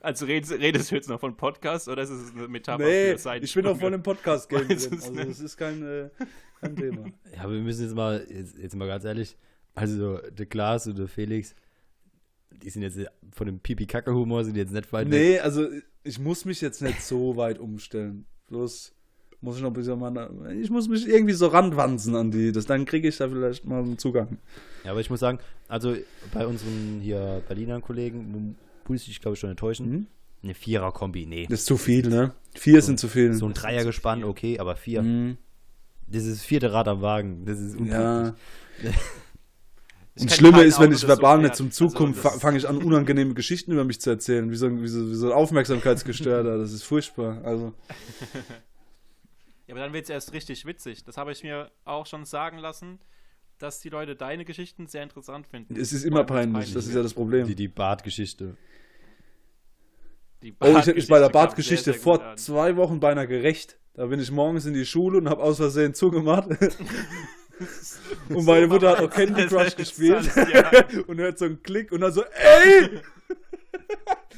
Also 0.00 0.26
redest, 0.26 0.52
redest 0.52 0.90
du 0.90 0.94
jetzt 0.94 1.08
noch 1.08 1.20
von 1.20 1.36
Podcast 1.36 1.88
oder 1.88 2.02
ist 2.02 2.10
es 2.10 2.34
eine 2.34 2.48
Metapher 2.48 2.84
nee, 2.84 3.12
für 3.12 3.18
Seitensprünge? 3.18 3.44
ich 3.44 3.54
bin 3.54 3.66
auch 3.66 3.80
voll 3.80 3.94
im 3.94 4.02
Podcast-Game 4.02 4.66
drin. 4.68 4.76
es 4.76 4.90
Also, 4.90 5.12
nicht. 5.12 5.28
das 5.28 5.40
ist 5.40 5.56
kein, 5.56 5.82
äh, 5.82 6.10
kein 6.60 6.76
Thema. 6.76 7.06
Ja, 7.34 7.42
aber 7.42 7.52
wir 7.52 7.60
müssen 7.60 7.84
jetzt 7.84 7.94
mal, 7.94 8.26
jetzt, 8.30 8.56
jetzt 8.58 8.74
mal 8.76 8.88
ganz 8.88 9.04
ehrlich, 9.04 9.36
also 9.74 10.18
der 10.18 10.46
Klaas 10.46 10.86
und 10.86 10.98
der 10.98 11.08
Felix, 11.08 11.54
die 12.50 12.70
sind 12.70 12.82
jetzt 12.82 12.98
von 13.32 13.46
dem 13.46 13.60
Pipi-Kacke-Humor 13.60 14.44
sind 14.44 14.56
jetzt 14.56 14.72
nicht 14.72 14.92
weit 14.92 15.10
weg. 15.10 15.20
Nee, 15.20 15.38
also 15.40 15.68
ich 16.02 16.18
muss 16.18 16.44
mich 16.44 16.60
jetzt 16.60 16.82
nicht 16.82 17.02
so 17.02 17.36
weit 17.36 17.58
umstellen. 17.58 18.26
Bloß 18.48 18.94
muss 19.40 19.56
ich 19.56 19.62
noch 19.62 19.70
ein 19.70 19.74
bisschen 19.74 19.98
mal. 19.98 20.56
Ich 20.58 20.70
muss 20.70 20.88
mich 20.88 21.06
irgendwie 21.06 21.34
so 21.34 21.48
ranwanzen 21.48 22.16
an 22.16 22.30
die. 22.30 22.52
Das, 22.52 22.64
dann 22.66 22.86
kriege 22.86 23.08
ich 23.08 23.16
da 23.18 23.28
vielleicht 23.28 23.64
mal 23.66 23.82
einen 23.82 23.98
Zugang. 23.98 24.38
Ja, 24.84 24.92
aber 24.92 25.00
ich 25.00 25.10
muss 25.10 25.20
sagen, 25.20 25.38
also 25.68 25.94
bei 26.32 26.46
unseren 26.46 27.00
hier 27.02 27.42
Berliner 27.46 27.80
Kollegen, 27.80 28.56
muss 28.88 29.06
ich 29.08 29.20
glaube 29.20 29.34
ich 29.34 29.40
schon 29.40 29.50
enttäuschen, 29.50 29.90
Mhm. 29.90 30.06
eine 30.42 30.54
Vierer-Kombi, 30.54 31.26
nee. 31.26 31.46
Das 31.48 31.60
ist 31.60 31.66
zu 31.66 31.76
viel, 31.76 32.08
ne? 32.08 32.34
Vier 32.54 32.82
sind 32.82 32.98
zu 33.00 33.08
viel. 33.08 33.32
So 33.34 33.46
ein 33.46 33.54
Dreiergespann, 33.54 34.24
okay, 34.24 34.58
aber 34.58 34.76
vier. 34.76 35.02
Mhm. 35.02 35.36
Das 36.06 36.24
ist 36.24 36.40
das 36.40 36.44
vierte 36.44 36.72
Rad 36.72 36.86
am 36.88 37.00
Wagen, 37.02 37.44
das 37.46 37.58
ist 37.60 37.74
Ja. 37.80 38.34
unglücklich. 38.80 38.94
Ich 40.16 40.22
Und 40.22 40.28
kenn 40.28 40.38
Schlimme 40.38 40.62
ist, 40.62 40.78
wenn 40.78 40.84
Auto, 40.86 40.94
ich 40.94 41.00
das 41.00 41.00
so 41.00 41.08
verbal 41.08 41.38
nicht 41.42 41.56
zum 41.56 41.72
Zug 41.72 41.86
Also, 41.88 41.96
komme, 41.98 42.12
das- 42.14 42.38
fange 42.40 42.56
ich 42.56 42.68
an, 42.68 42.76
unangenehme 42.76 43.34
Geschichten 43.34 43.72
über 43.72 43.82
mich 43.82 44.00
zu 44.00 44.10
erzählen, 44.10 44.48
wie 44.48 44.54
so, 44.54 44.66
ein- 44.66 44.80
wie 44.80 44.86
so, 44.86 45.10
wie 45.10 45.14
so 45.16 45.26
ein 45.26 45.32
Aufmerksamkeitsgestörter. 45.32 46.56
Das 46.56 46.72
ist 46.72 46.84
furchtbar. 46.84 47.42
Also, 47.44 47.74
Ja, 49.66 49.74
aber 49.74 49.80
dann 49.80 49.92
wird 49.92 50.04
es 50.04 50.10
erst 50.10 50.32
richtig 50.32 50.66
witzig. 50.66 51.02
Das 51.04 51.16
habe 51.16 51.32
ich 51.32 51.42
mir 51.42 51.70
auch 51.84 52.06
schon 52.06 52.24
sagen 52.26 52.58
lassen, 52.58 53.00
dass 53.58 53.80
die 53.80 53.88
Leute 53.88 54.16
deine 54.16 54.44
Geschichten 54.44 54.86
sehr 54.86 55.02
interessant 55.02 55.46
finden. 55.46 55.76
es 55.76 55.92
ist 55.92 56.04
immer 56.04 56.24
peinlich. 56.24 56.72
Das 56.72 56.86
ist 56.86 56.94
ja 56.94 57.02
das 57.02 57.14
Problem. 57.14 57.46
Die, 57.46 57.54
die 57.54 57.68
Bartgeschichte. 57.68 58.56
Die 60.42 60.54
Oh, 60.60 60.66
ich 60.66 60.74
habe 60.76 60.94
mich 60.94 61.08
bei 61.08 61.18
der 61.18 61.30
Bartgeschichte 61.30 61.94
vor 61.94 62.22
an. 62.22 62.36
zwei 62.36 62.76
Wochen 62.76 63.00
beinahe 63.00 63.26
gerecht. 63.26 63.78
Da 63.94 64.06
bin 64.06 64.20
ich 64.20 64.30
morgens 64.30 64.66
in 64.66 64.74
die 64.74 64.84
Schule 64.84 65.18
und 65.18 65.28
habe 65.28 65.42
aus 65.42 65.56
Versehen 65.56 65.94
zugemacht. 65.94 66.48
und 68.28 68.44
meine 68.44 68.66
Mutter 68.66 68.90
hat 68.90 69.00
auch 69.00 69.10
Candy 69.10 69.46
Crush 69.46 69.76
gespielt 69.76 70.28
und 71.06 71.18
hört 71.18 71.38
so 71.38 71.44
einen 71.44 71.62
Klick 71.62 71.92
und 71.92 72.00
dann 72.00 72.12
so, 72.12 72.24
ey! 72.24 73.00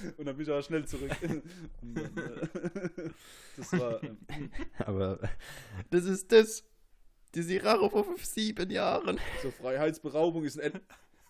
und 0.18 0.26
dann 0.26 0.36
bin 0.36 0.44
ich 0.46 0.50
aber 0.52 0.62
schnell 0.62 0.84
zurück. 0.84 1.10
Das 3.56 3.72
war. 3.72 4.02
ähm, 4.04 4.18
Aber 4.78 5.18
das 5.90 6.04
ist 6.04 6.30
das. 6.30 6.62
Die 7.36 7.42
Siraro 7.42 7.90
vor 7.90 8.04
fünf, 8.04 8.24
sieben 8.24 8.70
Jahren. 8.70 9.20
So 9.42 9.50
Freiheitsberaubung 9.50 10.44
ist 10.44 10.58
ein 10.58 10.80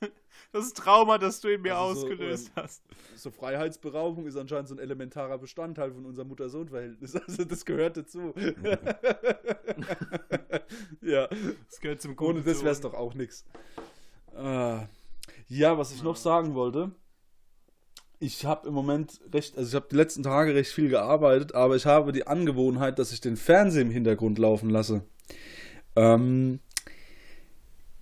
Das 0.53 0.73
Trauma, 0.73 1.19
das 1.19 1.41
du 1.41 1.49
in 1.49 1.63
mir 1.63 1.77
Also 1.77 2.01
so, 2.01 2.07
ausgelöst 2.07 2.53
ähm, 2.55 2.63
hast. 2.63 2.83
so 3.17 3.33
Freiheitsberaubung 3.33 4.25
ist 4.27 4.37
anscheinend 4.37 4.69
so 4.69 4.77
ein 4.77 4.79
elementarer 4.79 5.37
Bestandteil 5.39 5.91
von 5.91 6.07
unserem 6.07 6.29
Mutter-Sohn-Verhältnis. 6.29 7.15
Also 7.27 7.45
das 7.45 7.65
gehört 7.65 7.97
dazu. 7.97 8.33
ja, 11.03 11.29
Das 11.69 11.81
gehört 11.81 12.01
zum 12.01 12.13
ohne 12.13 12.35
guten 12.35 12.45
das 12.45 12.63
wäre 12.63 12.73
es 12.73 12.81
doch 12.81 12.95
auch 12.95 13.15
nichts. 13.15 13.45
ja, 14.37 14.89
was 15.77 15.93
ich 15.93 16.05
noch 16.05 16.17
sagen 16.17 16.55
wollte. 16.55 16.93
Ich 18.21 18.47
habe 18.47 18.69
im 18.69 18.75
Moment 18.75 19.21
recht, 19.33 19.59
also 19.59 19.69
ich 19.69 19.75
habe 19.75 19.89
die 19.91 19.97
letzten 19.97 20.23
Tage 20.23 20.55
recht 20.55 20.71
viel 20.71 20.89
gearbeitet, 20.89 21.57
aber 21.57 21.75
ich 21.75 21.85
habe 21.85 22.13
die 22.13 22.29
Angewohnheit, 22.29 23.01
dass 23.01 23.11
ich 23.13 23.21
den 23.21 23.37
Fernseher 23.37 23.83
im 23.83 23.91
Hintergrund 23.91 24.39
laufen 24.39 24.71
lasse. 24.71 25.03
Ähm, 25.97 26.61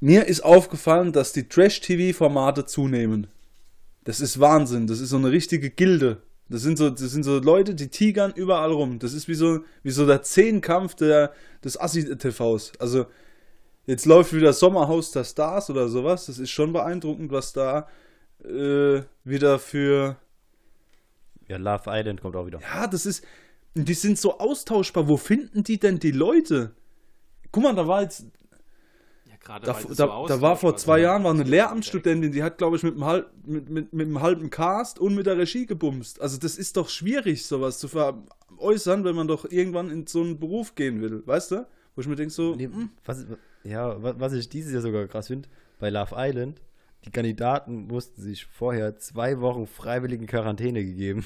mir 0.00 0.26
ist 0.26 0.44
aufgefallen, 0.44 1.12
dass 1.12 1.32
die 1.32 1.48
Trash-TV-Formate 1.48 2.66
zunehmen. 2.66 3.28
Das 4.04 4.20
ist 4.20 4.38
Wahnsinn. 4.38 4.86
Das 4.86 5.00
ist 5.00 5.10
so 5.10 5.16
eine 5.16 5.30
richtige 5.30 5.70
Gilde. 5.70 6.20
Das 6.48 6.60
sind 6.60 6.76
so, 6.76 6.90
das 6.90 7.00
sind 7.00 7.22
so 7.22 7.38
Leute, 7.38 7.74
die 7.74 7.88
tigern 7.88 8.32
überall 8.34 8.70
rum. 8.70 8.98
Das 8.98 9.14
ist 9.14 9.28
wie 9.28 9.34
so, 9.34 9.60
wie 9.82 9.90
so 9.90 10.06
der 10.06 10.22
Zehnkampf 10.22 10.94
der, 10.94 11.32
des 11.64 11.80
Assi-TVs. 11.80 12.72
Also, 12.78 13.06
jetzt 13.86 14.04
läuft 14.04 14.34
wieder 14.34 14.52
Sommerhaus 14.52 15.10
der 15.10 15.24
Stars 15.24 15.70
oder 15.70 15.88
sowas. 15.88 16.26
Das 16.26 16.38
ist 16.38 16.50
schon 16.50 16.72
beeindruckend, 16.74 17.32
was 17.32 17.54
da 17.54 17.88
äh, 18.44 19.02
wieder 19.24 19.58
für. 19.58 20.16
Ja, 21.48 21.56
Love 21.56 21.84
Island 21.86 22.20
kommt 22.20 22.36
auch 22.36 22.46
wieder. 22.46 22.60
Ja, 22.60 22.86
das 22.86 23.06
ist. 23.06 23.24
Die 23.74 23.94
sind 23.94 24.18
so 24.18 24.38
austauschbar. 24.38 25.08
Wo 25.08 25.16
finden 25.16 25.64
die 25.64 25.78
denn 25.78 25.98
die 25.98 26.12
Leute? 26.12 26.72
Guck 27.54 27.62
mal, 27.62 27.74
da 27.74 27.86
war 27.86 28.02
jetzt 28.02 28.26
Ja, 29.26 29.36
gerade 29.38 29.64
da, 29.66 29.72
da, 29.74 29.80
so 29.80 29.94
da 29.94 30.08
war 30.08 30.56
vor 30.56 30.70
austauschbar 30.72 30.76
zwei. 30.76 30.98
Jahren 31.00 31.22
war 31.22 31.32
eine 31.32 31.44
Lehramtsstudentin, 31.44 32.32
die 32.32 32.42
hat, 32.42 32.58
glaube 32.58 32.76
ich, 32.76 32.82
mit 32.82 32.94
einem, 32.94 33.04
halb, 33.04 33.30
mit, 33.46 33.70
mit, 33.70 33.92
mit 33.92 34.06
einem 34.08 34.20
halben 34.20 34.50
Cast 34.50 34.98
und 34.98 35.14
mit 35.14 35.26
der 35.26 35.38
Regie 35.38 35.64
gebumst. 35.66 36.20
Also 36.20 36.36
das 36.38 36.56
ist 36.58 36.76
doch 36.76 36.88
schwierig, 36.88 37.46
sowas 37.46 37.78
zu 37.78 37.86
veräußern, 37.86 39.04
wenn 39.04 39.14
man 39.14 39.28
doch 39.28 39.44
irgendwann 39.50 39.88
in 39.90 40.06
so 40.08 40.20
einen 40.20 40.40
Beruf 40.40 40.74
gehen 40.74 41.00
will, 41.00 41.22
weißt 41.26 41.52
du? 41.52 41.66
Wo 41.94 42.00
ich 42.00 42.08
mir 42.08 42.16
denke 42.16 42.32
so, 42.34 42.56
Nee, 42.56 42.64
hm, 42.64 42.90
was, 43.04 43.24
ja, 43.62 44.02
wa- 44.02 44.14
was 44.18 44.32
ich 44.32 44.48
dieses 44.48 44.72
Jahr 44.72 44.82
sogar 44.82 45.06
krass 45.06 45.28
finde, 45.28 45.48
bei 45.78 45.90
Love 45.90 46.14
Island, 46.16 46.60
die 47.04 47.10
Kandidaten 47.10 47.86
mussten 47.86 48.20
sich 48.20 48.46
vorher 48.46 48.96
zwei 48.98 49.38
Wochen 49.40 49.68
freiwilligen 49.68 50.26
Quarantäne 50.26 50.84
gegeben, 50.84 51.24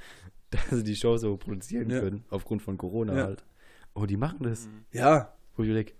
dass 0.50 0.70
sie 0.70 0.82
die 0.82 0.96
Show 0.96 1.16
so 1.18 1.36
produzieren 1.36 1.88
Ja. 1.90 2.00
können, 2.00 2.24
aufgrund 2.30 2.62
von 2.62 2.76
Corona 2.78 3.16
Ja. 3.16 3.24
halt. 3.26 3.44
Oh, 3.94 4.06
die 4.06 4.16
machen 4.16 4.38
das. 4.40 4.68
Ja, 4.92 5.32
Denk, 5.66 5.94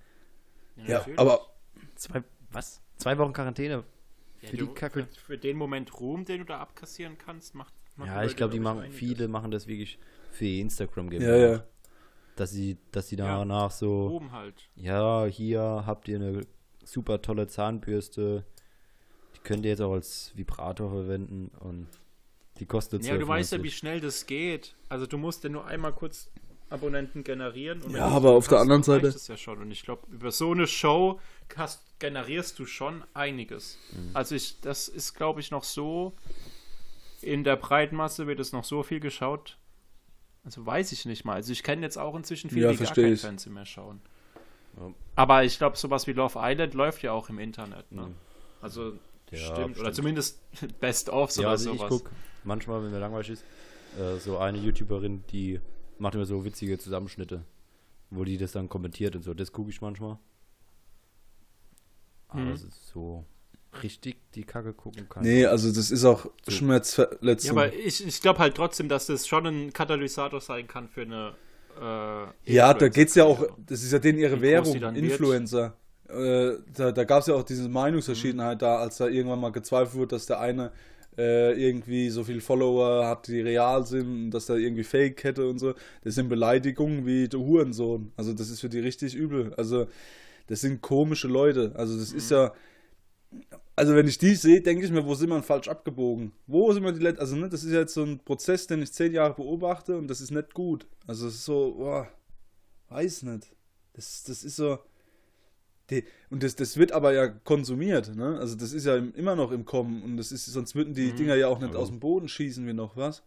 ja, 0.89 0.99
natürlich. 0.99 1.19
aber 1.19 1.41
zwei, 1.97 2.23
was? 2.51 2.81
Zwei 2.97 3.19
Wochen 3.19 3.33
Quarantäne? 3.33 3.85
Ja, 4.43 4.49
für 4.51 4.57
du- 4.57 4.67
die 4.67 4.75
Kacke. 4.75 5.07
Für, 5.07 5.21
für 5.21 5.39
den 5.39 5.57
Moment 5.57 5.99
Ruhm, 6.01 6.25
den 6.25 6.39
du 6.41 6.45
da 6.45 6.59
abkassieren 6.61 7.19
kannst, 7.19 7.55
macht. 7.55 7.75
machen 7.97 8.09
Ja, 8.09 8.25
ich 8.25 8.37
glaube, 8.37 8.53
die 8.53 8.61
machen, 8.61 8.81
einiges. 8.81 8.97
viele 8.99 9.29
machen 9.29 9.51
das 9.51 9.67
wirklich 9.67 9.99
für 10.31 10.45
ihr 10.45 10.61
Instagram 10.63 11.11
ja, 11.13 11.37
ja. 11.37 11.65
Dass 12.37 12.51
sie, 12.53 12.77
dass 12.93 13.09
sie 13.09 13.17
Ja. 13.17 13.39
danach 13.39 13.73
so, 13.73 14.07
Ruhm 14.09 14.31
halt. 14.33 14.69
ja, 14.77 15.25
hier 15.27 15.61
habt 15.87 16.07
ihr 16.07 16.17
eine 16.17 16.47
super 16.85 17.21
tolle 17.21 17.49
Zahnbürste, 17.49 18.45
die 19.35 19.41
könnt 19.41 19.65
ihr 19.65 19.71
jetzt 19.73 19.81
auch 19.81 19.93
als 19.93 20.33
Vibrator 20.37 20.89
verwenden 20.91 21.49
und 21.59 21.89
die 22.59 22.67
kostet 22.67 23.05
Ja, 23.05 23.17
du 23.17 23.27
weißt 23.27 23.53
ja, 23.53 23.59
12,90. 23.59 23.63
wie 23.65 23.71
schnell 23.71 24.01
das 24.01 24.27
geht. 24.27 24.77
Also 24.89 25.07
du 25.07 25.19
musst 25.19 25.43
ja 25.45 25.51
nur 25.51 25.67
einmal 25.67 25.93
kurz 25.93 26.31
Abonnenten 26.71 27.25
generieren. 27.25 27.83
Ja, 27.91 28.07
aber 28.09 28.31
auf 28.33 28.49
der 28.49 28.59
anderen 28.61 28.83
Seite- 28.83 29.11
Das 29.11 29.27
ja 29.29 29.37
schon. 29.37 29.59
Und 29.61 29.71
ich 29.71 29.83
glaube, 29.83 30.07
über 30.13 30.31
so 30.31 30.53
eine 30.53 30.67
Show 30.67 31.19
hast, 31.57 31.83
generierst 31.99 32.59
du 32.59 32.67
schon 32.67 33.03
einiges. 33.15 33.79
Mhm. 33.93 34.11
Also 34.15 34.35
ich, 34.35 34.61
das 34.61 34.89
ist, 34.89 35.15
glaube 35.15 35.41
ich, 35.41 35.51
noch 35.51 35.65
so. 35.65 36.13
In 37.23 37.43
der 37.43 37.57
Breitmasse 37.57 38.27
wird 38.27 38.39
es 38.39 38.53
noch 38.53 38.65
so 38.65 38.83
viel 38.83 39.01
geschaut. 39.01 39.57
Also 40.45 40.65
weiß 40.65 40.93
ich 40.93 41.05
nicht 41.05 41.25
mal. 41.25 41.35
Also 41.35 41.53
ich 41.53 41.63
kenne 41.63 41.83
jetzt 41.83 41.99
auch 41.99 42.15
inzwischen 42.15 42.49
viele, 42.51 42.67
Ja, 42.67 42.73
die 42.73 42.79
gar 42.85 42.95
kein 42.95 43.13
ich. 43.13 43.21
Fernsehen 43.21 43.55
mehr 43.55 43.67
schauen. 43.67 44.01
Ja. 44.79 44.93
Aber 45.17 45.43
ich 45.45 45.59
glaube, 45.59 45.77
sowas 45.77 46.07
wie 46.07 46.13
Love 46.13 46.39
Island 46.41 46.75
läuft 46.75 47.03
ja 47.03 47.13
auch 47.13 47.29
im 47.29 47.39
Internet. 47.39 47.91
Ne? 47.91 48.03
Mhm. 48.03 48.15
Also 48.61 48.93
Ja, 49.31 49.39
stimmt. 49.39 49.59
Oder 49.59 49.75
stimmt. 49.75 49.95
zumindest 49.97 50.41
Best-ofs 50.81 51.37
Ja, 51.37 51.43
oder 51.43 51.51
also 51.51 51.73
ich 51.73 51.79
sowas. 51.79 51.89
gucke 51.89 52.11
manchmal, 52.45 52.83
wenn 52.85 52.91
mir 52.93 52.99
langweilig 53.01 53.31
ist, 53.31 53.45
äh, 53.99 54.19
so 54.19 54.39
eine 54.39 54.59
YouTuberin, 54.59 55.25
die 55.33 55.61
macht 55.99 56.15
immer 56.15 56.25
so 56.27 56.45
witzige 56.45 56.79
Zusammenschnitte, 56.79 57.45
wo 58.11 58.25
die 58.25 58.39
das 58.39 58.53
dann 58.53 58.69
kommentiert 58.69 59.17
und 59.17 59.23
so. 59.23 59.35
Das 59.35 59.53
gucke 59.53 59.71
ich 59.71 59.81
manchmal. 59.81 60.19
Aber 62.29 62.41
Mhm. 62.41 62.51
es 62.53 62.63
ist 62.63 62.89
so 62.89 63.25
richtig 63.83 64.17
die 64.35 64.45
Kacke 64.45 64.73
gucken 64.73 65.09
kann. 65.09 65.23
Nee, 65.23 65.47
also 65.47 65.73
das 65.73 65.91
ist 65.91 66.05
auch 66.05 66.27
So. 66.47 66.51
Schmerzverletzung. 66.53 67.57
Ja, 67.57 67.63
aber 67.65 67.73
ich, 67.75 68.07
ich 68.07 68.21
glaube 68.21 68.39
halt 68.41 68.55
trotzdem, 68.55 68.89
dass 68.89 69.07
das 69.07 69.27
schon 69.27 69.47
ein 69.47 69.73
Katalysator 69.73 70.41
sein 70.41 70.67
kann 70.67 70.89
für 70.89 71.03
eine. 71.03 71.35
Äh, 72.47 72.53
Ja, 72.55 72.75
da 72.75 72.89
geht's 72.89 73.15
ja 73.15 73.25
auch, 73.25 73.47
das 73.67 73.83
ist 73.83 73.93
ja 73.93 73.99
denen 73.99 74.19
ihre 74.19 74.41
Währung. 74.41 74.75
Influencer. 74.95 75.75
Äh, 76.09 76.53
da 76.75 76.91
da 76.93 77.05
gab 77.05 77.21
es 77.21 77.27
ja 77.27 77.35
auch 77.35 77.43
diese 77.43 77.69
Meinungsverschiedenheit 77.69 78.63
da, 78.63 78.79
als 78.79 78.97
da 78.97 79.07
irgendwann 79.09 79.41
mal 79.41 79.53
gezweifelt 79.53 79.95
wurde, 79.95 80.17
dass 80.17 80.25
der 80.27 80.41
eine 80.41 80.73
äh, 81.19 81.53
irgendwie 81.53 82.09
so 82.11 82.25
viele 82.25 82.41
Follower 82.41 83.07
hat, 83.07 83.27
die 83.27 83.41
real 83.41 83.85
sind, 83.85 84.07
und 84.07 84.31
dass 84.31 84.47
da 84.47 84.55
irgendwie 84.55 84.85
Fake 84.85 85.25
hätte 85.25 85.49
und 85.49 85.59
so. 85.59 85.75
Das 86.05 86.15
sind 86.15 86.29
Beleidigungen 86.29 87.05
wie 87.05 87.29
der 87.29 87.41
Hurensohn. 87.41 88.13
Also 88.17 88.33
das 88.33 88.51
ist 88.51 88.61
für 88.61 88.69
die 88.69 88.79
richtig 88.79 89.15
übel. 89.15 89.53
Also 89.57 89.89
das 90.47 90.61
sind 90.61 90.81
komische 90.81 91.29
Leute. 91.29 91.73
Also 91.75 91.99
das 91.99 92.13
ist 92.13 92.31
ja, 92.31 92.53
also 93.77 93.95
wenn 93.95 94.09
ich 94.09 94.19
die 94.19 94.35
sehe, 94.35 94.61
denke 94.61 94.85
ich 94.85 94.91
mir, 94.93 95.05
wo 95.05 95.15
sind 95.15 95.29
wir 95.31 95.43
falsch 95.43 95.69
abgebogen? 95.69 96.33
Wo 96.47 96.73
sind 96.73 96.85
wir 96.85 96.93
die 96.93 97.01
letzten, 97.01 97.21
also 97.21 97.37
ne, 97.37 97.49
das 97.49 97.65
ist 97.65 97.73
ja 97.73 97.81
jetzt 97.81 97.95
so 97.95 98.05
ein 98.05 98.21
Prozess, 98.21 98.67
den 98.67 98.83
ich 98.83 98.93
zehn 98.93 99.13
Jahre 99.13 99.35
beobachte 99.35 99.97
und 99.97 100.09
das 100.09 100.21
ist 100.21 100.31
nicht 100.31 100.55
gut. 100.55 100.87
Also 101.07 101.27
es 101.27 101.35
ist 101.35 101.45
so, 101.45 101.75
boah, 101.77 102.09
weiß 102.89 103.25
nicht. 103.25 103.53
Das, 103.93 104.23
das 104.25 104.45
ist 104.45 104.57
so, 104.57 104.79
die, 105.91 106.05
und 106.31 106.43
das, 106.43 106.55
das 106.57 106.77
wird 106.77 106.93
aber 106.93 107.13
ja 107.13 107.29
konsumiert, 107.29 108.15
ne? 108.15 108.39
Also 108.39 108.57
das 108.57 108.73
ist 108.73 108.85
ja 108.85 108.97
im, 108.97 109.15
immer 109.15 109.37
noch 109.37 109.51
im 109.53 109.65
Kommen 109.65 110.03
und 110.03 110.17
das 110.19 110.33
ist, 110.33 110.45
sonst 110.47 110.75
würden 110.75 110.93
die 110.95 111.13
Mhm. 111.13 111.17
Dinger 111.17 111.35
ja 111.37 111.49
auch 111.49 111.59
nicht 111.61 111.73
Ja. 111.75 111.81
aus 111.81 111.89
dem 111.89 111.99
Boden 112.01 112.29
schießen 112.29 112.67
wie 112.67 112.73
noch 112.75 112.97
was. 112.97 113.23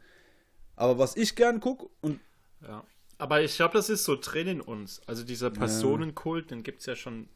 Aber 0.76 0.98
was 1.00 1.16
ich 1.16 1.36
gern 1.36 1.60
gucke 1.60 1.88
und 2.02 2.20
Ja. 2.62 2.84
Aber 3.18 3.42
ich 3.44 3.56
glaube, 3.56 3.74
das 3.76 3.90
ist 3.90 4.04
so 4.04 4.16
drin 4.20 4.48
in 4.48 4.62
uns. 4.62 5.02
Also 5.06 5.24
dieser 5.24 5.52
Personenkult, 5.52 6.50
den 6.52 6.64
gibt 6.64 6.80
es 6.80 6.88
ja 6.88 6.96
schon, 6.96 7.28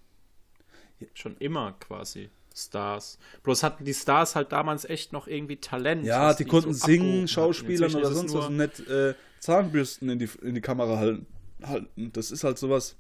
schon 1.14 1.38
immer 1.38 1.74
quasi. 1.80 2.30
Stars. 2.56 3.20
Bloß 3.44 3.64
hatten 3.64 3.84
die 3.86 3.94
Stars 3.94 4.36
halt 4.36 4.52
damals 4.52 4.86
echt 4.86 5.12
noch 5.12 5.28
irgendwie 5.28 5.58
Talent. 5.58 6.06
ja, 6.06 6.30
was 6.30 6.38
die 6.38 6.46
konnten 6.46 6.74
so 6.74 6.86
singen. 6.88 7.28
Schauspielern 7.28 7.94
oder 7.94 8.14
sonst 8.14 8.34
was 8.34 8.46
und 8.48 8.58
nicht 8.58 8.80
äh, 8.88 9.14
Zahnbürsten 9.40 10.10
in 10.10 10.20
die, 10.20 10.30
in 10.42 10.56
die 10.56 10.62
Kamera 10.62 10.98
halten. 10.98 11.28
halten. 11.64 12.12
Das 12.14 12.32
ist 12.32 12.44
halt 12.44 12.58
sowas. 12.58 12.96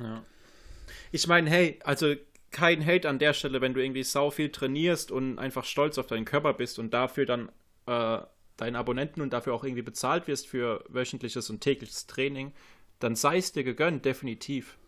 Ja. 0.00 0.24
Ich 1.12 1.26
meine, 1.26 1.48
hey, 1.50 1.78
also 1.84 2.14
kein 2.50 2.84
Hate 2.84 3.08
an 3.08 3.18
der 3.18 3.32
Stelle, 3.34 3.60
wenn 3.60 3.74
du 3.74 3.82
irgendwie 3.82 4.02
sau 4.02 4.30
viel 4.30 4.50
trainierst 4.50 5.10
und 5.10 5.38
einfach 5.38 5.64
stolz 5.64 5.98
auf 5.98 6.06
deinen 6.06 6.24
Körper 6.24 6.54
bist 6.54 6.78
und 6.78 6.94
dafür 6.94 7.26
dann 7.26 7.50
äh, 7.86 8.18
deinen 8.56 8.76
Abonnenten 8.76 9.20
und 9.20 9.32
dafür 9.32 9.54
auch 9.54 9.64
irgendwie 9.64 9.82
bezahlt 9.82 10.26
wirst 10.26 10.48
für 10.48 10.84
wöchentliches 10.88 11.50
und 11.50 11.60
tägliches 11.60 12.06
Training, 12.06 12.52
dann 12.98 13.14
sei 13.14 13.38
es 13.38 13.52
dir 13.52 13.64
gegönnt, 13.64 14.04
definitiv. 14.04 14.78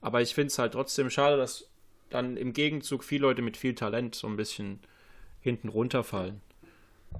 Aber 0.00 0.22
ich 0.22 0.34
finde 0.34 0.48
es 0.48 0.58
halt 0.58 0.72
trotzdem 0.72 1.10
schade, 1.10 1.36
dass 1.36 1.68
dann 2.10 2.36
im 2.36 2.52
Gegenzug 2.52 3.04
viele 3.04 3.22
Leute 3.22 3.42
mit 3.42 3.56
viel 3.56 3.74
Talent 3.74 4.14
so 4.14 4.26
ein 4.26 4.36
bisschen 4.36 4.80
hinten 5.40 5.68
runterfallen. 5.68 6.40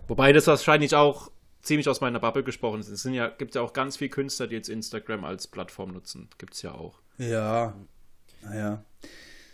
Wobei 0.08 0.32
das 0.32 0.46
wahrscheinlich 0.46 0.94
auch 0.94 1.30
ziemlich 1.60 1.88
aus 1.88 2.00
meiner 2.00 2.18
Bubble 2.18 2.42
gesprochen 2.42 2.80
ist. 2.80 2.88
Es 2.88 3.04
ja, 3.04 3.28
gibt 3.28 3.54
ja 3.54 3.62
auch 3.62 3.72
ganz 3.72 3.96
viele 3.96 4.10
Künstler, 4.10 4.46
die 4.46 4.56
jetzt 4.56 4.68
Instagram 4.68 5.24
als 5.24 5.46
Plattform 5.46 5.92
nutzen. 5.92 6.28
Gibt 6.38 6.54
es 6.54 6.62
ja 6.62 6.72
auch. 6.72 7.00
Ja. 7.18 7.74
Naja. 8.42 8.84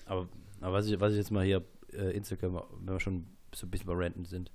Aber, 0.07 0.29
aber 0.61 0.73
was, 0.73 0.87
ich, 0.87 0.99
was 1.01 1.13
ich 1.13 1.19
jetzt 1.19 1.31
mal 1.31 1.45
hier, 1.45 1.65
äh, 1.93 2.11
Instagram, 2.17 2.63
wenn 2.81 2.95
wir 2.95 3.01
schon 3.01 3.27
so 3.55 3.67
ein 3.67 3.71
bisschen 3.71 3.87
bei 3.87 3.95
Renten 3.95 4.25
sind, 4.25 4.51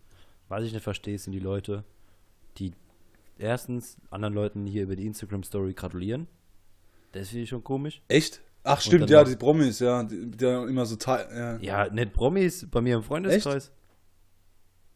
was 0.50 0.64
ich 0.64 0.74
nicht 0.74 0.84
verstehe, 0.84 1.18
sind 1.18 1.32
die 1.34 1.40
Leute, 1.40 1.84
die 2.58 2.74
erstens 3.38 3.98
anderen 4.10 4.34
Leuten 4.34 4.66
hier 4.66 4.84
über 4.84 4.96
die 4.96 5.06
Instagram-Story 5.06 5.74
gratulieren. 5.74 6.28
Das 7.12 7.30
finde 7.30 7.44
ich 7.44 7.50
schon 7.50 7.64
komisch. 7.64 8.02
Echt? 8.08 8.42
Ach, 8.64 8.80
stimmt, 8.80 9.10
ja, 9.10 9.22
noch- 9.24 9.30
die 9.30 9.36
Promis, 9.36 9.80
ja, 9.80 10.04
die, 10.04 10.32
die 10.32 10.44
ja 10.46 10.66
immer 10.66 10.86
so 10.86 10.96
teil, 10.96 11.28
ja. 11.36 11.58
Ja, 11.86 11.90
nicht 11.94 12.14
Promis, 12.14 12.66
bei 12.70 12.82
mir 12.82 12.96
im 12.96 13.04
Freundeskreis. 13.04 13.72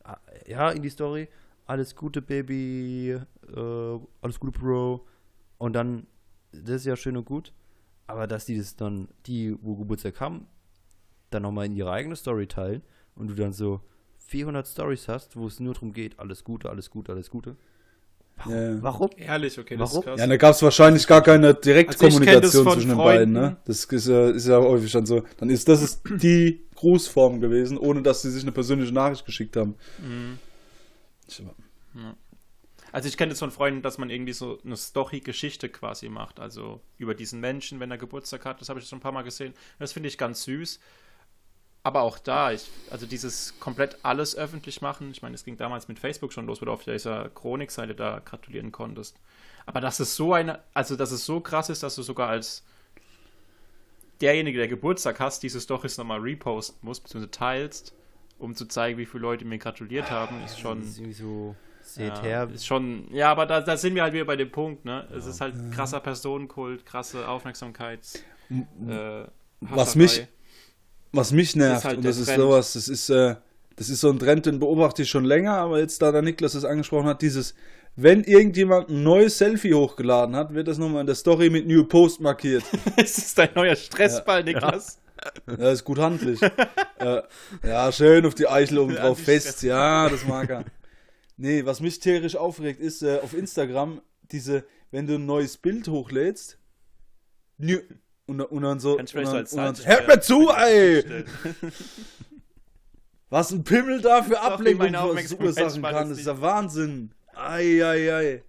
Ah, 0.04 0.18
Ja, 0.48 0.72
in 0.72 0.82
die 0.82 0.90
Story. 0.90 1.28
Alles 1.66 1.96
Gute, 1.96 2.22
Baby. 2.22 3.12
Äh, 3.54 4.00
alles 4.22 4.40
Gute, 4.40 4.58
Bro. 4.58 5.06
Und 5.58 5.74
dann, 5.74 6.08
das 6.54 6.78
ist 6.78 6.86
ja 6.86 6.96
schön 6.96 7.18
und 7.18 7.26
gut. 7.26 7.52
Aber 8.08 8.26
dass 8.28 8.46
die 8.46 8.58
das 8.58 8.76
dann, 8.76 9.10
die, 9.26 9.56
wo 9.62 9.76
Geburtstag 9.76 10.20
haben, 10.20 10.48
dann 11.30 11.44
nochmal 11.44 11.66
in 11.66 11.76
ihre 11.76 11.92
eigene 11.92 12.16
Story 12.16 12.48
teilen 12.48 12.82
und 13.16 13.28
du 13.28 13.34
dann 13.36 13.54
so 13.54 13.82
400 14.28 14.66
Stories 14.68 15.08
hast, 15.08 15.36
wo 15.36 15.48
es 15.48 15.60
nur 15.60 15.74
darum 15.74 15.94
geht, 15.94 16.18
alles 16.20 16.44
Gute, 16.44 16.70
alles 16.70 16.90
Gute, 16.90 17.12
alles 17.12 17.30
Gute. 17.30 17.56
Warum? 18.38 18.54
Ja. 18.54 18.84
Warum? 18.84 19.10
Ehrlich, 19.18 19.58
okay, 19.60 19.76
das 19.78 19.90
Warum? 19.90 20.00
ist 20.02 20.06
krass. 20.06 20.20
Ja, 20.20 20.28
da 20.28 20.38
gab 20.38 20.52
es 20.54 20.62
wahrscheinlich 20.62 21.08
gar 21.08 21.24
keine 21.24 21.48
Also 21.48 21.62
Direktkommunikation 21.62 22.64
von 22.64 22.74
zwischen 22.74 22.90
den 22.90 22.98
beiden, 22.98 23.34
ne? 23.34 23.58
Das 23.66 23.86
ist 23.86 24.08
ja, 24.08 24.30
ist 24.30 24.48
ja 24.48 24.60
häufig 24.60 24.92
schon 24.92 25.06
so. 25.06 25.24
Dann 25.38 25.50
ist 25.50 25.68
das 25.68 25.82
ist 25.82 26.02
die 26.22 26.62
Grußform 26.76 27.42
gewesen, 27.42 27.78
ohne 27.78 28.04
dass 28.04 28.22
sie 28.22 28.30
sich 28.30 28.44
eine 28.44 28.52
persönliche 28.52 28.94
Nachricht 28.94 29.26
geschickt 29.26 29.58
haben. 29.58 29.76
Mhm. 30.00 30.38
Ich- 31.28 31.44
Also 32.98 33.10
ich 33.10 33.18
kenne 33.18 33.30
das 33.30 33.38
von 33.38 33.52
Freunden, 33.52 33.84
dass 33.84 34.00
man 34.00 34.10
irgendwie 34.10 34.34
so 34.34 34.58
eine 34.66 34.76
Story-Geschichte 34.76 35.70
quasi 35.70 36.10
macht. 36.10 36.40
Also 36.40 36.82
über 36.98 37.14
diesen 37.14 37.40
Menschen, 37.40 37.80
wenn 37.80 37.92
er 37.92 38.00
Geburtstag 38.00 38.44
hat. 38.44 38.60
Das 38.60 38.70
habe 38.70 38.80
ich 38.80 38.88
schon 38.88 38.98
ein 38.98 39.02
paar 39.04 39.12
Mal 39.12 39.22
gesehen. 39.22 39.54
Das 39.78 39.94
finde 39.94 40.10
ich 40.10 40.18
ganz 40.18 40.46
süß. 40.46 40.80
Aber 41.84 42.02
auch 42.02 42.18
da, 42.18 42.52
ich, 42.52 42.68
also 42.90 43.06
dieses 43.06 43.60
komplett 43.60 44.00
alles 44.02 44.36
öffentlich 44.36 44.82
machen. 44.82 45.12
Ich 45.12 45.22
meine, 45.22 45.36
es 45.36 45.46
ging 45.46 45.58
damals 45.58 45.88
mit 45.88 46.00
Facebook 46.00 46.34
schon 46.34 46.48
los, 46.48 46.60
wo 46.60 46.66
du 46.66 46.72
auf 46.72 46.86
dieser 46.86 47.30
Chronikseite 47.30 47.94
da 47.94 48.18
gratulieren 48.18 48.72
konntest. 48.72 49.16
Aber 49.68 49.80
dass 49.80 50.00
es 50.00 50.16
so 50.16 50.34
eine, 50.34 50.64
also 50.74 50.96
dass 50.96 51.12
es 51.12 51.24
so 51.24 51.40
krass 51.40 51.70
ist, 51.70 51.84
dass 51.84 51.94
du 51.94 52.02
sogar 52.02 52.30
als 52.30 52.66
derjenige, 54.22 54.58
der 54.58 54.70
Geburtstag 54.70 55.20
hast, 55.20 55.44
diese 55.44 55.62
Stories 55.62 56.00
nochmal 56.00 56.22
reposten 56.22 56.80
musst, 56.82 57.04
beziehungsweise 57.04 57.30
teilst, 57.30 57.94
um 58.40 58.56
zu 58.56 58.66
zeigen, 58.66 58.98
wie 58.98 59.06
viele 59.06 59.22
Leute 59.22 59.46
mir 59.46 59.60
gratuliert 59.60 60.10
haben, 60.10 60.44
ist 60.44 60.60
schon. 60.60 60.80
Das 60.80 60.98
ist 60.98 61.20
so, 61.20 61.56
seht 61.96 62.08
Ja, 62.18 62.22
her. 62.22 62.50
ist 62.54 62.66
schon, 62.66 63.08
ja, 63.14 63.30
aber 63.32 63.46
da, 63.46 63.62
da 63.62 63.78
sind 63.78 63.96
wir 63.96 64.04
halt 64.04 64.14
wieder 64.14 64.26
bei 64.26 64.36
dem 64.36 64.52
Punkt, 64.52 64.86
ne? 64.86 65.08
Es 65.16 65.26
ist 65.26 65.42
halt 65.42 65.54
krasser 65.74 66.00
Personenkult, 66.00 66.86
krasse 66.86 67.28
Aufmerksamkeits. 67.28 68.22
Äh, 68.50 69.24
Was 69.62 69.96
mich- 69.96 70.28
Was 71.12 71.32
mich 71.32 71.56
nervt, 71.56 71.86
halt 71.86 71.98
und 71.98 72.06
das 72.06 72.18
ist 72.18 72.28
Trend. 72.28 72.40
sowas, 72.42 72.74
das 72.74 72.88
ist, 72.88 73.10
äh, 73.10 73.36
das 73.76 73.90
ist 73.90 74.02
so 74.02 74.10
ein 74.10 74.20
Trend, 74.20 74.46
den 74.46 74.60
beobachte 74.60 75.04
ich 75.04 75.10
schon 75.10 75.26
länger, 75.26 75.54
aber 75.54 75.80
jetzt, 75.80 76.02
da 76.02 76.12
der 76.12 76.22
Niklas 76.22 76.54
das 76.54 76.66
angesprochen 76.66 77.08
hat, 77.08 77.22
dieses, 77.22 77.56
wenn 77.96 78.24
irgendjemand 78.24 78.90
ein 78.90 79.04
neues 79.04 79.38
Selfie 79.38 79.74
hochgeladen 79.74 80.36
hat, 80.36 80.54
wird 80.54 80.68
das 80.68 80.78
nochmal 80.78 81.02
in 81.02 81.08
der 81.08 81.16
Story 81.16 81.50
mit 81.50 81.66
New 81.68 81.84
Post 81.86 82.22
markiert. 82.22 82.64
es 82.98 83.18
ist 83.18 83.38
dein 83.38 83.50
neuer 83.56 83.76
Stressball, 83.76 84.44
Niklas. 84.44 85.00
Ja, 85.48 85.72
ist 85.72 85.84
gut 85.84 85.98
handlich. 85.98 86.40
äh, 87.00 87.22
ja, 87.68 87.92
schön 87.92 88.24
auf 88.26 88.36
die 88.36 88.48
Eichel 88.48 88.78
oben 88.78 88.94
Ja, 88.96 89.02
drauf 89.02 89.20
fest. 89.20 89.64
Ja, 89.64 90.08
das 90.10 90.26
mag 90.28 90.50
er. 90.50 90.66
Nee, 91.38 91.66
was 91.66 91.80
mich 91.80 92.00
tierisch 92.00 92.36
aufregt, 92.36 92.80
ist 92.80 93.04
äh, 93.04 93.20
auf 93.22 93.34
Instagram 93.34 94.02
diese, 94.32 94.66
wenn 94.92 95.08
du 95.08 95.16
ein 95.16 95.26
neues 95.26 95.58
Bild 95.58 95.88
hochlädst, 95.88 96.58
nü, 97.58 97.80
und, 98.26 98.42
und 98.42 98.62
dann 98.64 98.80
so, 98.80 98.98
Kannst 98.98 99.16
und 99.16 99.24
dann, 99.24 99.46
vielleicht 99.46 99.54
und 99.54 99.58
dann, 99.60 99.76
so 99.76 99.86
hört 99.86 100.08
mir 100.08 100.20
zu, 100.20 100.50
ey! 100.50 101.26
Was 103.30 103.52
ein 103.52 103.64
Pimmel 103.64 104.02
da 104.02 104.24
für 104.24 104.40
Ablenkung 104.40 104.92
meine 104.92 104.98
verursachen 104.98 105.38
Aufmerksamkeit 105.38 105.94
kann, 105.94 106.04
ist 106.06 106.12
das 106.12 106.20
ist 106.20 106.26
ja 106.26 106.42
Wahnsinn. 106.42 107.14
Ei, 107.36 107.86
ei, 107.86 108.44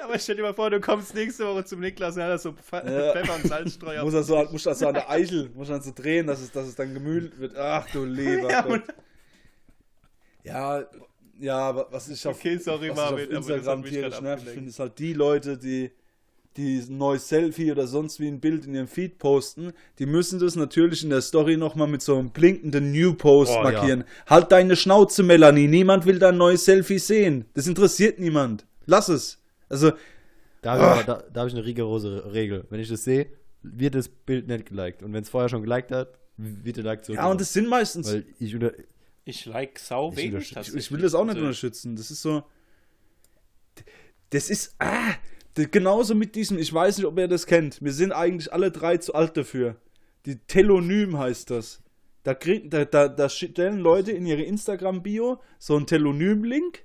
aber 0.00 0.18
stell 0.18 0.36
dir 0.36 0.42
mal 0.42 0.54
vor, 0.54 0.70
du 0.70 0.80
kommst 0.80 1.14
nächste 1.14 1.46
Woche 1.46 1.64
zum 1.64 1.80
Niklas 1.80 2.14
und 2.14 2.22
er 2.22 2.32
hat 2.32 2.40
so 2.40 2.52
Pfe 2.52 2.76
Ja. 2.76 3.12
Pfeffer 3.12 3.34
und 3.34 3.46
Salzstreuer. 3.46 4.04
Muss 4.04 4.14
er 4.14 4.22
so, 4.22 4.44
muss 4.50 4.62
das 4.62 4.78
so 4.78 4.88
an 4.88 4.94
der 4.94 5.10
Eichel, 5.10 5.50
muss 5.54 5.68
dann 5.68 5.82
so 5.82 5.92
drehen, 5.94 6.26
dass 6.26 6.40
es, 6.40 6.52
dass 6.52 6.66
es 6.66 6.74
dann 6.74 6.94
gemühlt 6.94 7.38
wird. 7.38 7.56
Ach 7.56 7.88
du 7.90 8.04
lieber 8.04 8.50
Ja, 8.50 8.64
Ja, 10.44 10.84
ja, 11.40 11.58
aber 11.58 11.88
was 11.90 12.08
ich 12.08 12.26
auf, 12.26 12.36
Okay, 12.36 12.58
sorry, 12.58 12.90
was 12.90 12.96
ich 12.96 13.02
auf 13.04 13.10
Marvin, 13.10 13.30
das 13.30 13.48
hat 13.48 13.56
Instagram 13.56 13.84
tierisch 13.84 14.14
abgelenkt. 14.14 14.48
finde 14.50 14.70
ist 14.70 14.78
halt 14.78 14.98
die 14.98 15.12
Leute, 15.12 15.58
die 15.58 15.90
die 16.56 16.78
ein 16.88 16.98
neues 16.98 17.28
Selfie 17.28 17.72
oder 17.72 17.86
sonst 17.88 18.20
wie 18.20 18.28
ein 18.28 18.38
Bild 18.38 18.64
in 18.64 18.74
ihrem 18.76 18.86
Feed 18.86 19.18
posten, 19.18 19.72
die 19.98 20.06
müssen 20.06 20.38
das 20.38 20.54
natürlich 20.54 21.02
in 21.02 21.10
der 21.10 21.20
Story 21.20 21.56
nochmal 21.56 21.88
mit 21.88 22.00
so 22.00 22.16
einem 22.16 22.30
blinkenden 22.30 22.92
New 22.92 23.14
Post 23.14 23.54
Oh, 23.58 23.62
markieren. 23.62 24.04
Halt 24.28 24.52
deine 24.52 24.76
Schnauze, 24.76 25.24
Melanie. 25.24 25.66
Niemand 25.66 26.06
will 26.06 26.20
dein 26.20 26.36
neues 26.36 26.64
Selfie 26.64 27.00
sehen. 27.00 27.46
Das 27.54 27.66
interessiert 27.66 28.20
niemand. 28.20 28.66
Lass 28.86 29.08
es. 29.08 29.40
Also, 29.68 29.92
Da 30.62 30.78
habe 30.78 31.00
ich, 31.00 31.06
da, 31.06 31.24
da 31.32 31.40
hab 31.40 31.48
ich 31.48 31.54
eine 31.54 31.64
rigorose 31.64 32.32
Regel. 32.32 32.64
Wenn 32.70 32.78
ich 32.78 32.88
das 32.88 33.02
sehe, 33.02 33.26
wird 33.64 33.96
das 33.96 34.08
Bild 34.08 34.46
nicht 34.46 34.66
geliked. 34.66 35.02
Und 35.02 35.12
wenn 35.12 35.24
es 35.24 35.28
vorher 35.30 35.48
schon 35.48 35.62
geliked 35.62 35.90
hat, 35.90 36.20
wird 36.36 36.76
der 36.76 36.84
Like 36.84 37.04
zurück. 37.04 37.18
Ja, 37.18 37.26
und 37.28 37.40
das 37.40 37.52
sind 37.52 37.68
meistens. 37.68 38.12
Weil 38.12 38.26
ich 38.38 38.54
unter, 38.54 38.72
Ich 39.24 39.46
like 39.46 39.78
sau 39.78 40.14
wenig. 40.16 40.54
ich, 40.56 40.74
ich 40.74 40.92
will 40.92 41.00
das 41.00 41.14
auch 41.14 41.24
nicht 41.24 41.36
Also, 41.36 41.46
unterstützen. 41.46 41.96
Das 41.96 42.10
ist 42.10 42.22
so. 42.22 42.44
Das 44.30 44.50
ist. 44.50 44.74
Ah, 44.78 45.14
genauso 45.54 46.14
mit 46.14 46.34
diesem. 46.34 46.58
Ich 46.58 46.72
weiß 46.72 46.98
nicht, 46.98 47.06
ob 47.06 47.18
ihr 47.18 47.28
das 47.28 47.46
kennt. 47.46 47.82
Wir 47.82 47.92
sind 47.92 48.12
eigentlich 48.12 48.52
alle 48.52 48.70
drei 48.70 48.98
zu 48.98 49.14
alt 49.14 49.36
dafür. 49.36 49.76
Die 50.26 50.36
Telonym 50.36 51.18
heißt 51.18 51.50
das. 51.50 51.80
Da, 52.22 52.34
krieg, 52.34 52.70
da, 52.70 52.86
da, 52.86 53.08
da 53.08 53.28
stellen 53.28 53.78
Leute 53.80 54.10
in 54.12 54.24
ihre 54.24 54.42
Instagram-Bio 54.42 55.42
so 55.58 55.76
einen 55.76 55.86
Telonym-Link 55.86 56.82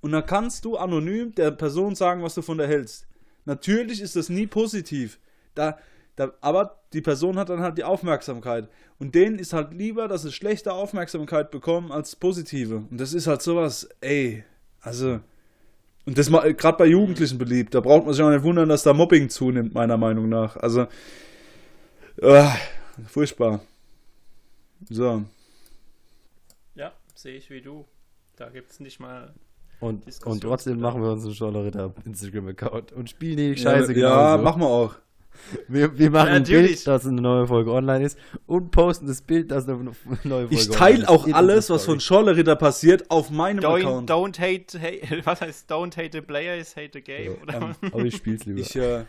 und 0.00 0.12
dann 0.12 0.24
kannst 0.24 0.64
du 0.64 0.76
anonym 0.76 1.34
der 1.34 1.50
Person 1.50 1.96
sagen, 1.96 2.22
was 2.22 2.36
du 2.36 2.42
von 2.42 2.58
der 2.58 2.68
hältst. 2.68 3.08
Natürlich 3.44 4.00
ist 4.00 4.14
das 4.14 4.28
nie 4.28 4.46
positiv. 4.46 5.18
Da, 5.56 5.78
da, 6.18 6.32
aber 6.40 6.80
die 6.92 7.00
Person 7.00 7.38
hat 7.38 7.48
dann 7.48 7.60
halt 7.60 7.78
die 7.78 7.84
Aufmerksamkeit. 7.84 8.68
Und 8.98 9.14
denen 9.14 9.38
ist 9.38 9.52
halt 9.52 9.72
lieber, 9.72 10.08
dass 10.08 10.22
sie 10.22 10.32
schlechte 10.32 10.72
Aufmerksamkeit 10.72 11.52
bekommen 11.52 11.92
als 11.92 12.16
positive. 12.16 12.86
Und 12.90 13.00
das 13.00 13.14
ist 13.14 13.28
halt 13.28 13.40
sowas, 13.40 13.88
ey, 14.00 14.42
also. 14.80 15.20
Und 16.06 16.18
das 16.18 16.28
gerade 16.28 16.76
bei 16.76 16.86
Jugendlichen 16.86 17.38
beliebt. 17.38 17.72
Da 17.72 17.80
braucht 17.80 18.04
man 18.04 18.14
sich 18.14 18.24
auch 18.24 18.30
nicht 18.30 18.42
wundern, 18.42 18.68
dass 18.68 18.82
da 18.82 18.92
Mobbing 18.94 19.28
zunimmt, 19.28 19.74
meiner 19.74 19.96
Meinung 19.96 20.28
nach. 20.28 20.56
Also, 20.56 20.88
äh, 22.16 22.48
furchtbar. 23.06 23.60
So. 24.90 25.22
Ja, 26.74 26.92
sehe 27.14 27.36
ich 27.36 27.48
wie 27.48 27.60
du. 27.60 27.84
Da 28.34 28.48
gibt 28.48 28.72
es 28.72 28.80
nicht 28.80 28.98
mal. 28.98 29.34
und, 29.78 30.02
und 30.24 30.40
trotzdem 30.40 30.80
machen 30.80 31.00
wir 31.00 31.12
uns 31.12 31.24
einen 31.24 31.34
Scholler 31.34 31.92
Instagram-Account 32.04 32.90
und 32.90 33.08
spielen 33.08 33.36
die 33.36 33.56
Scheiße 33.56 33.92
ja, 33.92 34.34
ja, 34.34 34.42
machen 34.42 34.62
wir 34.62 34.68
auch. 34.68 34.96
Wir, 35.68 35.98
wir 35.98 36.10
machen 36.10 36.28
ein 36.28 36.42
Natürlich. 36.42 36.72
Bild, 36.72 36.86
dass 36.86 37.06
eine 37.06 37.20
neue 37.20 37.46
Folge 37.46 37.72
online 37.72 38.04
ist 38.04 38.18
und 38.46 38.70
posten 38.70 39.06
das 39.06 39.22
Bild, 39.22 39.50
dass 39.50 39.68
eine 39.68 39.78
neue 39.78 39.94
Folge 39.94 40.20
online 40.24 40.48
Ich 40.50 40.60
ist. 40.60 40.72
teile 40.74 41.08
auch 41.08 41.26
alles, 41.32 41.70
was 41.70 41.84
von 41.84 42.00
Story. 42.00 42.22
Schorleritter 42.24 42.56
passiert, 42.56 43.10
auf 43.10 43.30
meinem 43.30 43.60
Don't, 43.60 43.78
Account. 43.78 44.10
don't 44.10 44.38
hate, 44.38 44.78
hate, 44.80 45.20
was 45.26 45.40
heißt 45.40 45.70
don't 45.70 45.96
hate 45.96 46.10
the 46.12 46.20
players, 46.20 46.76
hate 46.76 46.90
the 46.94 47.00
game? 47.00 47.36
Ja, 47.36 47.42
oder? 47.42 47.54
ähm, 47.82 47.90
Aber 47.92 48.04
ich 48.04 48.16
spiel's 48.16 48.44
lieber. 48.44 48.60
Ich, 48.60 48.76
äh, 48.76 49.04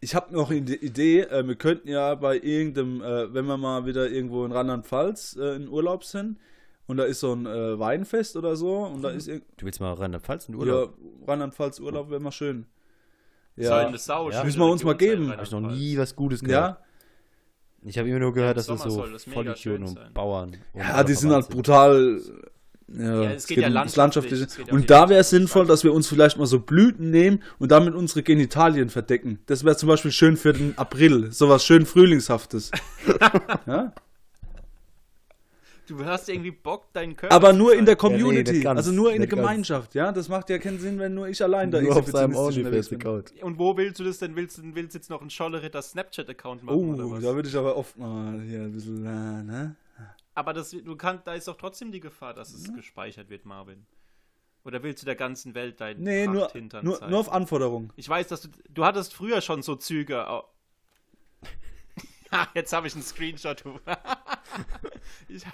ich 0.00 0.14
habe 0.14 0.32
noch 0.34 0.50
eine 0.50 0.58
Idee, 0.74 1.20
äh, 1.22 1.46
wir 1.46 1.54
könnten 1.56 1.88
ja 1.88 2.14
bei 2.16 2.36
irgendeinem, 2.38 3.00
äh, 3.02 3.32
wenn 3.32 3.46
wir 3.46 3.56
mal 3.56 3.86
wieder 3.86 4.10
irgendwo 4.10 4.44
in 4.44 4.52
Rheinland-Pfalz 4.52 5.36
äh, 5.40 5.56
in 5.56 5.68
Urlaub 5.68 6.04
sind 6.04 6.38
und 6.86 6.98
da 6.98 7.04
ist 7.04 7.20
so 7.20 7.32
ein 7.32 7.46
äh, 7.46 7.78
Weinfest 7.78 8.36
oder 8.36 8.56
so 8.56 8.78
und 8.84 9.02
da 9.02 9.10
ist 9.10 9.28
irg- 9.28 9.42
du 9.56 9.64
willst 9.66 9.80
mal 9.80 9.92
Rheinland-Pfalz 9.94 10.48
in 10.48 10.54
ja, 10.54 10.60
Urlaub? 10.60 10.94
Rheinland-Pfalz 11.26 11.80
Urlaub 11.80 12.10
wäre 12.10 12.20
mal 12.20 12.30
schön. 12.32 12.66
Ja, 13.56 13.86
eine 13.86 13.98
Sau. 13.98 14.30
Ja. 14.30 14.44
Müssen 14.44 14.58
wir 14.58 14.66
uns 14.66 14.84
mal 14.84 14.96
geben. 14.96 15.30
Habe 15.30 15.42
ich 15.42 15.50
noch 15.50 15.60
nie 15.60 15.96
was 15.96 16.14
Gutes 16.14 16.40
gehört. 16.42 16.78
ja, 16.78 16.78
Ich 17.82 17.98
habe 17.98 18.08
immer 18.08 18.18
nur 18.18 18.34
gehört, 18.34 18.56
dass 18.56 18.66
das 18.66 18.82
so 18.82 19.04
schön 19.54 19.82
und 19.82 19.88
sein. 19.88 20.12
Bauern. 20.12 20.56
und 20.72 20.80
ja, 20.80 21.02
die 21.02 21.14
sind 21.14 21.30
halt 21.32 21.48
brutal. 21.48 22.20
Ja, 22.88 23.22
Ja, 23.22 23.30
es 23.32 23.46
geht 23.46 23.68
landschaftlich, 23.68 24.40
geht 24.40 24.50
ja 24.58 24.62
um 24.62 24.66
die 24.66 24.72
Und 24.72 24.90
da 24.90 25.08
wäre 25.08 25.20
es 25.20 25.30
sinnvoll, 25.30 25.66
dass 25.66 25.82
wir 25.82 25.92
uns 25.92 26.06
vielleicht 26.06 26.38
mal 26.38 26.46
so 26.46 26.60
Blüten 26.60 27.10
nehmen 27.10 27.42
und 27.58 27.72
damit 27.72 27.94
unsere 27.94 28.22
Genitalien 28.22 28.90
verdecken. 28.90 29.40
Das 29.46 29.64
wäre 29.64 29.76
zum 29.76 29.88
Beispiel 29.88 30.12
schön 30.12 30.36
für 30.36 30.52
den 30.52 30.78
April. 30.78 31.32
Sowas 31.32 31.64
schön 31.64 31.84
Frühlingshaftes. 31.84 32.70
ja? 33.66 33.92
Du 35.86 36.04
hast 36.04 36.28
irgendwie 36.28 36.50
Bock, 36.50 36.92
deinen 36.92 37.16
Körper 37.16 37.34
Aber 37.34 37.52
nur 37.52 37.72
in 37.74 37.84
der 37.84 37.94
nee, 37.94 37.98
Community, 37.98 38.52
nicht 38.52 38.64
ganz, 38.64 38.78
also 38.78 38.92
nur 38.92 39.08
in 39.12 39.14
der 39.14 39.20
nicht 39.20 39.30
ganz. 39.30 39.40
Gemeinschaft, 39.40 39.94
ja. 39.94 40.10
Das 40.12 40.28
macht 40.28 40.50
ja 40.50 40.58
keinen 40.58 40.80
Sinn, 40.80 40.98
wenn 40.98 41.14
nur 41.14 41.28
ich 41.28 41.42
allein 41.42 41.70
da 41.70 41.80
Nur 41.80 41.96
auf 41.96 42.06
seinem. 42.06 42.34
OnlyFans-Account. 42.34 43.42
Und 43.42 43.58
wo 43.58 43.76
willst 43.76 44.00
du 44.00 44.04
das 44.04 44.18
denn? 44.18 44.34
Willst 44.34 44.58
du 44.58 44.62
willst 44.74 44.94
du 44.94 44.98
jetzt 44.98 45.10
noch 45.10 45.20
einen 45.20 45.30
Scholleritter 45.30 45.80
Snapchat-Account 45.82 46.64
machen 46.64 46.94
oder 46.94 47.04
Oh, 47.06 47.10
was? 47.12 47.22
da 47.22 47.34
würde 47.34 47.48
ich 47.48 47.56
aber 47.56 47.76
oft 47.76 47.96
mal 47.96 48.40
hier 48.42 48.60
ein 48.62 48.72
bisschen, 48.72 49.04
äh, 49.06 49.42
ne? 49.42 49.76
Aber 50.34 50.52
das, 50.52 50.70
du 50.70 50.96
kannst, 50.96 51.26
da 51.26 51.34
ist 51.34 51.48
doch 51.48 51.56
trotzdem 51.56 51.92
die 51.92 52.00
Gefahr, 52.00 52.34
dass 52.34 52.52
es 52.52 52.74
gespeichert 52.74 53.30
wird, 53.30 53.46
Marvin. 53.46 53.86
Oder 54.64 54.82
willst 54.82 55.00
du 55.02 55.06
der 55.06 55.14
ganzen 55.14 55.54
Welt 55.54 55.80
deinen 55.80 56.02
Nee, 56.02 56.26
nur, 56.26 56.42
Prachthintern 56.42 56.84
nur, 56.84 56.98
zeigen? 56.98 57.10
nur 57.12 57.20
auf 57.20 57.32
Anforderung. 57.32 57.92
Ich 57.96 58.08
weiß, 58.08 58.26
dass 58.28 58.42
du, 58.42 58.48
du 58.68 58.84
hattest 58.84 59.14
früher 59.14 59.40
schon 59.40 59.62
so 59.62 59.76
Züge. 59.76 60.16
Ha, 60.26 60.44
Jetzt 62.54 62.72
habe 62.72 62.86
ich 62.88 62.94
einen 62.94 63.04
Screenshot. 63.04 63.62
ich, 65.28 65.44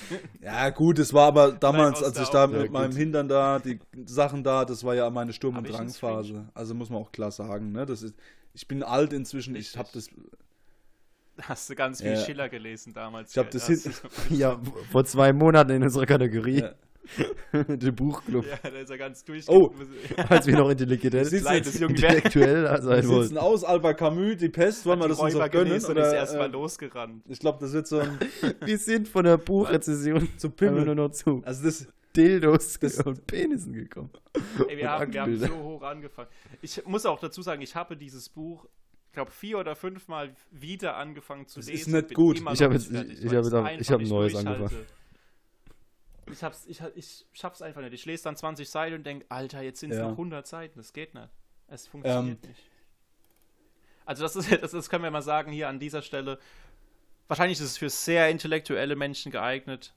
Ja, 0.42 0.70
gut, 0.70 0.98
es 0.98 1.12
war 1.14 1.26
aber 1.28 1.52
damals, 1.52 2.02
als 2.02 2.18
ich 2.18 2.28
da 2.28 2.46
mit 2.46 2.70
meinem 2.72 2.94
Hintern 2.96 3.28
da, 3.28 3.58
die 3.58 3.78
Sachen 4.06 4.42
da, 4.44 4.64
das 4.64 4.84
war 4.84 4.94
ja 4.94 5.08
meine 5.10 5.32
Sturm- 5.32 5.56
und 5.56 5.68
ich 5.68 5.74
Drangphase. 5.74 6.48
Also 6.54 6.74
muss 6.74 6.90
man 6.90 7.00
auch 7.02 7.12
klar 7.12 7.30
sagen, 7.30 7.72
ne? 7.72 7.86
Das 7.86 8.02
ist, 8.02 8.14
ich 8.54 8.66
bin 8.68 8.82
alt 8.82 9.12
inzwischen, 9.12 9.54
ich 9.54 9.66
Richtig. 9.76 9.78
habe 9.78 9.88
das, 9.94 10.08
hast 11.42 11.70
du 11.70 11.74
ganz 11.74 12.02
viel 12.02 12.12
Ja. 12.12 12.16
Schiller 12.16 12.48
gelesen 12.48 12.92
damals. 12.92 13.30
Ich 13.32 13.38
hab 13.38 13.46
ja, 13.46 13.50
das 13.52 13.68
hast 13.68 13.82
hin- 13.84 13.92
Ja, 14.38 14.60
vor 14.90 15.04
zwei 15.04 15.32
Monaten 15.32 15.70
in 15.72 15.82
unserer 15.82 16.06
Kategorie, 16.06 16.60
Ja. 16.60 16.72
der 17.52 17.90
Buchclub, 17.92 18.46
Ja, 18.46 18.58
da 18.70 18.78
ist 18.78 18.90
er 18.90 18.98
ganz 18.98 19.24
durch. 19.24 19.48
Oh. 19.48 19.72
als 20.28 20.46
wir 20.46 20.56
noch 20.56 20.68
jetzt- 21.66 21.80
Jungwerk. 21.80 22.14
intellektuell 22.14 22.66
sein 22.82 23.02
wir 23.02 23.08
wollten. 23.08 23.22
sitzen 23.24 23.38
aus, 23.38 23.64
Albert 23.64 23.98
Camus, 23.98 24.36
die 24.36 24.48
Pest, 24.48 24.86
wollen 24.86 25.00
wir 25.00 25.08
das 25.08 25.18
uns 25.18 25.34
auch 25.34 25.50
gönnen? 25.50 25.72
und 25.72 25.76
ist 25.78 25.88
Oder, 25.90 26.14
erstmal 26.14 26.48
äh, 26.48 26.52
losgerannt. 26.52 27.24
ich 27.28 27.38
glaube, 27.40 27.58
das 27.60 27.72
wird 27.72 27.86
so 27.88 27.98
ein, 27.98 28.18
Wir 28.64 28.78
sind 28.78 29.08
von 29.08 29.24
der 29.24 29.36
Buchrezession 29.36 30.28
zu 30.36 30.50
Pimmel. 30.50 30.84
nur 30.84 30.94
noch 30.94 31.10
zu 31.10 31.42
Also 31.44 31.64
das, 31.64 31.86
Dildos 32.16 32.78
Das- 32.78 32.98
und 33.00 33.26
Penissen 33.26 33.72
gekommen. 33.72 34.10
Ey, 34.68 34.76
wir, 34.76 34.90
haben, 34.90 35.12
wir 35.12 35.22
haben 35.22 35.36
so 35.38 35.48
hoch 35.56 35.82
angefangen. 35.82 36.28
Ich 36.60 36.84
muss 36.86 37.04
auch 37.06 37.18
dazu 37.18 37.42
sagen, 37.42 37.62
ich 37.62 37.74
habe 37.74 37.96
dieses 37.96 38.28
Buch, 38.28 38.66
ich 39.08 39.12
glaube, 39.14 39.30
vier 39.30 39.58
oder 39.58 39.74
fünfmal 39.74 40.34
wieder 40.50 40.96
angefangen 40.96 41.46
zu 41.48 41.58
Das 41.60 41.68
lesen. 41.68 41.94
ist 41.96 42.04
nicht 42.04 42.14
gut. 42.14 42.38
Ich 42.52 42.62
habe 42.62 42.74
jetzt- 42.74 42.92
ich 42.92 43.26
habe 43.34 43.36
habe 43.90 44.02
ein 44.04 44.08
neues 44.08 44.34
angefangen. 44.36 44.70
Ich 46.32 46.42
hab's, 46.42 46.64
ich, 46.66 46.80
ich 46.94 47.26
schaff's 47.32 47.62
einfach 47.62 47.80
nicht. 47.82 47.92
Ich 47.92 48.04
lese 48.06 48.24
dann 48.24 48.36
20 48.36 48.68
Seiten 48.68 48.94
und 48.96 49.04
denke, 49.06 49.26
Alter, 49.28 49.62
jetzt 49.62 49.80
sind 49.80 49.90
es 49.92 49.98
Ja. 49.98 50.04
noch 50.04 50.12
100 50.12 50.46
Seiten. 50.46 50.78
Das 50.78 50.92
geht 50.92 51.14
nicht. 51.14 51.28
Es 51.68 51.86
funktioniert 51.86 52.38
Ähm. 52.44 52.48
nicht. 52.50 52.62
Also 54.04 54.22
das, 54.24 54.36
ist, 54.36 54.50
das, 54.62 54.72
das 54.72 54.90
können 54.90 55.04
wir 55.04 55.10
mal 55.10 55.22
sagen 55.22 55.52
hier 55.52 55.68
an 55.68 55.78
dieser 55.78 56.02
Stelle. 56.02 56.38
Wahrscheinlich 57.28 57.58
ist 57.58 57.64
es 57.64 57.78
für 57.78 57.88
sehr 57.90 58.28
intellektuelle 58.30 58.96
Menschen 58.96 59.30
geeignet, 59.32 59.94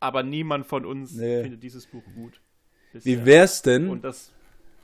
aber 0.00 0.22
niemand 0.22 0.66
von 0.66 0.86
uns 0.86 1.12
Nee. 1.12 1.42
findet 1.42 1.62
dieses 1.62 1.86
Buch 1.86 2.02
gut. 2.14 2.40
wie 2.92 2.98
bisher. 3.16 3.26
wär's 3.26 3.62
denn? 3.62 3.88
Und 3.88 4.04
das 4.04 4.30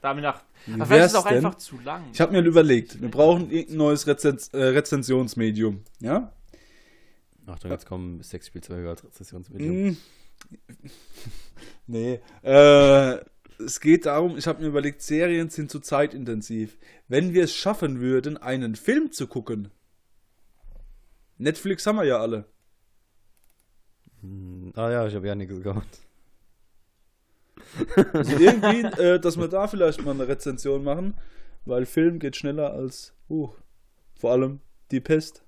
damit 0.03 0.23
nach. 0.25 0.43
Wie 0.67 0.75
Aber 0.75 0.87
vielleicht 0.87 1.05
ist 1.07 1.13
es 1.13 1.15
wär's 1.15 1.25
auch 1.25 1.29
denn? 1.29 1.37
einfach 1.47 1.55
zu 1.59 1.79
lang. 1.81 2.05
Ich 2.13 2.21
habe 2.21 2.33
mir 2.33 2.41
überlegt, 2.43 3.01
wir 3.01 3.11
brauchen 3.11 3.51
irgendein 3.51 3.77
neues 3.77 4.07
Rezens 4.07 4.49
äh, 4.49 4.63
Rezensionsmedium, 4.63 5.85
ja? 6.01 6.33
Achtung, 7.47 7.71
jetzt 7.71 7.87
kommen 7.87 8.23
Sexspielzeuge 8.23 8.89
als 8.89 9.05
Rezessionsmedium. 9.05 9.89
Mm. 9.91 9.97
nee. 11.87 12.21
Äh, 12.43 13.19
es 13.59 13.81
geht 13.81 14.07
darum, 14.07 14.37
ich 14.39 14.47
habe 14.47 14.63
mir 14.63 14.69
überlegt, 14.69 15.03
Serien 15.03 15.51
sind 15.51 15.71
zu 15.71 15.81
zeitintensiv. 15.81 16.79
Wenn 17.09 17.35
wir 17.35 17.45
es 17.45 17.55
schaffen 17.55 18.01
würden, 18.01 18.37
einen 18.37 18.75
Film 18.75 19.13
zu 19.13 19.27
gucken. 19.27 19.71
Netflix 21.39 21.87
haben 21.87 21.97
wir 21.97 22.05
ja 22.05 22.19
alle. 22.19 22.45
Hm, 24.23 24.73
Ah 24.77 24.91
ja, 24.91 25.07
ich 25.07 25.15
habe 25.15 25.27
ja 25.27 25.35
nichts 25.35 25.63
gehabt. 25.63 25.99
Also 28.13 28.37
irgendwie, 28.37 29.03
äh, 29.03 29.21
dass 29.21 29.37
wir 29.37 29.49
da 29.49 29.69
vielleicht 29.69 30.05
mal 30.05 30.13
eine 30.13 30.29
Rezension 30.29 30.83
machen, 30.83 31.15
weil 31.65 31.87
Film 31.87 32.19
geht 32.19 32.37
schneller 32.37 32.73
als 32.73 33.15
Buch. 33.29 33.57
Vor 34.19 34.33
allem 34.33 34.61
die 34.91 35.01
Pest. 35.01 35.45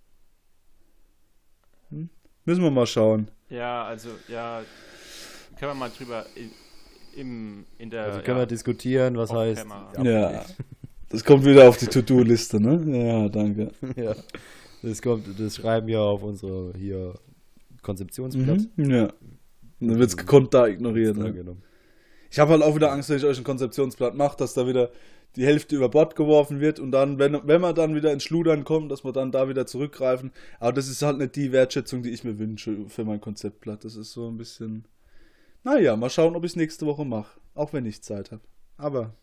Hm? 1.91 2.11
Müssen 2.45 2.63
wir 2.63 2.71
mal 2.71 2.87
schauen. 2.87 3.31
Ja, 3.53 3.85
also, 3.85 4.09
ja. 4.29 4.63
Können 5.59 5.73
wir 5.73 5.75
mal 5.75 5.91
drüber 5.97 6.25
in, 6.35 6.51
im, 7.21 7.67
in 7.79 7.91
der. 7.91 8.05
Also 8.05 8.21
können 8.21 8.39
ja, 8.39 8.43
wir 8.43 8.47
diskutieren, 8.47 9.17
was 9.17 9.33
heißt. 9.33 9.63
Camera. 9.63 10.33
Ja. 10.33 10.45
Das 11.11 11.23
kommt 11.25 11.45
wieder 11.45 11.69
auf 11.69 11.77
die 11.77 11.87
To-Do-Liste, 11.87 12.59
ne? 12.59 13.07
Ja, 13.07 13.29
danke. 13.29 13.71
ja. 13.97 14.15
Das 14.83 15.03
kommt, 15.03 15.27
das 15.39 15.57
schreiben 15.57 15.87
wir 15.87 16.01
auf 16.01 16.23
unsere 16.23 16.73
hier 16.77 17.15
Konzeptionsblatt. 17.83 18.61
Mhm. 18.77 18.91
Ja. 18.91 19.13
Dann 19.81 19.99
wird 19.99 20.09
es 20.09 20.17
gekonnt 20.17 20.55
da 20.55 20.67
ignoriert. 20.67 21.17
Ja, 21.17 21.25
Ne? 21.25 21.33
genau. 21.35 21.57
Ich 22.31 22.39
habe 22.39 22.53
halt 22.53 22.63
auch 22.63 22.75
wieder 22.75 22.91
Angst, 22.91 23.11
wenn 23.11 23.19
ich 23.19 23.25
euch 23.27 23.37
ein 23.37 23.45
Konzeptionsblatt 23.45 24.15
mache, 24.15 24.39
dass 24.39 24.55
da 24.55 24.67
wieder 24.67 24.91
die 25.37 25.47
Hälfte 25.47 25.77
über 25.77 25.89
Bord 25.89 26.15
geworfen 26.17 26.61
wird 26.61 26.79
und 26.79 26.91
dann, 26.93 27.19
wenn, 27.19 27.39
wenn 27.47 27.61
man 27.61 27.75
dann 27.75 27.95
wieder 27.95 28.13
ins 28.13 28.23
Schludern 28.25 28.65
kommt, 28.65 28.91
dass 28.93 29.05
wir 29.05 29.13
dann 29.13 29.33
da 29.33 29.49
wieder 29.49 29.67
zurückgreifen. 29.67 30.31
Aber 30.61 30.73
das 30.73 30.89
ist 30.89 31.03
halt 31.03 31.19
nicht 31.19 31.37
die 31.37 31.53
Wertschätzung, 31.53 32.03
die 32.03 32.11
ich 32.11 32.25
mir 32.25 32.39
wünsche 32.39 32.89
für 32.89 33.05
mein 33.05 33.21
Konzeptblatt. 33.21 33.85
Das 33.85 33.97
ist 33.97 34.13
so 34.13 34.29
ein 34.29 34.37
bisschen. 34.37 34.85
Naja, 35.65 35.97
mal 35.97 36.11
schauen, 36.11 36.37
ob 36.37 36.45
ich 36.45 36.53
es 36.53 36.57
nächste 36.57 36.87
Woche 36.87 37.05
mache. 37.05 37.41
Auch 37.55 37.73
wenn 37.73 37.87
ich 37.87 38.03
Zeit 38.03 38.31
habe. 38.33 38.43
Aber 38.77 39.15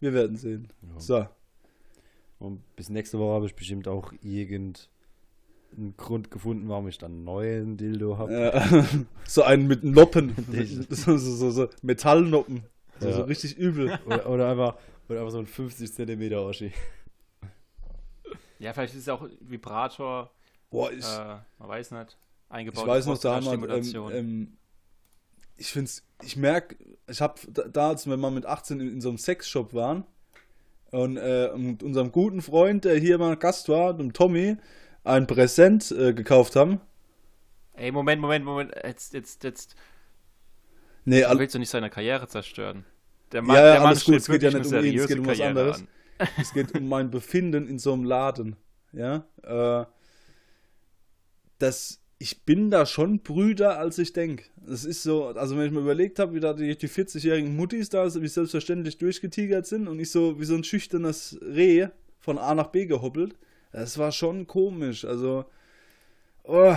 wir 0.00 0.12
werden 0.12 0.36
sehen. 0.36 0.68
Ja. 0.82 1.00
So. 1.00 1.26
Und 2.38 2.60
bis 2.76 2.90
nächste 2.90 3.18
Woche 3.18 3.34
habe 3.34 3.46
ich 3.46 3.54
bestimmt 3.54 3.88
auch 3.88 4.12
irgendeinen 4.20 4.76
Grund 5.96 6.30
gefunden, 6.30 6.68
warum 6.68 6.86
ich 6.88 6.98
dann 6.98 7.12
einen 7.12 7.24
neuen 7.24 7.76
Dildo 7.76 8.18
habe. 8.18 8.52
Äh, 8.52 8.82
so 9.26 9.42
einen 9.42 9.66
mit 9.66 9.82
Noppen. 9.84 10.34
So, 10.90 11.16
so, 11.16 11.50
so 11.50 11.68
Metallnoppen. 11.82 12.64
So, 13.00 13.08
Ja. 13.08 13.14
so 13.16 13.22
richtig 13.22 13.56
übel. 13.56 13.98
Oder, 14.06 14.28
oder 14.28 14.48
einfach, 14.50 14.76
Und 15.08 15.16
einfach 15.16 15.30
so 15.30 15.38
ein 15.38 15.46
50 15.46 15.92
Zentimeter 15.92 16.42
Oschi. 16.42 16.72
Ja, 18.58 18.72
vielleicht 18.72 18.94
ist 18.94 19.02
es 19.02 19.08
auch 19.08 19.28
Vibrator, 19.40 20.30
Boah, 20.70 20.90
ich, 20.90 21.04
äh, 21.04 21.36
man 21.58 21.68
weiß 21.68 21.90
nicht, 21.90 22.16
eingebaut. 22.48 22.82
ich 22.82 22.88
weiß 22.88 23.06
noch 23.06 23.18
damals, 23.18 23.92
ähm, 23.92 24.10
ähm, 24.12 24.56
ich 25.56 25.70
finde 25.70 25.90
ich 26.22 26.36
merke, 26.36 26.76
ich 27.06 27.20
habe 27.20 27.40
da, 27.48 27.62
da, 27.64 27.88
als 27.90 28.06
wir 28.06 28.16
mal 28.16 28.30
mit 28.30 28.46
18 28.46 28.80
in, 28.80 28.88
in 28.94 29.00
so 29.00 29.08
einem 29.10 29.18
Sexshop 29.18 29.74
waren 29.74 30.04
und 30.90 31.16
äh, 31.16 31.56
mit 31.56 31.82
unserem 31.82 32.10
guten 32.10 32.42
Freund, 32.42 32.84
der 32.84 32.96
hier 32.96 33.18
mal 33.18 33.36
Gast 33.36 33.68
war, 33.68 33.94
dem 33.94 34.12
Tommy, 34.12 34.56
ein 35.04 35.26
Präsent 35.26 35.90
äh, 35.90 36.14
gekauft 36.14 36.56
haben. 36.56 36.80
Ey, 37.74 37.92
Moment, 37.92 38.22
Moment, 38.22 38.44
Moment, 38.44 38.72
jetzt, 38.82 39.12
jetzt, 39.12 39.44
jetzt, 39.44 39.76
Nee, 41.04 41.22
du 41.22 41.38
willst 41.38 41.54
doch 41.54 41.58
nicht 41.58 41.70
seine 41.70 41.90
Karriere 41.90 42.26
zerstören. 42.28 42.86
Der 43.34 43.42
Ja, 43.42 43.54
ja, 43.54 43.62
der 43.62 43.82
alles 43.82 44.04
gut, 44.04 44.14
es 44.14 44.26
geht 44.28 44.44
ja 44.44 44.50
nicht 44.50 44.72
um 44.72 44.84
ihn, 44.84 44.96
es 44.96 45.08
geht 45.08 45.18
um 45.18 45.26
was 45.26 45.40
anderes. 45.40 45.80
an. 45.80 45.88
es 46.40 46.52
geht 46.52 46.72
um 46.78 46.88
mein 46.88 47.10
Befinden 47.10 47.66
in 47.66 47.80
so 47.80 47.92
einem 47.92 48.04
Laden. 48.04 48.54
Ja, 48.92 49.26
äh, 49.42 49.84
das, 51.58 52.00
ich 52.18 52.44
bin 52.44 52.70
da 52.70 52.86
schon 52.86 53.20
brüder, 53.20 53.76
als 53.80 53.98
ich 53.98 54.12
denke. 54.12 54.44
Es 54.68 54.84
ist 54.84 55.02
so, 55.02 55.26
also 55.26 55.56
wenn 55.56 55.66
ich 55.66 55.72
mir 55.72 55.80
überlegt 55.80 56.20
habe, 56.20 56.34
wie 56.34 56.40
da 56.40 56.52
die, 56.52 56.78
die 56.78 56.88
40-jährigen 56.88 57.56
Muttis 57.56 57.88
da 57.88 58.04
wie 58.14 58.28
selbstverständlich 58.28 58.98
durchgetigert 58.98 59.66
sind 59.66 59.88
und 59.88 59.98
ich 59.98 60.12
so 60.12 60.38
wie 60.38 60.44
so 60.44 60.54
ein 60.54 60.62
schüchternes 60.62 61.36
Reh 61.42 61.88
von 62.20 62.38
A 62.38 62.54
nach 62.54 62.68
B 62.68 62.86
gehoppelt, 62.86 63.34
das 63.72 63.98
war 63.98 64.12
schon 64.12 64.46
komisch. 64.46 65.04
Also, 65.04 65.44
oh, 66.44 66.76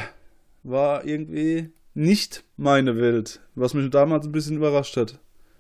war 0.64 1.05
irgendwie 1.05 1.70
nicht 1.93 2.43
meine 2.58 2.97
Welt, 2.97 3.41
was 3.53 3.76
mich 3.76 3.91
damals 3.91 4.26
ein 4.26 4.32
bisschen 4.32 4.58
überrascht 4.58 4.97
hat. 4.97 5.20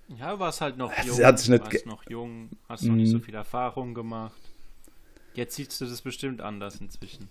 Ja, 0.09 0.31
du 0.33 0.39
warst 0.39 0.61
halt 0.61 0.77
noch 0.77 0.91
Sie 1.07 1.07
jung, 1.07 1.23
hat 1.23 1.39
sich 1.39 1.49
nicht 1.49 1.63
warst 1.65 1.85
noch 1.85 2.03
jung, 2.09 2.49
hast 2.67 2.87
noch 2.87 2.95
nicht 2.95 3.09
so 3.09 3.17
Mhm. 3.17 3.21
viel 3.21 3.35
Erfahrung 3.35 3.93
gemacht. 3.93 4.39
Jetzt 5.33 5.55
siehst 5.55 5.79
du 5.79 5.85
das 5.85 6.01
bestimmt 6.01 6.41
anders 6.41 6.81
inzwischen. 6.81 7.29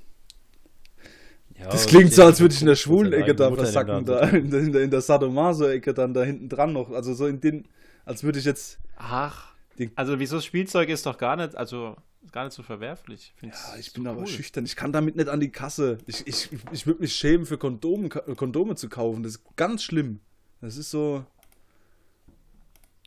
Ja, 1.59 1.68
Das 1.70 1.83
aber 1.83 1.91
klingt 1.91 2.12
so, 2.12 2.22
als 2.22 2.41
würde 2.41 2.55
ich 2.55 2.61
in 2.61 2.66
der 2.66 2.77
schwulen 2.77 3.12
Ecke 3.12 3.35
da 3.35 3.51
versacken, 3.53 4.05
so 4.07 4.12
da 4.12 4.20
in 4.29 4.51
der, 4.51 4.61
in 4.61 4.72
der, 4.72 4.83
in 4.83 4.91
der 4.91 5.01
Sadomaso-Ecke 5.01 5.95
dann 5.95 6.12
da 6.12 6.22
hinten 6.22 6.49
dran 6.49 6.72
noch. 6.72 6.91
Also 6.91 7.14
so 7.14 7.27
in 7.27 7.41
den, 7.41 7.66
als 8.05 8.22
würde 8.24 8.39
ich 8.39 8.45
jetzt, 8.45 8.79
Ach, 8.97 9.55
also 9.95 10.18
wieso 10.18 10.41
Spielzeug 10.41 10.89
ist 10.89 11.07
doch 11.07 11.18
gar 11.18 11.37
nicht, 11.37 11.57
also 11.57 11.97
gar 12.33 12.45
nicht 12.45 12.55
so 12.55 12.62
verwerflich. 12.62 13.35
Find's 13.37 13.72
ja, 13.72 13.79
ich 13.79 13.93
so 13.93 13.95
bin 13.95 14.07
aber 14.07 14.22
cool. 14.22 14.27
schüchtern, 14.27 14.64
ich 14.64 14.77
kann 14.77 14.93
damit 14.93 15.16
nicht 15.16 15.29
an 15.29 15.41
die 15.41 15.51
Kasse. 15.51 15.99
Ich, 16.07 16.27
ich, 16.27 16.49
ich 16.72 16.87
würde 16.87 17.01
mich 17.01 17.14
schämen, 17.14 17.47
für 17.47 17.59
Kondome, 17.59 18.09
Kondome 18.09 18.74
zu 18.77 18.89
kaufen. 18.89 19.22
Das 19.22 19.37
ist 19.37 19.57
ganz 19.57 19.83
schlimm. 19.83 20.20
Das 20.61 20.77
ist 20.77 20.91
so, 20.91 21.24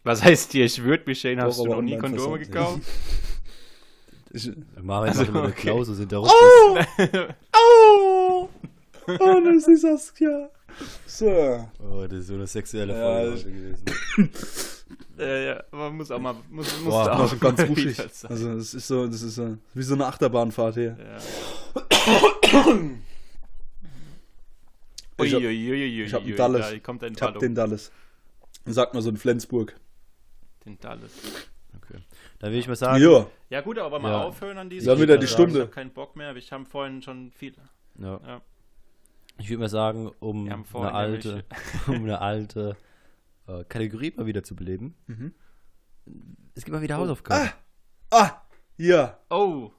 Was 0.03 0.23
heißt 0.23 0.53
dir, 0.53 0.65
ich 0.65 0.81
würde 0.83 1.03
mich 1.07 1.19
schämen, 1.19 1.43
hast 1.43 1.59
du 1.59 1.65
noch 1.65 1.81
nie 1.81 1.97
Kondome 1.97 2.39
gekauft? 2.39 2.81
ich, 4.31 4.51
Marvin 4.81 5.09
Also, 5.09 5.21
macht 5.21 5.29
immer 5.29 5.43
eine 5.43 5.49
okay. 5.49 5.61
Klausel, 5.61 5.95
sind 5.95 6.11
der 6.11 6.21
oh! 6.21 6.27
oh! 7.55 8.49
Oh, 9.07 9.41
das 9.43 9.67
ist 9.67 9.81
Saskia. 9.81 10.49
So. 11.05 11.67
Oh, 11.79 12.05
das 12.07 12.19
ist 12.19 12.27
so 12.27 12.35
eine 12.35 12.47
sexuelle 12.47 12.93
Ja, 12.93 13.01
Folge 13.01 13.31
heute 13.31 13.51
gewesen. 13.51 14.31
äh, 15.19 15.47
ja, 15.47 15.63
man 15.71 15.97
muss 15.97 16.11
auch 16.11 16.19
mal, 16.19 16.35
muss, 16.49 16.79
muss 16.81 16.93
Boah, 16.93 17.11
auch 17.19 17.39
ganz 17.39 17.59
mal 17.59 17.69
wuschig. 17.69 17.99
Also 17.99 18.55
das 18.55 18.73
ist 18.73 18.87
so, 18.87 19.07
das 19.07 19.21
ist 19.21 19.35
so, 19.35 19.57
wie 19.73 19.83
so 19.83 19.95
eine 19.95 20.05
Achterbahnfahrt 20.05 20.75
hier. 20.75 20.97
Ja. 20.97 21.17
Ich 25.21 25.33
hab- 25.33 25.41
ich 25.41 26.13
hab 26.13 26.23
einen 26.23 26.35
Dalles. 26.35 26.69
Da 26.69 26.79
kommt 26.79 27.03
ein 27.03 27.13
Ich 27.13 27.21
hab 27.21 27.39
den 27.39 27.55
Dalles. 27.55 27.91
Sagt 28.65 28.93
man 28.93 29.03
so 29.03 29.09
in 29.09 29.17
Flensburg. 29.17 29.75
Den 30.65 30.79
Dalles. 30.79 31.13
Okay. 31.75 31.99
Dann 32.39 32.51
will 32.51 32.59
ich 32.59 32.67
mal 32.67 32.75
sagen, 32.75 33.01
Ja. 33.01 33.27
Ja 33.49 33.61
gut, 33.61 33.77
aber 33.79 33.99
mal 33.99 34.11
Ja. 34.11 34.23
aufhören 34.23 34.57
an 34.57 34.69
diese 34.69 34.87
Dann 34.87 34.99
wieder 35.01 35.17
die 35.17 35.25
Ich 35.25 35.31
Stunde. 35.31 35.61
hab 35.63 35.71
keinen 35.71 35.91
Bock 35.91 36.15
mehr. 36.15 36.35
Wir 36.35 36.41
haben 36.51 36.65
vorhin 36.65 37.01
schon 37.01 37.31
viel. 37.31 37.53
ja. 37.99 38.19
Ja. 38.25 38.41
ich 39.37 39.49
würde 39.49 39.59
mal 39.59 39.69
sagen, 39.69 40.11
um 40.19 40.49
eine 40.73 40.93
alte, 40.93 41.45
um 41.87 41.95
eine 41.95 42.19
alte 42.21 42.75
äh, 43.47 43.63
Kategorie 43.65 44.13
mal 44.15 44.25
wieder 44.25 44.43
zu 44.43 44.55
beleben. 44.55 44.95
Mhm. 45.07 45.33
Es 46.55 46.65
gibt 46.65 46.75
mal 46.75 46.81
wieder 46.81 46.97
Hausaufgaben. 46.97 47.49
Ah, 48.11 48.31
ja. 48.77 49.17
Oh. 49.29 49.71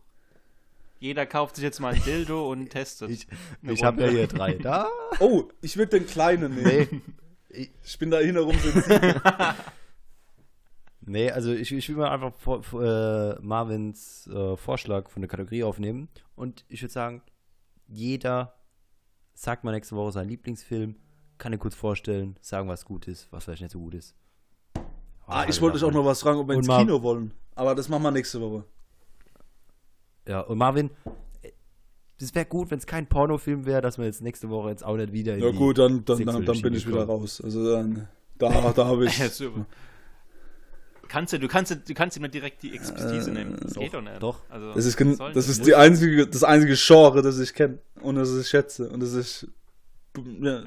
Jeder 1.01 1.27
kauft 1.27 1.57
sich 1.57 1.63
jetzt 1.65 1.81
mal 1.81 1.95
ein 1.95 2.03
Dildo 2.05 2.51
und 2.51 2.69
testet. 2.71 3.11
Ich, 3.11 3.27
ich 3.63 3.83
habe 3.85 4.03
ja 4.03 4.09
hier 4.09 4.27
drei. 4.27 4.55
Da? 4.55 4.89
Oh, 5.19 5.45
ich 5.61 5.77
würde 5.77 5.99
den 5.99 6.07
kleinen 6.07 6.55
nehmen. 6.55 7.03
Nee. 7.49 7.71
Ich 7.83 7.99
bin 7.99 8.11
da 8.11 8.19
hinterrum 8.19 8.57
sensibel. 8.59 9.21
Nee, 11.11 11.29
also 11.33 11.53
ich, 11.53 11.73
ich 11.73 11.89
will 11.89 11.97
mal 11.97 12.11
einfach 12.11 12.33
vor, 12.37 12.63
vor, 12.63 12.85
äh, 12.85 13.37
Marvins 13.41 14.29
äh, 14.29 14.57
Vorschlag 14.57 15.11
von 15.11 15.23
der 15.23 15.29
Kategorie 15.29 15.65
aufnehmen. 15.65 16.09
Und 16.37 16.65
ich 16.69 16.83
würde 16.83 16.93
sagen, 16.93 17.23
jeder 17.89 18.55
sagt 19.35 19.65
mal 19.65 19.73
nächste 19.73 19.97
Woche 19.97 20.13
seinen 20.13 20.29
Lieblingsfilm, 20.29 20.95
kann 21.37 21.53
ihn 21.53 21.59
kurz 21.59 21.75
vorstellen, 21.75 22.37
sagen, 22.41 22.69
was 22.69 22.85
gut 22.85 23.09
ist, 23.09 23.27
was 23.33 23.43
vielleicht 23.45 23.63
nicht 23.63 23.73
so 23.73 23.81
gut 23.81 23.95
ist. 23.95 24.15
Ah, 25.27 25.47
ich 25.49 25.61
wollte 25.61 25.79
euch 25.79 25.85
auch 25.85 25.93
noch 25.93 26.05
was 26.05 26.21
fragen, 26.21 26.39
ob 26.39 26.47
wir 26.49 26.55
ins 26.55 26.69
Mar- 26.69 26.79
Kino 26.85 27.03
wollen. 27.03 27.35
Aber 27.57 27.75
das 27.75 27.89
machen 27.89 28.05
wir 28.05 28.11
nächste 28.13 28.41
Woche. 28.41 28.65
Ja, 30.29 30.41
und 30.43 30.59
Marvin, 30.59 30.91
äh, 31.43 31.51
das 32.19 32.33
wäre 32.37 32.47
gut, 32.47 32.71
wenn 32.71 32.79
es 32.79 32.87
kein 32.87 33.09
Pornofilm 33.09 33.67
wäre, 33.67 33.81
dass 33.81 33.99
wir 33.99 34.05
jetzt 34.05 34.23
nächste 34.23 34.49
Woche 34.49 34.69
jetzt 34.71 34.85
auch 34.85 34.97
nicht 34.97 35.13
wieder 35.13 35.35
in 35.35 35.43
Ja 35.43 35.51
die 35.51 35.57
gut, 35.59 35.79
dann, 35.79 36.05
dann, 36.05 36.25
dann, 36.25 36.45
dann 36.45 36.63
bin 36.63 36.75
ich 36.75 36.87
wieder 36.87 37.05
kommen. 37.07 37.21
raus. 37.23 37.41
Also 37.43 37.73
dann, 37.73 38.07
da, 38.39 38.71
da 38.73 38.87
habe 38.87 39.07
ich. 39.07 39.19
Kannst 41.11 41.33
du, 41.33 41.39
du 41.41 41.49
kannst, 41.49 41.73
du 41.89 41.95
kannst 41.95 42.17
ihm 42.17 42.31
direkt 42.31 42.63
die 42.63 42.73
Expertise 42.73 43.31
Äh, 43.31 43.35
nehmen. 43.35 43.57
Das 43.61 43.73
doch, 43.73 43.83
geht 43.83 43.95
doch 43.95 44.01
nicht. 44.01 44.23
doch. 44.23 44.39
Also, 44.49 44.75
Das 44.75 44.87
ist, 44.87 45.01
das 45.35 45.49
ist 45.49 45.67
die 45.67 45.75
einzige, 45.75 46.27
das 46.29 46.45
einzige 46.45 46.75
Genre, 46.77 47.21
das 47.21 47.39
ich 47.41 47.53
kenne 47.53 47.79
und 48.01 48.15
das 48.15 48.33
ich 48.39 48.47
schätze 48.49 48.89
und 48.89 49.01
das 49.01 49.15
ich. 49.17 49.49
Ja, 50.41 50.63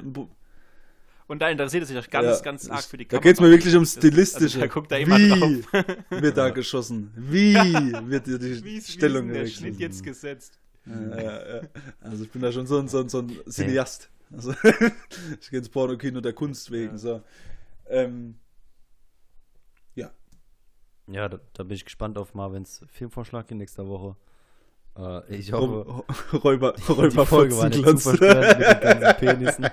Und 1.28 1.42
da 1.42 1.50
interessiert 1.50 1.84
er 1.84 1.88
sich 1.88 1.98
auch 1.98 2.10
ganz, 2.10 2.40
ja, 2.40 2.44
ganz 2.44 2.70
arg 2.70 2.84
für 2.84 2.98
die 2.98 3.06
Da 3.06 3.18
Kamera. 3.18 3.24
geht 3.24 3.36
es 3.38 3.40
mir 3.42 3.50
wirklich 3.52 3.74
ums 3.74 3.96
Das- 3.96 4.04
also 4.04 4.08
Stilistische. 4.10 4.60
da 4.60 4.68
guckt 4.68 4.92
er 4.92 5.00
immer 5.00 5.18
Wie 5.18 5.30
drauf. 5.30 5.86
wird 6.22 6.38
da 6.38 6.50
geschossen? 6.50 7.12
Wie 7.16 7.54
wird 8.10 8.28
dir 8.28 8.38
die 8.38 8.62
Wie 8.64 8.76
ist, 8.78 8.92
Stellung 8.92 9.30
wie 9.32 9.38
ist 9.38 9.40
der? 9.40 9.48
Schnitt 9.70 9.80
jetzt 9.80 10.04
gesetzt? 10.04 10.60
Ja, 10.86 11.56
ja. 11.56 11.62
Also 12.02 12.26
ich 12.26 12.30
bin 12.32 12.42
da 12.42 12.52
schon 12.52 12.68
so 12.68 12.80
ein, 12.80 12.90
so 12.90 13.00
ein, 13.00 13.08
so 13.08 13.20
ein 13.20 13.32
Cineast. 13.50 14.10
Also 14.36 14.52
ich 15.42 15.50
gehe 15.50 15.60
ins 15.60 15.70
Pornokino 15.70 16.20
der 16.20 16.34
Kunst 16.34 16.70
wegen. 16.72 16.98
So. 16.98 17.22
Ähm, 17.90 18.36
Ja, 21.08 21.28
da, 21.30 21.40
da 21.54 21.64
bin 21.64 21.76
ich 21.76 21.84
gespannt 21.86 22.18
auf 22.18 22.34
Marvins 22.34 22.82
Filmvorschlag 22.92 23.50
in 23.52 23.58
nächster 23.58 23.88
Woche. 23.88 24.16
Äh, 24.98 25.36
ich 25.36 25.52
hoffe, 25.52 26.04
Räuber, 26.44 26.74
Räuber, 26.90 27.10
die 27.10 27.26
Folge 27.26 27.58
war 27.58 27.70
nicht 27.70 27.84
verstörend 28.02 28.58
mit 28.60 28.68
den 28.68 29.00
ganzen 29.00 29.16
Penissen. 29.20 29.66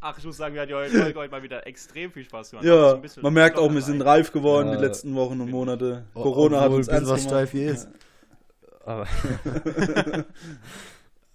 Ach, 0.00 0.16
ich 0.18 0.24
muss 0.24 0.36
sagen, 0.38 0.54
mir 0.54 0.62
hat 0.62 0.68
die 0.70 0.74
heute- 0.74 0.90
Folge 1.02 1.18
heute 1.18 1.30
mal 1.30 1.42
wieder 1.42 1.66
extrem 1.66 2.10
viel 2.10 2.24
Spaß 2.24 2.50
gemacht. 2.50 2.64
Ja, 2.66 3.00
man 3.20 3.32
merkt 3.34 3.58
auch, 3.58 3.70
wir 3.72 3.82
sind 3.82 4.00
reif 4.02 4.32
geworden 4.32 4.68
Ja. 4.68 4.76
die 4.76 4.82
letzten 4.84 5.14
Wochen 5.14 5.40
und 5.40 5.50
Monate. 5.50 6.06
O- 6.14 6.22
Corona 6.22 6.60
hat 6.62 6.70
uns 6.70 6.88
ein 6.88 7.00
bisschen 7.00 7.08
ernst 7.10 7.10
was 7.10 7.30
gemacht. 7.30 7.48
steif 7.48 7.50
hier 7.50 7.70
ist. 7.72 7.88
Aber, 8.84 9.06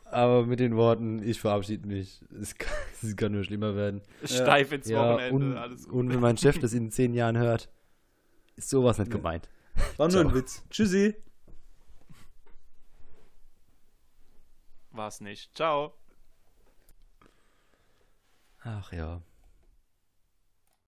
aber 0.05 0.45
mit 0.45 0.59
den 0.59 0.75
Worten, 0.75 1.21
ich 1.23 1.39
verabschiede 1.39 1.87
mich. 1.87 2.21
Es 2.41 2.55
kann, 2.57 2.73
es 3.01 3.15
kann 3.15 3.31
nur 3.31 3.43
schlimmer 3.43 3.75
werden. 3.75 4.01
Steif 4.23 4.71
ins 4.71 4.89
Ja, 4.89 5.13
Wochenende, 5.13 5.35
und, 5.35 5.57
alles 5.57 5.83
gut. 5.87 5.93
und 5.93 6.09
wenn 6.13 6.19
mein 6.19 6.37
Chef 6.37 6.57
das 6.59 6.73
in 6.73 6.89
zehn 6.91 7.13
Jahren 7.13 7.37
hört, 7.37 7.69
ist 8.55 8.69
sowas 8.69 8.97
nicht 8.97 9.09
Nee. 9.11 9.17
gemeint. 9.17 9.49
War 9.97 10.07
nur 10.09 10.21
ein. 10.21 10.33
Witz. 10.33 10.63
Tschüssi. 10.69 11.15
War's 14.91 15.21
nicht. 15.21 15.55
Ciao. 15.55 15.93
Ach 18.63 18.91
ja. 18.93 19.21